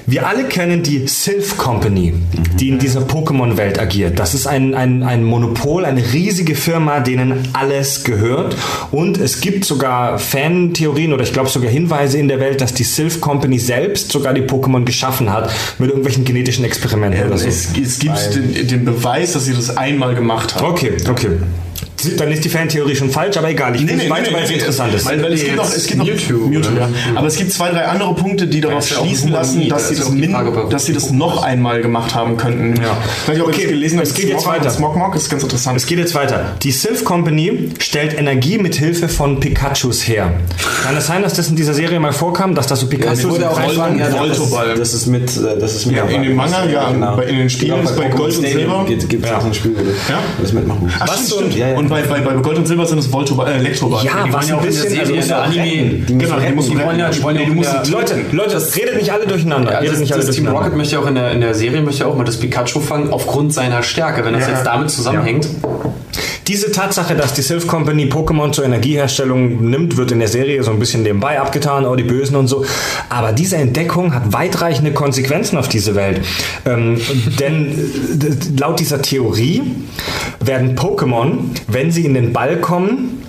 [0.05, 2.13] Wir alle kennen die Sylph Company,
[2.59, 4.19] die in dieser Pokémon-Welt agiert.
[4.19, 8.55] Das ist ein, ein, ein Monopol, eine riesige Firma, denen alles gehört.
[8.91, 12.83] Und es gibt sogar Fan-Theorien oder ich glaube sogar Hinweise in der Welt, dass die
[12.83, 17.47] Sylph Company selbst sogar die Pokémon geschaffen hat mit irgendwelchen genetischen Experimenten oder so.
[17.47, 20.65] Es, es gibt den, den Beweis, dass sie das einmal gemacht haben.
[20.65, 21.29] Okay, okay.
[22.17, 23.75] Dann ist die Fantheorie schon falsch, aber egal.
[23.75, 25.05] Ich nee, weiter, weil es interessant ist.
[25.05, 26.81] Weil, weil es gibt noch, es gibt noch Mewtwo, Mewtwo, oder?
[26.81, 26.89] ja.
[27.15, 29.83] Aber es gibt zwei, drei andere Punkte, die darauf ja auch schließen lassen, nie, dass
[29.83, 32.75] da sie das, auch min, Frage, dass sie das noch einmal gemacht haben könnten.
[32.81, 32.97] Ja.
[33.23, 34.69] Ich nicht, ob ihr Okay, das gelesen es geht jetzt weiter.
[34.69, 35.77] Smogmog ist ganz interessant.
[35.77, 36.55] Es geht jetzt weiter.
[36.61, 40.33] Die Sylph Company stellt Energie mit Hilfe von Pikachus her.
[40.83, 43.19] Kann es sein, dass das in dieser Serie mal vorkam, dass da so Ja, Pikachus
[43.19, 44.29] sie wurde auch Kreis angefangen, ja, Voltoball.
[44.29, 44.75] das, Voltoball.
[44.77, 47.49] das ist mit, äh, das ist mit Ja, in dem Manga, ja, bei- in den
[47.49, 48.85] Spielen ist bei Gold und Silber.
[48.87, 49.37] Gibt es Ja.
[49.37, 50.19] auch ein Spiel, wo du Ja?
[50.41, 50.95] das mitmachen musst.
[50.99, 51.55] Ach, Was stimmt.
[51.55, 51.77] Ja, ja.
[51.77, 54.03] Und bei, bei, bei Gold und Silber sind es Voltoball, äh, Elektroball.
[54.03, 55.63] Ja, was ein bisschen, also in der Anime.
[56.07, 58.61] Die Genau, die musst du Die wollen ja, die wollen ja auch musst Leute, Leute,
[58.75, 59.71] redet nicht alle durcheinander.
[59.73, 60.47] Ja, das, nicht alle das Team.
[60.47, 63.53] Rocket möchte auch in der, in der Serie möchte auch mal das Pikachu fangen aufgrund
[63.53, 64.53] seiner Stärke, wenn das Ja.
[64.55, 65.47] jetzt damit zusammenhängt.
[66.47, 70.71] Diese Tatsache, dass die Sylph Company Pokémon zur Energieherstellung nimmt, wird in der Serie so
[70.71, 72.65] ein bisschen nebenbei abgetan, oh die Bösen und so.
[73.09, 76.21] Aber diese Entdeckung hat weitreichende Konsequenzen auf diese Welt.
[76.65, 76.99] Ähm,
[77.39, 79.61] denn laut dieser Theorie
[80.39, 81.37] werden Pokémon,
[81.67, 83.25] wenn sie in den Ball kommen,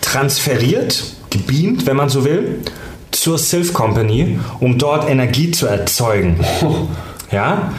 [0.00, 2.60] transferiert, gebeamt, wenn man so will,
[3.12, 6.40] zur Sylph Company, um dort Energie zu erzeugen.
[7.32, 7.72] Ja?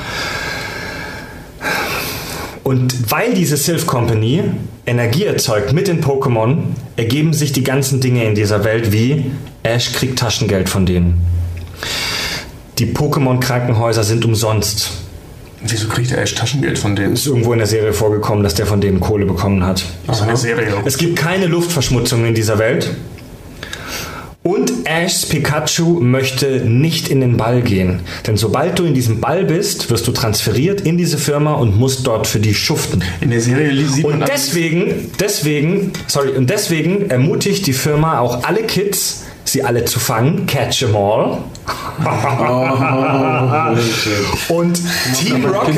[2.67, 4.43] Und weil diese Sylph Company
[4.85, 6.57] Energie erzeugt mit den Pokémon,
[6.97, 9.31] ergeben sich die ganzen Dinge in dieser Welt wie
[9.63, 11.21] Ash kriegt Taschengeld von denen.
[12.77, 14.91] Die Pokémon-Krankenhäuser sind umsonst.
[15.63, 17.13] Wieso kriegt Ash Taschengeld von denen?
[17.13, 19.85] Ist irgendwo in der Serie vorgekommen, dass der von denen Kohle bekommen hat.
[20.11, 20.67] Ist eine Serie.
[20.83, 22.93] Es gibt keine Luftverschmutzung in dieser Welt.
[24.43, 27.99] Und Ashs Pikachu möchte nicht in den Ball gehen.
[28.25, 32.07] Denn sobald du in diesem Ball bist, wirst du transferiert in diese Firma und musst
[32.07, 33.03] dort für die schuften.
[33.19, 38.43] In der Serie sieht man Und deswegen, deswegen, sorry, und deswegen ermutigt die Firma auch
[38.45, 41.39] alle Kids, sie alle zu fangen, catch 'em all.
[44.49, 44.79] und
[45.19, 45.77] Team Rocket.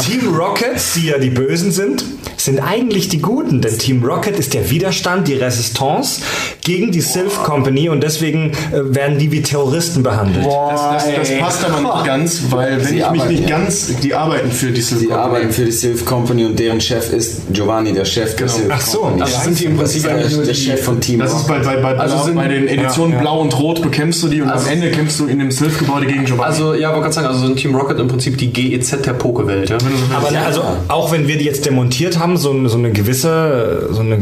[0.00, 2.04] Team Rocket, die ja die Bösen sind,
[2.48, 6.22] sind eigentlich die Guten, denn Team Rocket ist der Widerstand, die Resistance
[6.62, 10.46] gegen die Sylph Company und deswegen äh, werden die wie Terroristen behandelt.
[10.46, 13.58] das, das, das passt aber nicht ganz, weil wenn Sie ich mich arbeiten, nicht ja.
[13.58, 17.12] ganz, die arbeiten für die Silver Die arbeiten für die Sylph Company und deren Chef
[17.12, 19.22] ist Giovanni, der Chef der Sylph Ach so, Company.
[19.24, 21.58] also sind die im Prinzip der, eigentlich nur der Chef von Team Das ist bei,
[21.58, 24.66] bei, bei, Also sind- bei den Editionen Blau und Rot bekämpfst du die und am
[24.66, 26.48] Ende kämpfst du in dem Sylph-Gebäude gegen Giovanni.
[26.50, 29.68] Also, ja, wollte gerade sagen, also sind Team Rocket im Prinzip die GEZ der Pokewelt,
[29.68, 29.76] ja?
[30.16, 33.88] Aber ne, also auch wenn wir die jetzt demontiert haben, so, eine- so eine gewisse,
[33.90, 34.18] so eine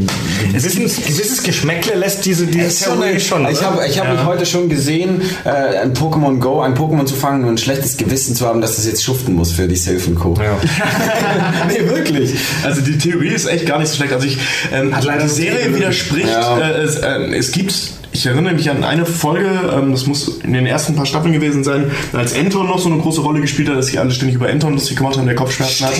[0.53, 3.43] gewisses, gewisses Geschmäckle lässt diese, diese schon, Theorie schon.
[3.51, 3.67] ich oder?
[3.71, 7.45] habe ich hab mich heute schon gesehen, äh, ein Pokémon Go, ein Pokémon zu fangen
[7.45, 10.35] und ein schlechtes Gewissen zu haben, dass das jetzt schuften muss für die Sylph Co.
[10.39, 10.59] Ja.
[11.69, 12.35] nee, wirklich.
[12.65, 14.13] Also die Theorie ist echt gar nicht so schlecht.
[14.13, 14.39] Also ich,
[14.73, 16.29] ähm, leider die Serie widerspricht.
[16.29, 16.59] Ja.
[16.59, 17.75] Äh, es, äh, es gibt,
[18.17, 21.63] ich erinnere mich an eine Folge, ähm, das muss in den ersten paar Staffeln gewesen
[21.65, 24.49] sein, als Anton noch so eine große Rolle gespielt hat, dass sich alle ständig über
[24.49, 25.99] Anton lustig gemacht haben, der Kopfschmerzen hat.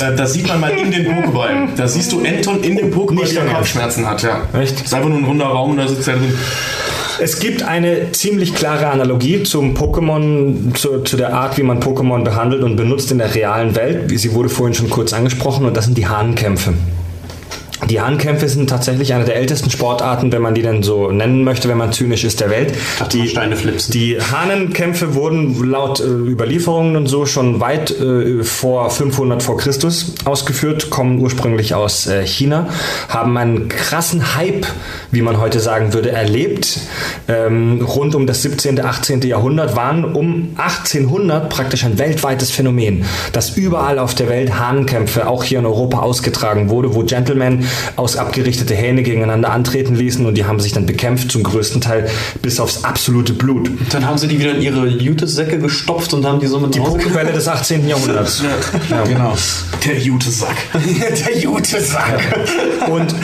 [0.00, 1.68] Äh, da sieht man mal in den Pokéball.
[1.76, 3.54] Da siehst du Anton in dem Pokéball, er Ernst.
[3.56, 4.22] Kopfschmerzen hat.
[4.22, 4.42] Ja.
[4.58, 4.80] Echt?
[4.80, 6.32] ist einfach nur ein runder Raum und da sitzt er drin.
[7.20, 12.22] Es gibt eine ziemlich klare Analogie zum Pokémon, zu, zu der Art, wie man Pokémon
[12.22, 14.12] behandelt und benutzt in der realen Welt.
[14.14, 16.74] Sie wurde vorhin schon kurz angesprochen und das sind die Hahnkämpfe.
[17.86, 21.68] Die Hahnkämpfe sind tatsächlich eine der ältesten Sportarten, wenn man die denn so nennen möchte,
[21.68, 22.74] wenn man zynisch ist, der Welt.
[22.98, 23.92] man Steine flipsen.
[23.92, 30.14] Die Hahnenkämpfe wurden laut äh, Überlieferungen und so schon weit äh, vor 500 vor Christus
[30.24, 32.68] ausgeführt, kommen ursprünglich aus äh, China,
[33.08, 34.66] haben einen krassen Hype,
[35.10, 36.80] wie man heute sagen würde, erlebt.
[37.28, 39.22] Ähm, rund um das 17., 18.
[39.22, 45.44] Jahrhundert waren um 1800 praktisch ein weltweites Phänomen, dass überall auf der Welt Hahnenkämpfe, auch
[45.44, 50.44] hier in Europa, ausgetragen wurde, wo Gentlemen aus abgerichtete Hähne gegeneinander antreten ließen und die
[50.44, 52.08] haben sich dann bekämpft, zum größten Teil
[52.42, 53.70] bis aufs absolute Blut.
[53.90, 56.80] Dann haben sie die wieder in ihre Jutesäcke gestopft und haben die so mit Die
[56.80, 57.88] Pokebälle des 18.
[57.88, 58.42] Jahrhunderts.
[58.90, 59.02] Ja.
[59.04, 59.34] Genau.
[59.84, 60.56] Der Jutesack.
[61.26, 62.20] Der Jutesack.
[62.88, 63.14] Und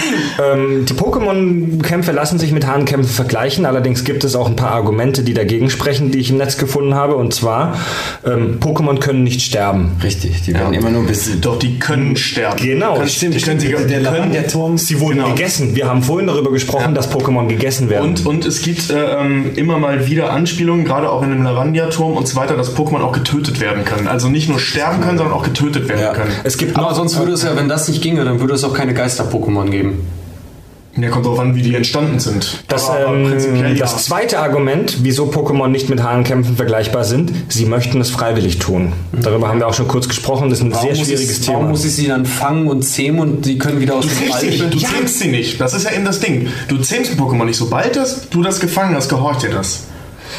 [0.42, 3.66] ähm, die Pokémon-Kämpfe lassen sich mit Hahnkämpfen vergleichen.
[3.66, 6.94] Allerdings gibt es auch ein paar Argumente, die dagegen sprechen, die ich im Netz gefunden
[6.94, 7.16] habe.
[7.16, 7.78] Und zwar,
[8.24, 9.92] ähm, Pokémon können nicht sterben.
[10.02, 11.44] Richtig, die werden immer nur besiegt.
[11.44, 12.56] Doch, die können sterben.
[12.62, 14.78] Genau, stimmt, die können, sie, Der können, Lavandia-Turm.
[14.78, 15.28] Sie wurden Genau.
[15.30, 15.74] gegessen.
[15.74, 18.10] Wir haben vorhin darüber gesprochen, dass Pokémon gegessen werden.
[18.10, 22.16] Und, und es gibt äh, ähm, immer mal wieder Anspielungen, gerade auch in dem Lavandia-Turm
[22.16, 24.08] und so weiter, dass Pokémon auch getötet werden können.
[24.08, 26.12] Also nicht nur sterben können, sondern auch getötet werden Ja.
[26.12, 26.30] können.
[26.44, 28.64] es gibt Aber noch, sonst würde es ja, wenn das nicht ginge, dann würde es
[28.64, 30.06] auch keine Geister-Pokémon geben.
[30.96, 32.62] Ja, kommt drauf an, wie die entstanden sind.
[32.68, 33.74] das, Aber- aber ähm, ja.
[33.74, 38.92] das zweite Argument, wieso Pokémon nicht mit Hahnkämpfen vergleichbar sind, sie möchten es freiwillig tun.
[39.12, 40.50] Darüber haben wir auch schon kurz gesprochen.
[40.50, 41.58] Das ist ein sehr muss schwieriges ich, Thema.
[41.58, 44.18] Warum muss ich sie dann fangen und zähmen und die können wieder aus Du dem
[44.30, 45.60] kriegst sie du zähmst sie nicht.
[45.60, 46.46] Das ist ja eben das Ding.
[46.68, 47.56] Du zähmst ein Pokémon nicht.
[47.56, 49.84] Sobald das, du das gefangen hast, gehorcht dir das.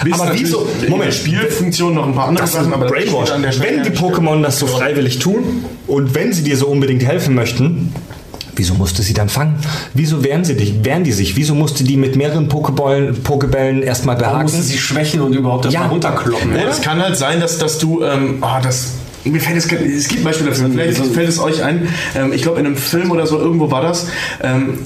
[0.04, 1.14] Bis Aber wieso- Moment.
[1.14, 3.32] Spielfunktion noch ein paar andere Das ist Sachen, aber Brainwash.
[3.32, 3.98] an der Stelle Wenn die.
[3.98, 7.94] Pokémon das so freiwillig tun und wenn sie dir so unbedingt helfen möchten,
[8.56, 9.56] wieso musste sie dann fangen?
[9.94, 10.84] Wieso wehren sie dich?
[10.84, 11.36] Wehren die sich?
[11.36, 14.44] Wieso musste die mit mehreren Pokebällen, Pokebällen erstmal Warum behaken?
[14.44, 15.82] musste sie schwächen und überhaupt erst Ja.
[15.82, 16.56] mal runterkloppen?
[16.56, 18.92] Ja, es kann halt sein, dass, dass du, ähm, oh, das,
[19.24, 22.60] mir fällt es, es gibt Beispiele dafür, vielleicht fällt es euch ein, ähm, ich glaube
[22.60, 24.08] in einem Film oder so, irgendwo war das,
[24.42, 24.80] ähm,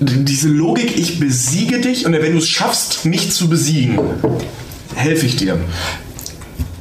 [0.00, 3.98] diese Logik, ich besiege dich und wenn du es schaffst, mich zu besiegen,
[4.96, 5.56] helfe ich dir.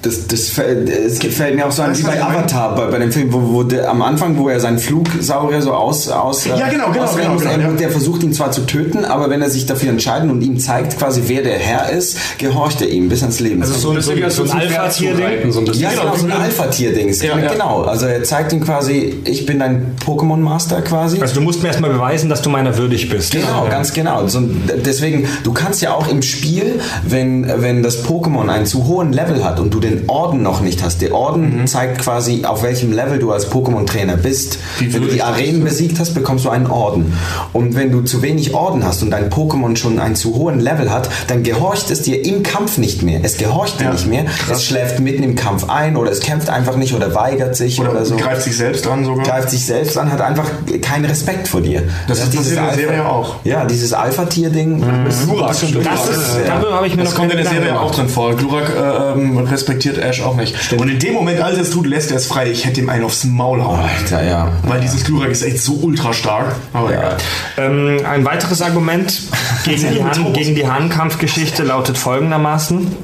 [0.03, 2.21] Das, das fällt, es fällt mir auch so an wie bei?
[2.21, 5.73] Avatar, bei, bei dem Film, wo, wo der, am Anfang, wo er seinen Flugsaurier so
[5.73, 7.75] aus, aus Ja, genau, genau, auswählen genau, muss, genau, er- ja.
[7.77, 10.97] der versucht ihn zwar zu töten, aber wenn er sich dafür entscheidet und ihm zeigt
[10.99, 13.61] quasi, wer der Herr ist, gehorcht er ihm bis ans Leben.
[13.61, 15.51] Also so, so, wie als so ein du Pferd Alpha-Tier-Ding.
[15.51, 17.13] so ein ja, genau, so ein Alpha-Tier-Ding.
[17.13, 17.51] Ja, ja.
[17.53, 21.21] Genau, also er zeigt ihm quasi, ich bin dein Pokémon-Master quasi.
[21.21, 23.31] Also du musst mir erstmal beweisen, dass du meiner würdig bist.
[23.31, 23.69] Genau, Ja.
[23.69, 24.27] ganz genau.
[24.27, 24.41] So,
[24.85, 29.43] deswegen, du kannst ja auch im Spiel, wenn, wenn das Pokémon einen zu hohen Level
[29.43, 33.19] hat und du den Orden noch nicht hast, der Orden zeigt quasi, auf welchem Level
[33.19, 34.59] du als Pokémon-Trainer bist.
[34.79, 37.13] Wie wenn du die Arenen besiegt hast, bekommst du einen Orden.
[37.53, 40.91] Und wenn du zu wenig Orden hast und dein Pokémon schon einen zu hohen Level
[40.91, 43.19] hat, dann gehorcht es dir im Kampf nicht mehr.
[43.23, 44.25] Es gehorcht dir Ja, nicht mehr.
[44.51, 47.91] Es schläft mitten im Kampf ein oder es kämpft einfach nicht oder weigert sich oder,
[47.91, 48.15] Oder so.
[48.17, 49.25] greift sich selbst an sogar.
[49.25, 50.45] greift sich selbst an, hat einfach
[50.81, 51.83] keinen Respekt vor dir.
[52.07, 53.35] Das ist dieses der Serie auch.
[53.43, 54.83] Ja, dieses Alpha-Tier-Ding.
[55.07, 55.49] ist Glurak.
[55.49, 56.55] Das durch- ist, ja.
[56.59, 58.33] darüber habe ich mir Das noch kommt in der Serie auch drin vor.
[58.35, 60.73] Glurak äh, ähm, respektiert Ash auch nicht.
[60.73, 62.49] Und in dem Moment, als er es tut, lässt er es frei.
[62.51, 63.79] Ich hätte ihm einen aufs Maul hauen.
[63.79, 64.51] Alter, ja.
[64.63, 66.55] Weil dieses Glurak ist echt so ultra stark.
[66.73, 67.17] Aber egal.
[67.57, 69.21] Ähm, ein weiteres Argument
[69.65, 72.95] gegen die, Hahn, gegen die Hahnkampfgeschichte lautet folgendermaßen.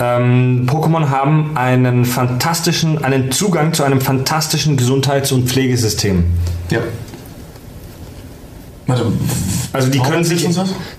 [0.00, 6.24] Ähm, Pokémon haben einen fantastischen, einen Zugang zu einem fantastischen Gesundheits- und Pflegesystem.
[6.70, 6.80] Ja.
[8.86, 9.12] Warte,
[9.72, 10.46] Also die Warum können sich,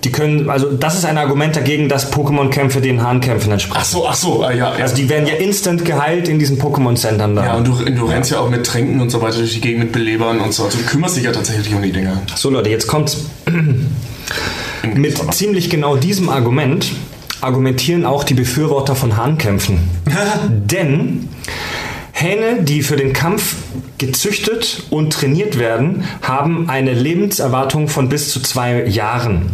[0.04, 3.82] die können, also das ist ein Argument dagegen, dass Pokémon-Kämpfe den Hahnkämpfen entsprechen.
[3.82, 4.78] ach so, ach so, ah, ja.
[4.78, 4.84] ja.
[4.84, 7.46] Also die werden ja instant geheilt in diesen Pokémon-Centern da.
[7.46, 9.84] ja, und du, du rennst ja auch mit Tränken und so weiter durch die Gegend
[9.86, 10.66] mit Belebern und so.
[10.66, 12.22] Also du kümmerst dich ja tatsächlich um die Dinger.
[12.36, 13.26] So Leute, jetzt kommt's.
[14.94, 16.86] Mit ziemlich genau diesem Argument
[17.42, 19.80] argumentieren auch die Befürworter von Hahnkämpfen.
[20.50, 21.28] Denn
[22.22, 23.56] Hähne, die für den Kampf
[23.98, 29.52] gezüchtet und trainiert werden, haben eine Lebenserwartung von bis zu zwei Jahren.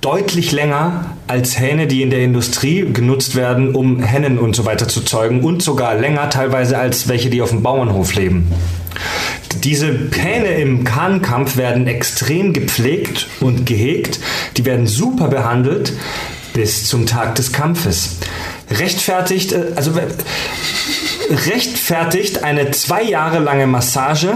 [0.00, 4.86] Deutlich länger als Hähne, die in der Industrie genutzt werden, um Hennen und so weiter
[4.86, 8.52] zu zeugen und sogar länger teilweise als welche, die auf dem Bauernhof leben.
[9.64, 14.20] Diese Hähne im Kahnkampf werden extrem gepflegt und gehegt.
[14.56, 15.92] Die werden super behandelt
[16.52, 18.16] bis zum Tag des Kampfes.
[18.70, 19.92] Rechtfertigt, äh, also
[21.46, 24.34] rechtfertigt eine zwei Jahre lange Massage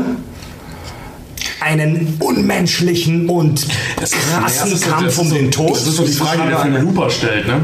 [1.63, 3.67] einen unmenschlichen und
[3.99, 5.73] krassen ist- Kampf um so- den Tod.
[5.73, 7.61] Das ist so die Frage, die der Film Looper stellt, ne?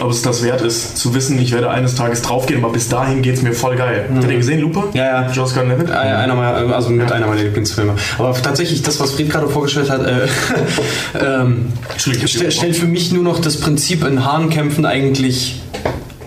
[0.00, 3.20] Ob es das wert ist, zu wissen, ich werde eines Tages draufgehen, aber bis dahin
[3.22, 4.08] geht es mir voll geil.
[4.12, 4.84] Habt ihr den gesehen, Looper?
[4.92, 5.30] Ja, ja.
[5.32, 5.88] Joe Scott Levitt?
[5.88, 7.94] Ja, einer meiner, also mit einer meiner Lieblingsfilme.
[8.18, 10.26] Aber tatsächlich, das, was Fried gerade vorgestellt hat, äh,
[11.24, 15.60] ähm, st stellt für mich nur noch das Prinzip in Hahnkämpfen eigentlich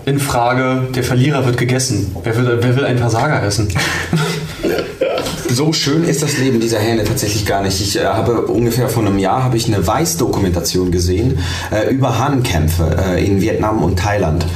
[0.04, 2.14] in Frage, der Verlierer wird gegessen.
[2.22, 3.68] Wer will, wer will einen Versager essen?
[5.52, 7.78] So schön ist das Leben dieser Hähne tatsächlich gar nicht.
[7.78, 11.38] Ich äh, habe ungefähr vor einem Jahr habe ich eine Weiß-Dokumentation gesehen
[11.70, 14.46] äh, über Hahnkämpfe äh, in Vietnam und Thailand,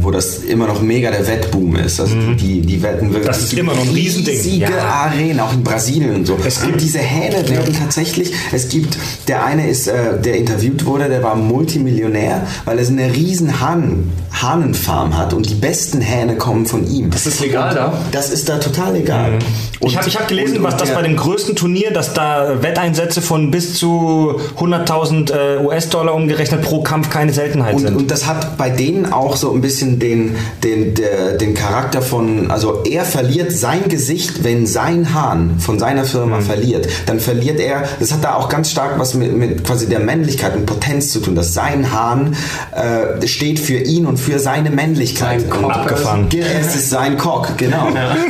[0.00, 2.00] wo das immer noch mega der Wettboom ist.
[2.00, 3.22] Also die, die wetten wirklich.
[3.22, 3.26] Mhm.
[3.26, 4.34] Das ist immer noch ein Riesending.
[4.36, 4.84] Riesige Ja.
[4.84, 6.36] Arenen, auch in Brasilien und so.
[6.44, 8.96] Es und gibt- diese Hähne werden tatsächlich, es gibt,
[9.28, 13.60] der eine ist, äh, der interviewt wurde, der war Multimillionär, weil er so eine riesen
[13.60, 17.10] Hahn, Hahnenfarm hat und die besten Hähne kommen von ihm.
[17.12, 17.92] Ist das legal da?
[18.12, 19.32] Das ist da total egal.
[19.32, 19.38] Mhm.
[19.86, 23.50] Ich habe ich hab gelesen, was das bei dem größten Turnier, dass da Wetteinsätze von
[23.52, 27.96] bis zu 100.000 äh, US-Dollar umgerechnet pro Kampf keine Seltenheit und, sind.
[27.96, 30.34] und das hat bei denen auch so ein bisschen den,
[30.64, 36.04] den, der, den Charakter von, also er verliert sein Gesicht, wenn sein Hahn von seiner
[36.04, 39.86] Firma verliert, dann verliert er, das hat da auch ganz stark was mit, mit quasi
[39.86, 42.34] der Männlichkeit und Potenz zu tun, dass sein Hahn
[42.74, 45.40] äh, steht für ihn und für seine Männlichkeit.
[45.42, 46.28] Sein Cock.
[46.30, 47.88] Ge- Es ist sein Cock, genau.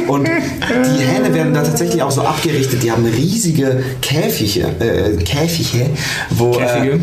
[0.08, 5.86] Und die Hähne werden da tatsächlich auch so abgerichtet, die haben riesige Käfige, äh, Käfige,
[6.30, 6.52] wo...
[6.52, 6.92] Käfige?
[6.94, 6.98] Äh,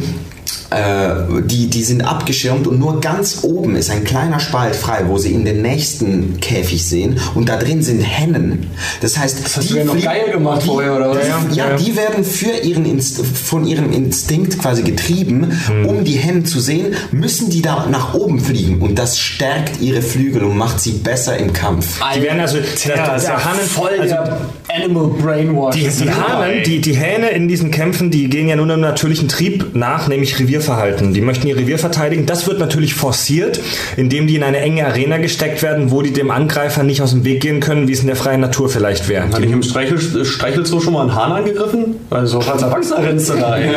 [0.75, 5.17] äh, die, die sind abgeschirmt und nur ganz oben ist ein kleiner Spalt frei, wo
[5.17, 8.67] sie in den nächsten Käfig sehen und da drin sind Hennen.
[9.01, 11.17] Das heißt, das hast du ja noch geil gemacht die, vorher, oder was?
[11.51, 15.85] Die, ja, Ja, die werden für ihren Inst von ihrem Instinkt quasi getrieben, Hm.
[15.85, 20.01] um die Hennen zu sehen, müssen die da nach oben fliegen und das stärkt ihre
[20.01, 21.99] Flügel und macht sie besser im Kampf.
[22.15, 24.37] die werden also, der, der, der Hannen, voll also der
[24.75, 25.75] Animal Brainwash.
[25.75, 29.75] die, die, die, die Hähne in diesen Kämpfen, die gehen ja nur einem natürlichen Trieb
[29.75, 30.35] nach, nämlich
[30.65, 31.13] Revierverhalten.
[31.13, 32.25] Die möchten ihr Revier verteidigen.
[32.25, 33.61] Das wird natürlich forciert,
[33.97, 37.23] indem die in eine enge Arena gesteckt werden, wo die dem Angreifer nicht aus dem
[37.23, 39.29] Weg gehen können, wie es in der freien Natur vielleicht wäre.
[39.29, 41.95] Hatte ich im Streichel, Streichelzoo schon mal einen Hahn angegriffen?
[42.09, 43.75] Also als Erwachsener rennst du da, ey.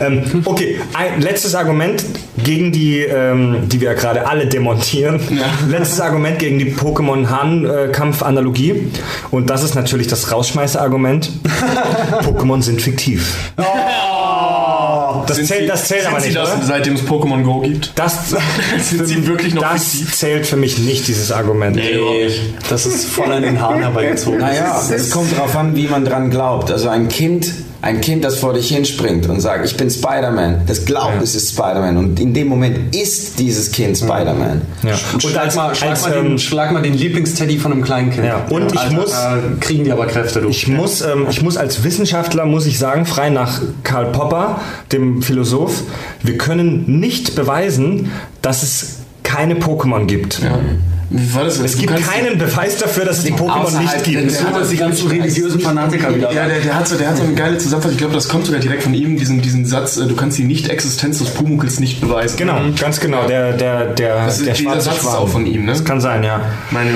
[0.00, 2.04] Ähm, okay, ein letztes Argument
[2.42, 5.20] gegen die, ähm, die wir ja gerade alle demontieren.
[5.70, 8.90] Letztes Argument gegen die Pokémon-Hahn-Kampf-Analogie.
[9.30, 11.30] Und das ist natürlich das Rausschmeißer-Argument.
[12.22, 13.52] Pokémon sind fiktiv.
[13.56, 13.62] Oh,
[15.26, 16.62] Das Sind zählt, sie- das zählt sind aber sie nicht, das, oder?
[16.64, 17.92] seitdem es Pokémon Go gibt?
[17.94, 18.34] Das,
[18.80, 20.14] Sind sie wirklich noch das fiktiv?
[20.16, 21.76] zählt für mich nicht, dieses Argument.
[21.76, 22.30] Nee,
[22.68, 24.40] das ist voll an den Haaren herbeigezogen.
[24.40, 26.70] Naja, es kommt darauf an, wie man dran glaubt.
[26.70, 30.84] Also ein Kind, ein Kind, das vor dich hinspringt und sagt, ich bin Spider-Man, das
[30.84, 31.96] glaubt, es ist Spider-Man.
[31.96, 34.62] Und in dem Moment ist dieses Kind Spider-Man.
[34.82, 34.94] Ja.
[35.12, 38.10] Und schlag, mal, schlag, als, mal den, ähm, schlag mal den Lieblingsteddy von einem kleinen
[38.10, 38.26] Kind.
[38.26, 40.48] Ja, und ich muss- Da kriegen die aber Kräfte, du.
[40.48, 44.60] Ich muss, ähm, ich muss als Wissenschaftler, muss ich sagen, frei nach Karl Popper,
[44.92, 45.82] dem Philosoph,
[46.22, 48.10] wir können nicht beweisen,
[48.42, 50.40] dass es keine Pokémon gibt.
[51.10, 51.58] Wie war das?
[51.60, 54.30] Es gibt keinen Beweis dafür, dass es die Pokémon nicht gibt.
[54.32, 56.32] der- holen wir uns die ganzen religiösen Fanatiker wieder.
[56.32, 57.92] Ja, der, der, hat so, der hat so eine geile Zusammenfassung.
[57.92, 60.44] Ich glaube, das kommt sogar direkt von ihm, diesen, diesen Satz, äh, du kannst die
[60.44, 62.36] Nicht-Existenz des Pumukels nicht beweisen.
[62.36, 63.26] Genau, ganz genau.
[63.26, 65.14] Der, der, der, Das ist, der dieser schwarze Satz ist Schwan.
[65.14, 65.72] auch von ihm, ne?
[65.72, 66.40] Das kann sein, ja.
[66.72, 66.90] Meine.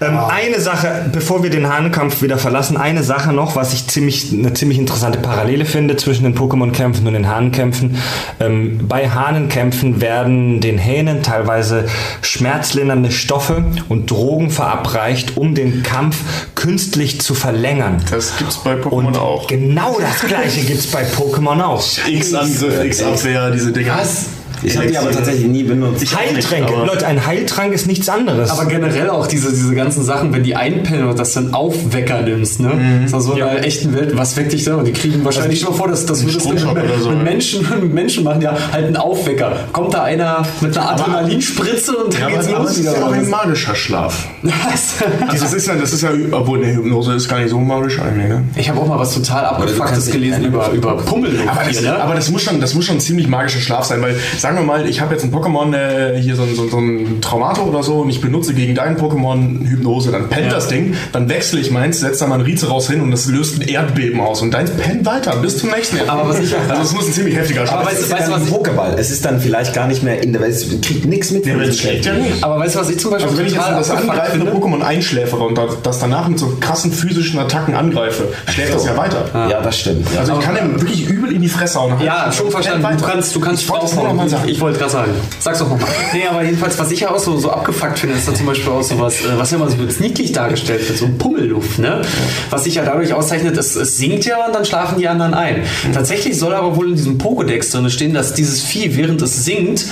[0.00, 4.32] Ähm, Eine Sache, bevor wir den Hahnenkampf wieder verlassen, eine Sache noch, was ich ziemlich,
[4.32, 7.96] eine ziemlich interessante Parallele finde zwischen den Pokémon-Kämpfen und den Hahnenkämpfen.
[8.38, 11.86] Ähm, bei Hahnenkämpfen werden den Hähnen teilweise
[12.22, 13.39] schmerzlindernde Stoffe
[13.88, 16.16] und Drogen verabreicht, um den Kampf
[16.54, 18.02] künstlich zu verlängern.
[18.10, 19.46] Das gibt's bei Pokémon Und auch.
[19.46, 21.84] genau das gleiche gibt's bei Pokémon auch.
[22.06, 23.96] X-Angriff, X-Abwehr, diese Dinger.
[23.98, 24.26] Was?
[24.62, 26.02] Ich habe die aber tatsächlich nie benutzt.
[26.02, 26.72] Ich nicht, Heiltränke.
[26.74, 28.50] aber- Leute, ein Heiltrank ist nichts anderes.
[28.50, 32.60] Aber generell auch diese, diese ganzen Sachen, wenn die einpennen und das dann Aufwecker nimmst,
[32.60, 32.68] ne?
[32.74, 33.02] Mhm.
[33.10, 34.76] Das ist so in der echten Welt, was weckt dich da?
[34.76, 37.24] Und die kriegen wahrscheinlich schon vor, dass das würdest du mit, so, mit?
[37.24, 39.52] Menschen, mit Menschen machen, ja, halt einen Aufwecker.
[39.72, 42.82] Kommt da einer mit einer Adrenalinspritze und dann Ja, geht's aber, aber los es ist
[42.84, 42.98] wieder.
[42.98, 43.28] ja auch ein was?
[43.28, 44.28] magischer Schlaf.
[44.42, 44.94] Was?
[45.40, 48.28] Das ist ja, das ist ja, obwohl eine Hypnose ist gar nicht so magisch eigentlich,
[48.28, 48.44] ne?
[48.56, 51.38] Ich habe auch mal was total Abgefucktes gelesen über, über Pummel.
[51.46, 52.00] Aber das, hier, ne?
[52.02, 54.16] aber das muss schon, das muss schon ein ziemlich magischer Schlaf sein, weil
[54.54, 57.20] sagen wir mal, ich habe jetzt ein Pokémon äh, hier so ein, so, so ein
[57.20, 61.28] Traumato oder so und ich benutze gegen dein Pokémon Hypnose, dann pennt das Ding, dann
[61.28, 64.20] wechsle ich meins, setze da mal ein Rize raus hin und das löst ein Erdbeben
[64.20, 66.20] aus und deins pennt weiter bis zum nächsten Erdbeben.
[66.20, 68.08] Aber was ich- also es muss ein ziemlich heftiger Aber weißt, sein.
[68.08, 68.94] du- weißt du, was ich, Pokéball.
[68.98, 70.52] Es ist dann vielleicht gar nicht mehr in der Welt.
[70.54, 71.46] Es kriegt nichts mit.
[71.46, 72.42] Der Welt schlägt ja nicht.
[72.42, 74.50] aber weißt du, was ich zum Beispiel Also wenn ich jetzt das angreifende?
[74.50, 79.24] Pokémon einschläfere und das- danach mit so krassen physischen Attacken angreife, schläft das ja weiter.
[79.48, 80.08] Ja, das stimmt.
[80.12, 80.20] Ja.
[80.20, 81.94] Also ich kann ihm wirklich übel in die Fresse hauen.
[82.04, 82.86] Ja, schon verstanden.
[82.98, 84.39] Du kannst, du kannst ich wollte es nur noch mal sagen.
[84.46, 85.12] Ich, wollte gerade sagen.
[85.38, 85.88] Sag's doch nochmal.
[86.12, 88.70] Nee, aber jedenfalls, was ich ja auch so, so abgefuckt finde, ist da zum Beispiel
[88.70, 92.02] auch sowas, äh, was ja immer so niedlich dargestellt wird, so ein Pummelluft, ne?
[92.50, 95.62] Was sich ja dadurch auszeichnet, es, es sinkt ja und dann schlafen die anderen ein.
[95.92, 99.80] Tatsächlich soll aber wohl in diesem Pokédex drin stehen, dass dieses Vieh, während es sinkt,
[99.80, 99.86] n-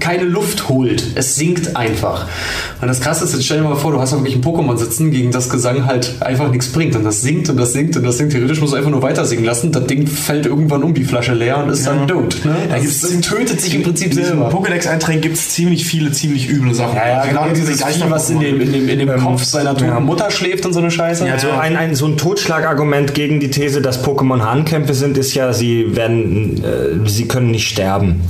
[0.00, 1.02] keine Luft holt.
[1.14, 2.26] Es sinkt einfach.
[2.80, 5.10] Und das Krasse ist, jetzt stell dir mal vor, du hast wirklich ein Pokémon sitzen,
[5.10, 6.96] gegen das Gesang halt einfach nichts bringt.
[6.96, 8.32] Und das sinkt und das sinkt und das sinkt.
[8.32, 9.72] Theoretisch musst du einfach nur weiter singen lassen.
[9.72, 12.40] Das Ding fällt irgendwann um die Flasche leer und ist dann tot.
[12.44, 12.54] Ne?
[12.68, 14.48] Da Das, das tötet sich im Prinzip selber.
[14.50, 16.96] Pokédex-Einträgen gibt es ziemlich viele, ziemlich üble Sachen.
[16.96, 19.76] Ja, ja, Also genau dieses Vieh, was in dem, in dem, in dem Kopf seiner
[19.76, 21.30] toten Mutter schläft und so eine Scheiße.
[21.30, 25.52] Also ein, ein, so ein Totschlagargument gegen die These, dass Pokémon Hahnkämpfe sind, ist ja,
[25.52, 28.20] sie werden, äh, sie können nicht sterben.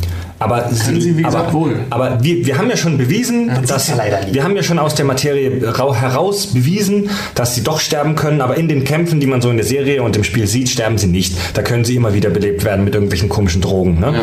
[0.43, 1.77] Aber sie, wie gesagt, aber, wohl.
[1.91, 4.35] aber wir, wir haben ja schon bewiesen, dass ja leider nicht.
[4.35, 8.41] wir haben ja schon aus der Materie rau- heraus bewiesen, dass sie doch sterben können.
[8.41, 10.99] Aber in den Kämpfen, die man so in der Serie und im Spiel sieht, sterben
[10.99, 11.37] sie nicht.
[11.55, 14.01] Da können sie immer wieder belebt werden mit irgendwelchen komischen Drogen.
[14.01, 14.21] Ne?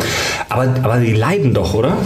[0.48, 1.96] Aber, aber die leiden doch, oder?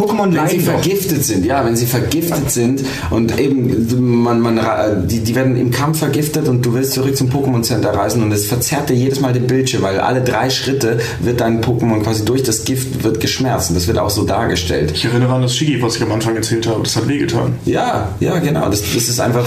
[0.00, 0.72] Pokémon Wenn sie doch.
[0.72, 4.58] vergiftet sind, ja, wenn sie vergiftet sind und eben man, man,
[5.06, 8.32] die, die werden im Kampf vergiftet und du willst zurück zum Pokémon Center reisen und
[8.32, 12.24] es verzerrt dir jedes Mal den Bildschirm, weil alle drei Schritte wird dein Pokémon quasi
[12.24, 14.92] durch das Gift wird geschmerzt und das wird auch so dargestellt.
[14.94, 16.82] Ich erinnere an das Shigi, was ich am Anfang erzählt habe.
[16.82, 17.56] Das hat wehgetan.
[17.66, 19.46] Ja, ja, genau, das, das ist einfach,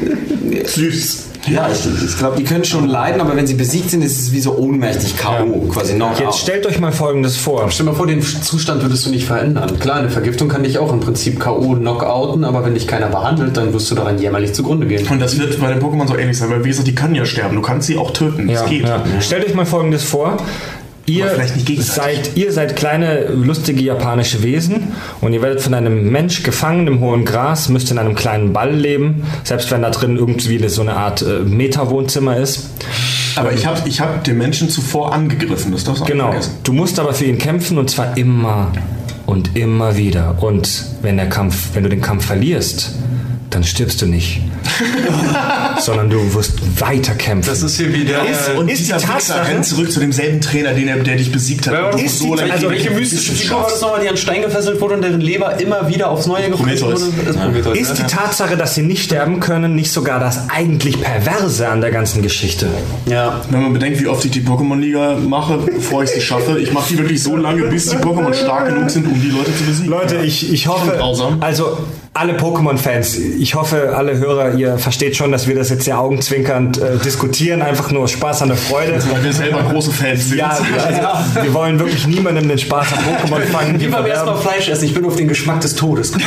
[0.66, 1.29] Süß.
[1.50, 4.32] Ja, ich, ich glaube, die können schon leiden, aber wenn sie besiegt sind, ist es
[4.32, 6.20] wie so ohnmächtig K.O., quasi Knockout.
[6.20, 7.70] Jetzt stellt euch mal Folgendes vor.
[7.70, 9.78] Stell dir mal vor, den Zustand würdest du nicht verändern.
[9.80, 11.74] Klar, eine Vergiftung kann dich auch im Prinzip K.O.
[11.74, 15.06] knockouten, aber wenn dich keiner behandelt, dann wirst du daran jämmerlich zugrunde gehen.
[15.08, 17.24] Und das wird bei den Pokémon so ähnlich sein, weil wie gesagt, die können ja
[17.24, 17.56] sterben.
[17.56, 18.48] Du kannst sie auch töten.
[18.48, 18.82] Ja, das geht.
[18.82, 19.02] ja.
[19.20, 20.36] Stellt euch mal Folgendes vor.
[21.10, 24.88] Ihr seid, ihr seid kleine, lustige japanische Wesen
[25.20, 28.72] und ihr werdet von einem Mensch gefangen im hohen Gras, müsst in einem kleinen Ball
[28.74, 32.70] leben, selbst wenn da drin irgendwie so eine Art äh, Meta-Wohnzimmer ist.
[33.36, 35.72] Aber ich habe ich hab den Menschen zuvor angegriffen.
[35.72, 36.26] Das darfst du Genau.
[36.30, 36.52] vergessen.
[36.64, 38.72] Du musst aber für ihn kämpfen und zwar immer
[39.26, 40.36] und immer wieder.
[40.40, 42.94] Und wenn der Kampf, wenn du den Kampf verlierst,
[43.50, 44.40] dann stirbst du nicht.
[45.80, 47.50] sondern du wirst weiter kämpfen.
[47.50, 48.24] Das ist hier wie der.
[48.24, 51.32] Ist- Und ist die dieser Tatsache- rennt zurück zu demselben Trainer, den er, der dich
[51.32, 51.94] besiegt hat.
[51.94, 52.18] Du das?
[52.18, 55.02] so lange also welche mystische Figur war das nochmal, die an Stein gefesselt wurde und
[55.02, 57.04] deren Leber immer wieder aufs Neue gefressen wurde?
[57.28, 57.78] Ist Prometheus.
[57.78, 58.08] Ist die ja.
[58.08, 62.68] Tatsache, dass sie nicht sterben können, nicht sogar das eigentlich Perverse an der ganzen Geschichte?
[63.06, 63.40] ja.
[63.50, 66.90] Wenn man bedenkt, wie oft ich die Pokémon-Liga mache, bevor ich sie schaffe, ich mache
[66.90, 69.90] die wirklich so lange, bis die Pokémon stark genug sind, um die Leute zu besiegen.
[69.90, 71.38] Leute, ich, ich hoffe, grausam.
[71.42, 71.78] also
[72.12, 76.78] alle Pokémon-Fans, ich hoffe, alle Hörer, ihr versteht schon, dass wir das jetzt sehr augenzwinkernd
[76.78, 79.00] äh, diskutieren, einfach nur Spaß an der Freude.
[79.12, 80.38] Weil wir selber große Fans sind.
[80.38, 80.64] Ja, also,
[81.42, 83.78] wir wollen wirklich niemandem den Spaß am Pokémon fangen.
[83.80, 86.12] Wir Lieber erstmal verderben- Fleisch essen, ich bin auf den Geschmack des Todes.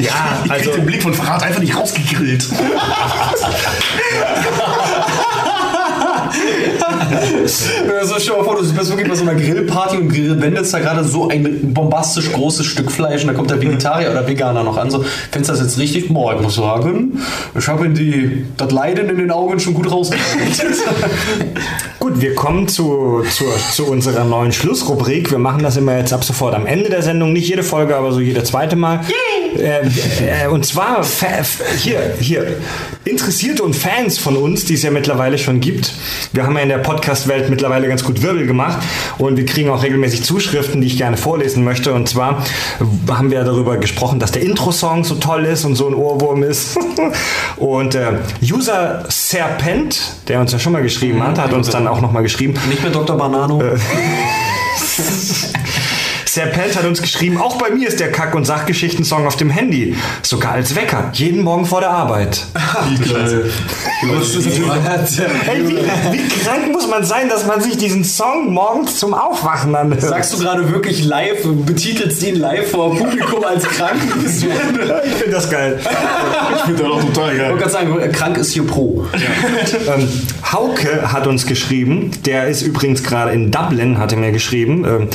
[0.00, 2.46] Ja, Ich also den Blick von Verrat einfach nicht rausgegrillt.
[8.00, 10.72] Also stell dir mal vor, du bist wirklich bei so einer Grillparty und grill- wendest
[10.74, 14.62] da gerade so ein bombastisch großes Stück Fleisch und da kommt der Vegetarier oder Veganer
[14.64, 14.90] noch an.
[14.90, 16.12] So, findest du das jetzt richtig?
[16.12, 17.20] Boah, ich muss sagen,
[17.58, 20.62] ich habe die das Leiden in den Augen schon gut rausgekriegt.
[21.98, 25.30] Gut, wir kommen zu, zu, zu unserer neuen Schlussrubrik.
[25.30, 27.32] Wir machen das immer jetzt ab sofort am Ende der Sendung.
[27.32, 29.00] Nicht jede Folge, aber so jede zweite Mal.
[29.56, 31.04] Äh, äh, und zwar
[31.78, 32.56] hier, hier,
[33.04, 35.92] Interessierte und Fans von uns, die es ja mittlerweile schon gibt.
[36.32, 38.78] Wir haben ja in der Podcast-Welt mittlerweile ganz gut Wirbel gemacht
[39.18, 41.94] und wir kriegen auch regelmäßig Zuschriften, die ich gerne vorlesen möchte.
[41.94, 42.44] Und zwar
[43.08, 46.76] haben wir darüber gesprochen, dass der Intro-Song so toll ist und so ein Ohrwurm ist.
[47.56, 52.00] und äh, User Serpent, der uns ja schon mal geschrieben hat, hat uns dann auch
[52.00, 53.16] nochmal geschrieben, Nicht mehr Dr.
[53.16, 53.62] Banano.
[56.38, 59.96] Serpent hat uns geschrieben, auch bei mir ist der Kack- und Sachgeschichten-Song auf dem Handy.
[60.22, 61.10] Sogar als Wecker.
[61.12, 62.46] Jeden Morgen vor der Arbeit.
[65.44, 65.76] Hey, wie,
[66.12, 70.02] wie krank muss man sein, dass man sich diesen Song morgens zum Aufwachen anhört?
[70.02, 73.96] Sagst du gerade wirklich live, betitelst ihn live vor Publikum als krank?
[74.28, 75.80] Ich finde das geil.
[75.80, 77.50] Ich finde das auch total Ich geil.
[77.50, 79.06] wollte gerade sagen, krank ist hier pro.
[79.12, 80.08] Ähm,
[80.52, 84.84] Hauke hat uns geschrieben, der ist übrigens gerade in Dublin, hat er mir geschrieben.
[84.84, 85.08] Ähm,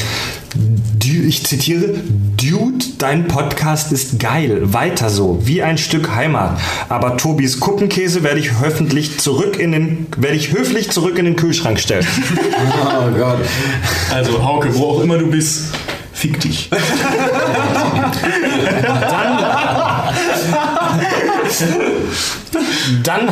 [1.22, 1.96] ich zitiere,
[2.38, 4.74] Dude, dein Podcast ist geil.
[4.74, 6.60] Weiter so, wie ein Stück Heimat.
[6.90, 11.36] Aber Tobis Kuppenkäse werde ich hoffentlich zurück in den, werde ich höflich zurück in den
[11.36, 12.06] Kühlschrank stellen.
[12.86, 13.40] Oh Gott.
[14.14, 15.74] Also, Hauke, wo auch immer du bist,
[16.14, 16.70] fick dich.
[18.82, 19.38] Dann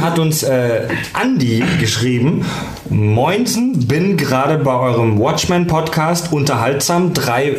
[0.01, 2.45] hat uns äh, Andi geschrieben,
[2.89, 7.55] Moinsen, bin gerade bei eurem Watchmen-Podcast unterhaltsam, drei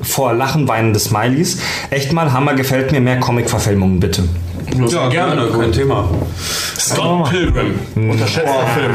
[0.00, 1.58] vor Lachen weinende Smileys.
[1.90, 4.24] Echt mal Hammer, gefällt mir mehr Comic-Verfilmungen bitte.
[4.88, 6.08] Ja, gerne, kein Thema.
[6.78, 7.74] Scott Pilgrim.
[7.94, 8.94] Unterschätzter Film.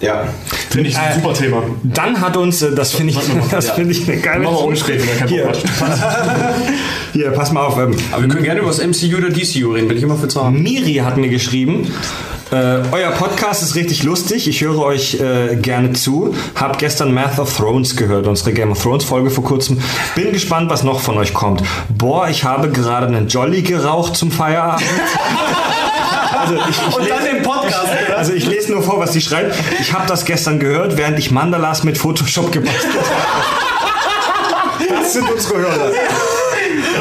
[0.00, 0.24] Ja.
[0.70, 1.62] Finde ich ein super Thema.
[1.82, 3.18] Dann hat uns, äh, das finde ich,
[3.50, 6.00] das finde ich eine geile Machen wir wenn kein Hier, pass,
[7.12, 7.78] hier, pass mal auf.
[7.78, 10.28] Ähm, Aber wir können gerne über das MCU oder DCU reden, bin ich immer für
[10.28, 10.62] zu haben.
[10.62, 11.92] Miri hat mir geschrieben,
[12.50, 14.48] äh, euer Podcast ist richtig lustig.
[14.48, 16.34] Ich höre euch äh, gerne zu.
[16.54, 19.80] Hab gestern Math of Thrones gehört, unsere Game of Thrones Folge vor kurzem.
[20.14, 21.62] Bin gespannt, was noch von euch kommt.
[21.90, 24.86] Boah, ich habe gerade einen Jolly geraucht zum Feierabend.
[26.40, 27.88] Also ich, ich Und dann den Podcast.
[28.20, 29.54] Also ich lese nur vor, was sie schreibt.
[29.80, 34.90] Ich habe das gestern gehört, während ich Mandalas mit Photoshop gebastelt habe.
[34.90, 35.90] Das sind unsere Hörer.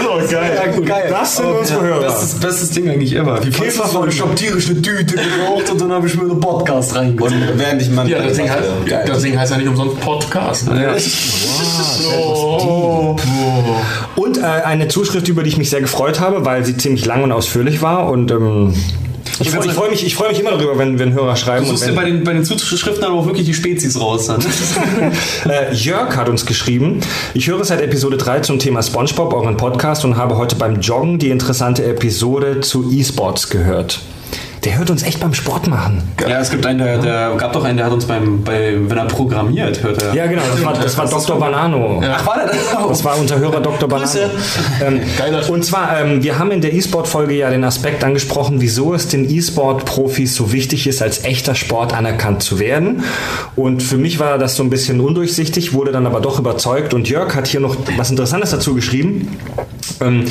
[0.09, 0.81] Oh, geil.
[0.85, 1.07] geil.
[1.09, 2.01] Das sind unsere Hörer.
[2.01, 3.43] Das ist das bestes Ding eigentlich ever.
[3.43, 4.07] Wie Käfer von-?
[4.07, 7.33] Ich hab tierisch eine Tüte geraucht und dann habe ich mir einen Podcast Und reingeholt.
[7.55, 7.89] während ich.
[8.07, 9.03] Ja, das Ding, heißt, Geil.
[9.05, 10.69] das Ding heißt ja nicht umsonst Podcast.
[10.71, 10.83] Ne?
[10.83, 10.95] Ja.
[12.17, 13.15] Oh,
[14.15, 17.23] Und äh, eine Zuschrift, über die ich mich sehr gefreut habe, weil sie ziemlich lang
[17.23, 18.07] und ausführlich war.
[18.09, 18.73] Und ähm,
[19.39, 21.65] ich, ich freue mich, ich freu mich immer darüber, wenn, wenn Hörer schreiben.
[21.65, 24.27] Du Und suchst dir bei den, bei den Zuschriften aber auch wirklich die Spezies raus.
[24.27, 24.43] Dann.
[25.45, 26.99] Äh, Jörg hat uns geschrieben,
[27.33, 31.17] ich höre seit Episode 3 zum Thema Spongebob, euren Podcast, und habe heute beim Joggen
[31.17, 34.01] die interessante Episode zu E-Sports gehört.
[34.65, 36.03] Der hört uns echt beim Sport machen.
[36.19, 38.97] Ja, es gibt einen, der, der gab doch einen, der hat uns beim, bei, wenn
[38.97, 40.13] er programmiert, hört er.
[40.13, 41.39] Ja, genau, das war, das war Dr.
[41.39, 42.01] Banano.
[42.03, 42.75] Ach, war der das?
[42.75, 42.89] auch?
[42.89, 43.87] Das war unser Hörer Dr.
[43.87, 44.05] Banano.
[44.05, 44.29] Grüße.
[44.85, 48.93] Ähm, Geiler und zwar, ähm, wir haben in der E-Sport-Folge ja den Aspekt angesprochen, wieso
[48.93, 53.03] es den E-Sport-Profis so wichtig ist, als echter Sport anerkannt zu werden.
[53.55, 56.93] Und für mich war das so ein bisschen undurchsichtig, wurde dann aber doch überzeugt.
[56.93, 59.37] Und Jörg hat hier noch was Interessantes dazu geschrieben.
[60.01, 60.25] Ähm,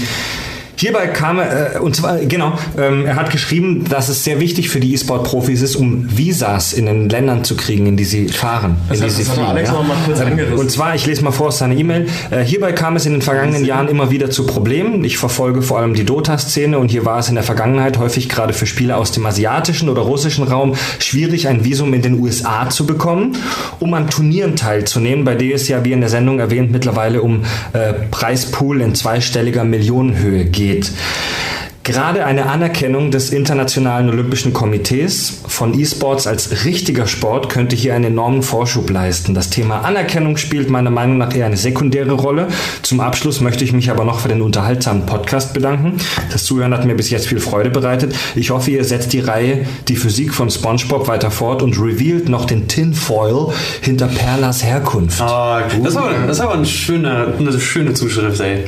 [0.78, 4.70] Hierbei kam er, äh, und zwar, genau, ähm, er hat geschrieben, dass es sehr wichtig
[4.70, 8.76] für die E-Sport-Profis ist, um Visas in den Ländern zu kriegen, in die sie fahren.
[9.00, 10.56] hat- das hat fliegen, Alex noch mal kurz angerissen.
[10.58, 12.06] Und zwar, ich lese mal vor aus seiner E-Mail.
[12.30, 15.02] Äh, hierbei kam es in den vergangenen Jahren immer wieder zu Problemen.
[15.04, 18.52] Ich verfolge vor allem die Dota-Szene und hier war es in der Vergangenheit häufig gerade
[18.52, 22.86] für Spieler aus dem asiatischen oder russischen Raum schwierig, ein Visum in den USA zu
[22.86, 23.36] bekommen,
[23.80, 27.42] um an Turnieren teilzunehmen, bei denen es ja, wie in der Sendung erwähnt, mittlerweile um
[27.72, 30.67] äh, Preispool in zweistelliger Millionenhöhe geht.
[30.68, 37.94] it Gerade eine Anerkennung des Internationalen Olympischen Komitees von E-Sports als richtiger Sport könnte hier
[37.94, 39.32] einen enormen Vorschub leisten.
[39.32, 42.48] Das Thema Anerkennung spielt meiner Meinung nach eher eine sekundäre Rolle.
[42.82, 45.96] Zum Abschluss möchte ich mich aber noch für den unterhaltsamen Podcast bedanken.
[46.30, 48.14] Das Zuhören hat mir bis jetzt viel Freude bereitet.
[48.34, 52.44] Ich hoffe, ihr setzt die Reihe Die Physik von SpongeBob weiter fort und revealed noch
[52.44, 55.22] den Tinfoil hinter Perlas Herkunft.
[55.22, 58.64] Ah, das war, das war ein schöner, eine schöne Zuschrift, ey.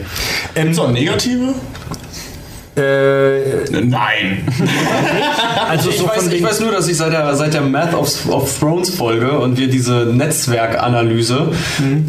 [0.56, 1.52] Ähm, auch negative?
[2.80, 4.42] Äh, Nein.
[5.68, 8.28] also Ich, so weiß, ich weiß nur, dass ich seit der, seit der Math of,
[8.28, 11.52] of Thrones Folge und wir diese Netzwerkanalyse,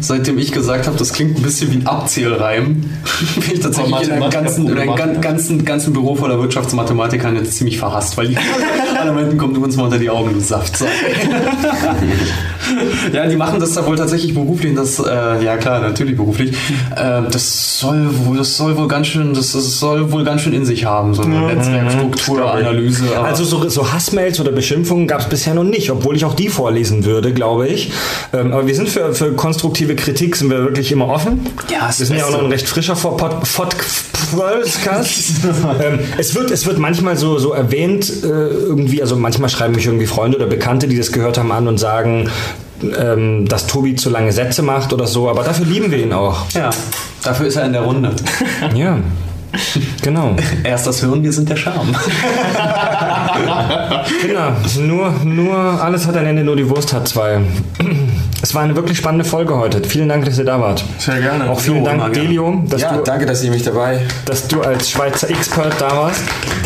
[0.00, 2.82] seitdem ich gesagt habe, das klingt ein bisschen wie ein Abzählreim,
[3.34, 5.20] bin ich tatsächlich in einem ganzen, in einem gan- Problematiker.
[5.20, 8.36] ganzen, ganzen Büro voller Wirtschaftsmathematikern jetzt ziemlich verhasst, weil die
[8.98, 10.88] alle meinten, komm du uns mal unter die Augen, du Saftsack.
[13.12, 16.52] Ja, die machen das da wohl tatsächlich beruflich, das, äh, ja klar, natürlich beruflich.
[16.96, 20.52] Äh, das soll wohl, das soll wohl ganz schön, das, das soll wohl ganz schön
[20.52, 23.04] in sich haben, so eine Netzwerkstrukturanalyse.
[23.16, 26.34] aber- also so, so Hassmails oder Beschimpfungen gab es bisher noch nicht, obwohl ich auch
[26.34, 27.92] die vorlesen würde, glaube ich.
[28.32, 31.40] Ähm, aber wir sind für, für konstruktive Kritik sind wir wirklich immer offen.
[31.70, 34.04] Ja, das wir sind ja auch noch ein recht frischer Podcast.
[35.82, 39.86] ähm, es wird es wird manchmal so so erwähnt äh, irgendwie, also manchmal schreiben mich
[39.86, 42.28] irgendwie Freunde oder Bekannte, die das gehört haben, an und sagen
[42.98, 46.50] ähm, dass Tobi zu lange Sätze macht oder so, aber dafür lieben wir ihn auch.
[46.52, 46.70] Ja,
[47.22, 48.10] dafür ist er in der Runde.
[48.74, 48.98] Ja,
[50.00, 50.34] genau.
[50.64, 51.94] Erst das Hirn, wir sind der Charme.
[54.22, 57.40] Kinder, nur, nur, alles hat ein Ende, nur die Wurst hat zwei.
[58.42, 59.82] Es war eine wirklich spannende Folge heute.
[59.86, 60.82] Vielen Dank, dass ihr da wart.
[60.98, 61.50] Sehr gerne.
[61.50, 62.12] Auch vielen Jo, Dank.
[62.14, 64.00] Delio, dass, Ja, du, danke, dass ihr mich dabei.
[64.24, 66.22] dass du als Schweizer Expert da warst.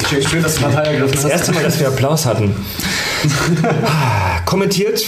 [0.09, 1.31] Schön, schön dass du Partei ergriffen Das hast.
[1.33, 2.55] erste Mal, dass wir Applaus hatten.
[4.47, 5.03] Kommentiert.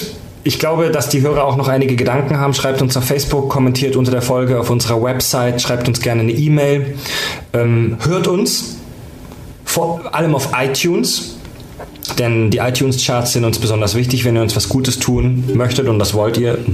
[0.49, 2.55] Ich glaube, dass die Hörer auch noch einige Gedanken haben.
[2.55, 6.33] Schreibt uns auf Facebook, kommentiert unter der Folge auf unserer Website, schreibt uns gerne eine
[6.33, 6.95] E-Mail.
[7.53, 8.79] Ähm, hört uns,
[9.67, 11.37] vor allem auf iTunes.
[12.19, 15.99] Denn die iTunes-Charts sind uns besonders wichtig, wenn ihr uns was Gutes tun möchtet und
[15.99, 16.57] das wollt ihr.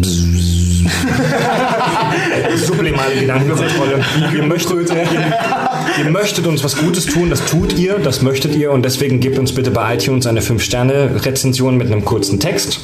[2.55, 4.05] Sublimale Gedankenkontrolle.
[4.37, 5.05] Ihr möchtet, ihr,
[6.05, 9.37] ihr möchtet uns was Gutes tun, das tut ihr, das möchtet ihr und deswegen gebt
[9.37, 12.79] uns bitte bei iTunes eine 5-Sterne-Rezension mit einem kurzen Text.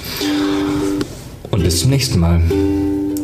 [1.51, 2.41] Und bis zum nächsten Mal.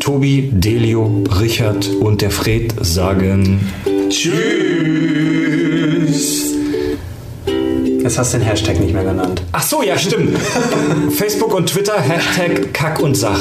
[0.00, 3.60] Tobi, Delio, Richard und der Fred sagen.
[8.02, 9.42] Jetzt hast du den Hashtag nicht mehr genannt.
[9.52, 10.38] Ach so, ja, stimmt.
[11.10, 13.40] Facebook und Twitter, Hashtag Kack und Sach.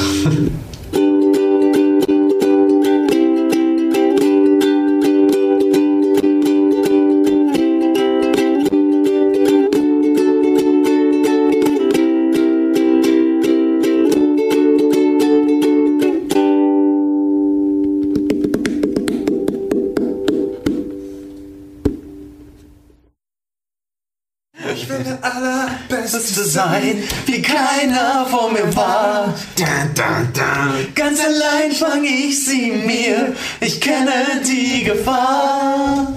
[30.94, 34.12] Ganz allein fang ich sie mir, ich kenne
[34.46, 36.12] die Gefahr.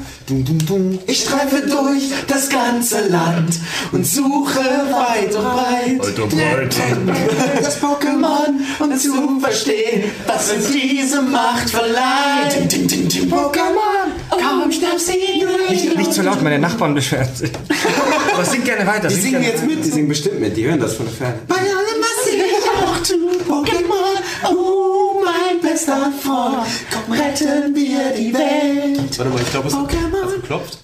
[1.08, 3.56] Ich streife durch das ganze Land
[3.92, 6.00] und suche weit und breit
[7.64, 12.72] das Pokémon und zu verstehen, was uns diese Macht verleiht.
[13.28, 15.14] Pokémon, komm, schnapp sie
[15.70, 17.52] Nicht, nicht zu laut, meine Nachbarn beschweren sich.
[18.34, 19.08] Aber sing gerne weiter.
[19.08, 21.40] Die singen jetzt mit, die singen bestimmt mit, die hören das von der Ferne.
[24.48, 29.18] Oh mein bester Freund, komm, retten wir die Welt.
[29.18, 30.80] Warte mal, ich glaube, es hat geklopft.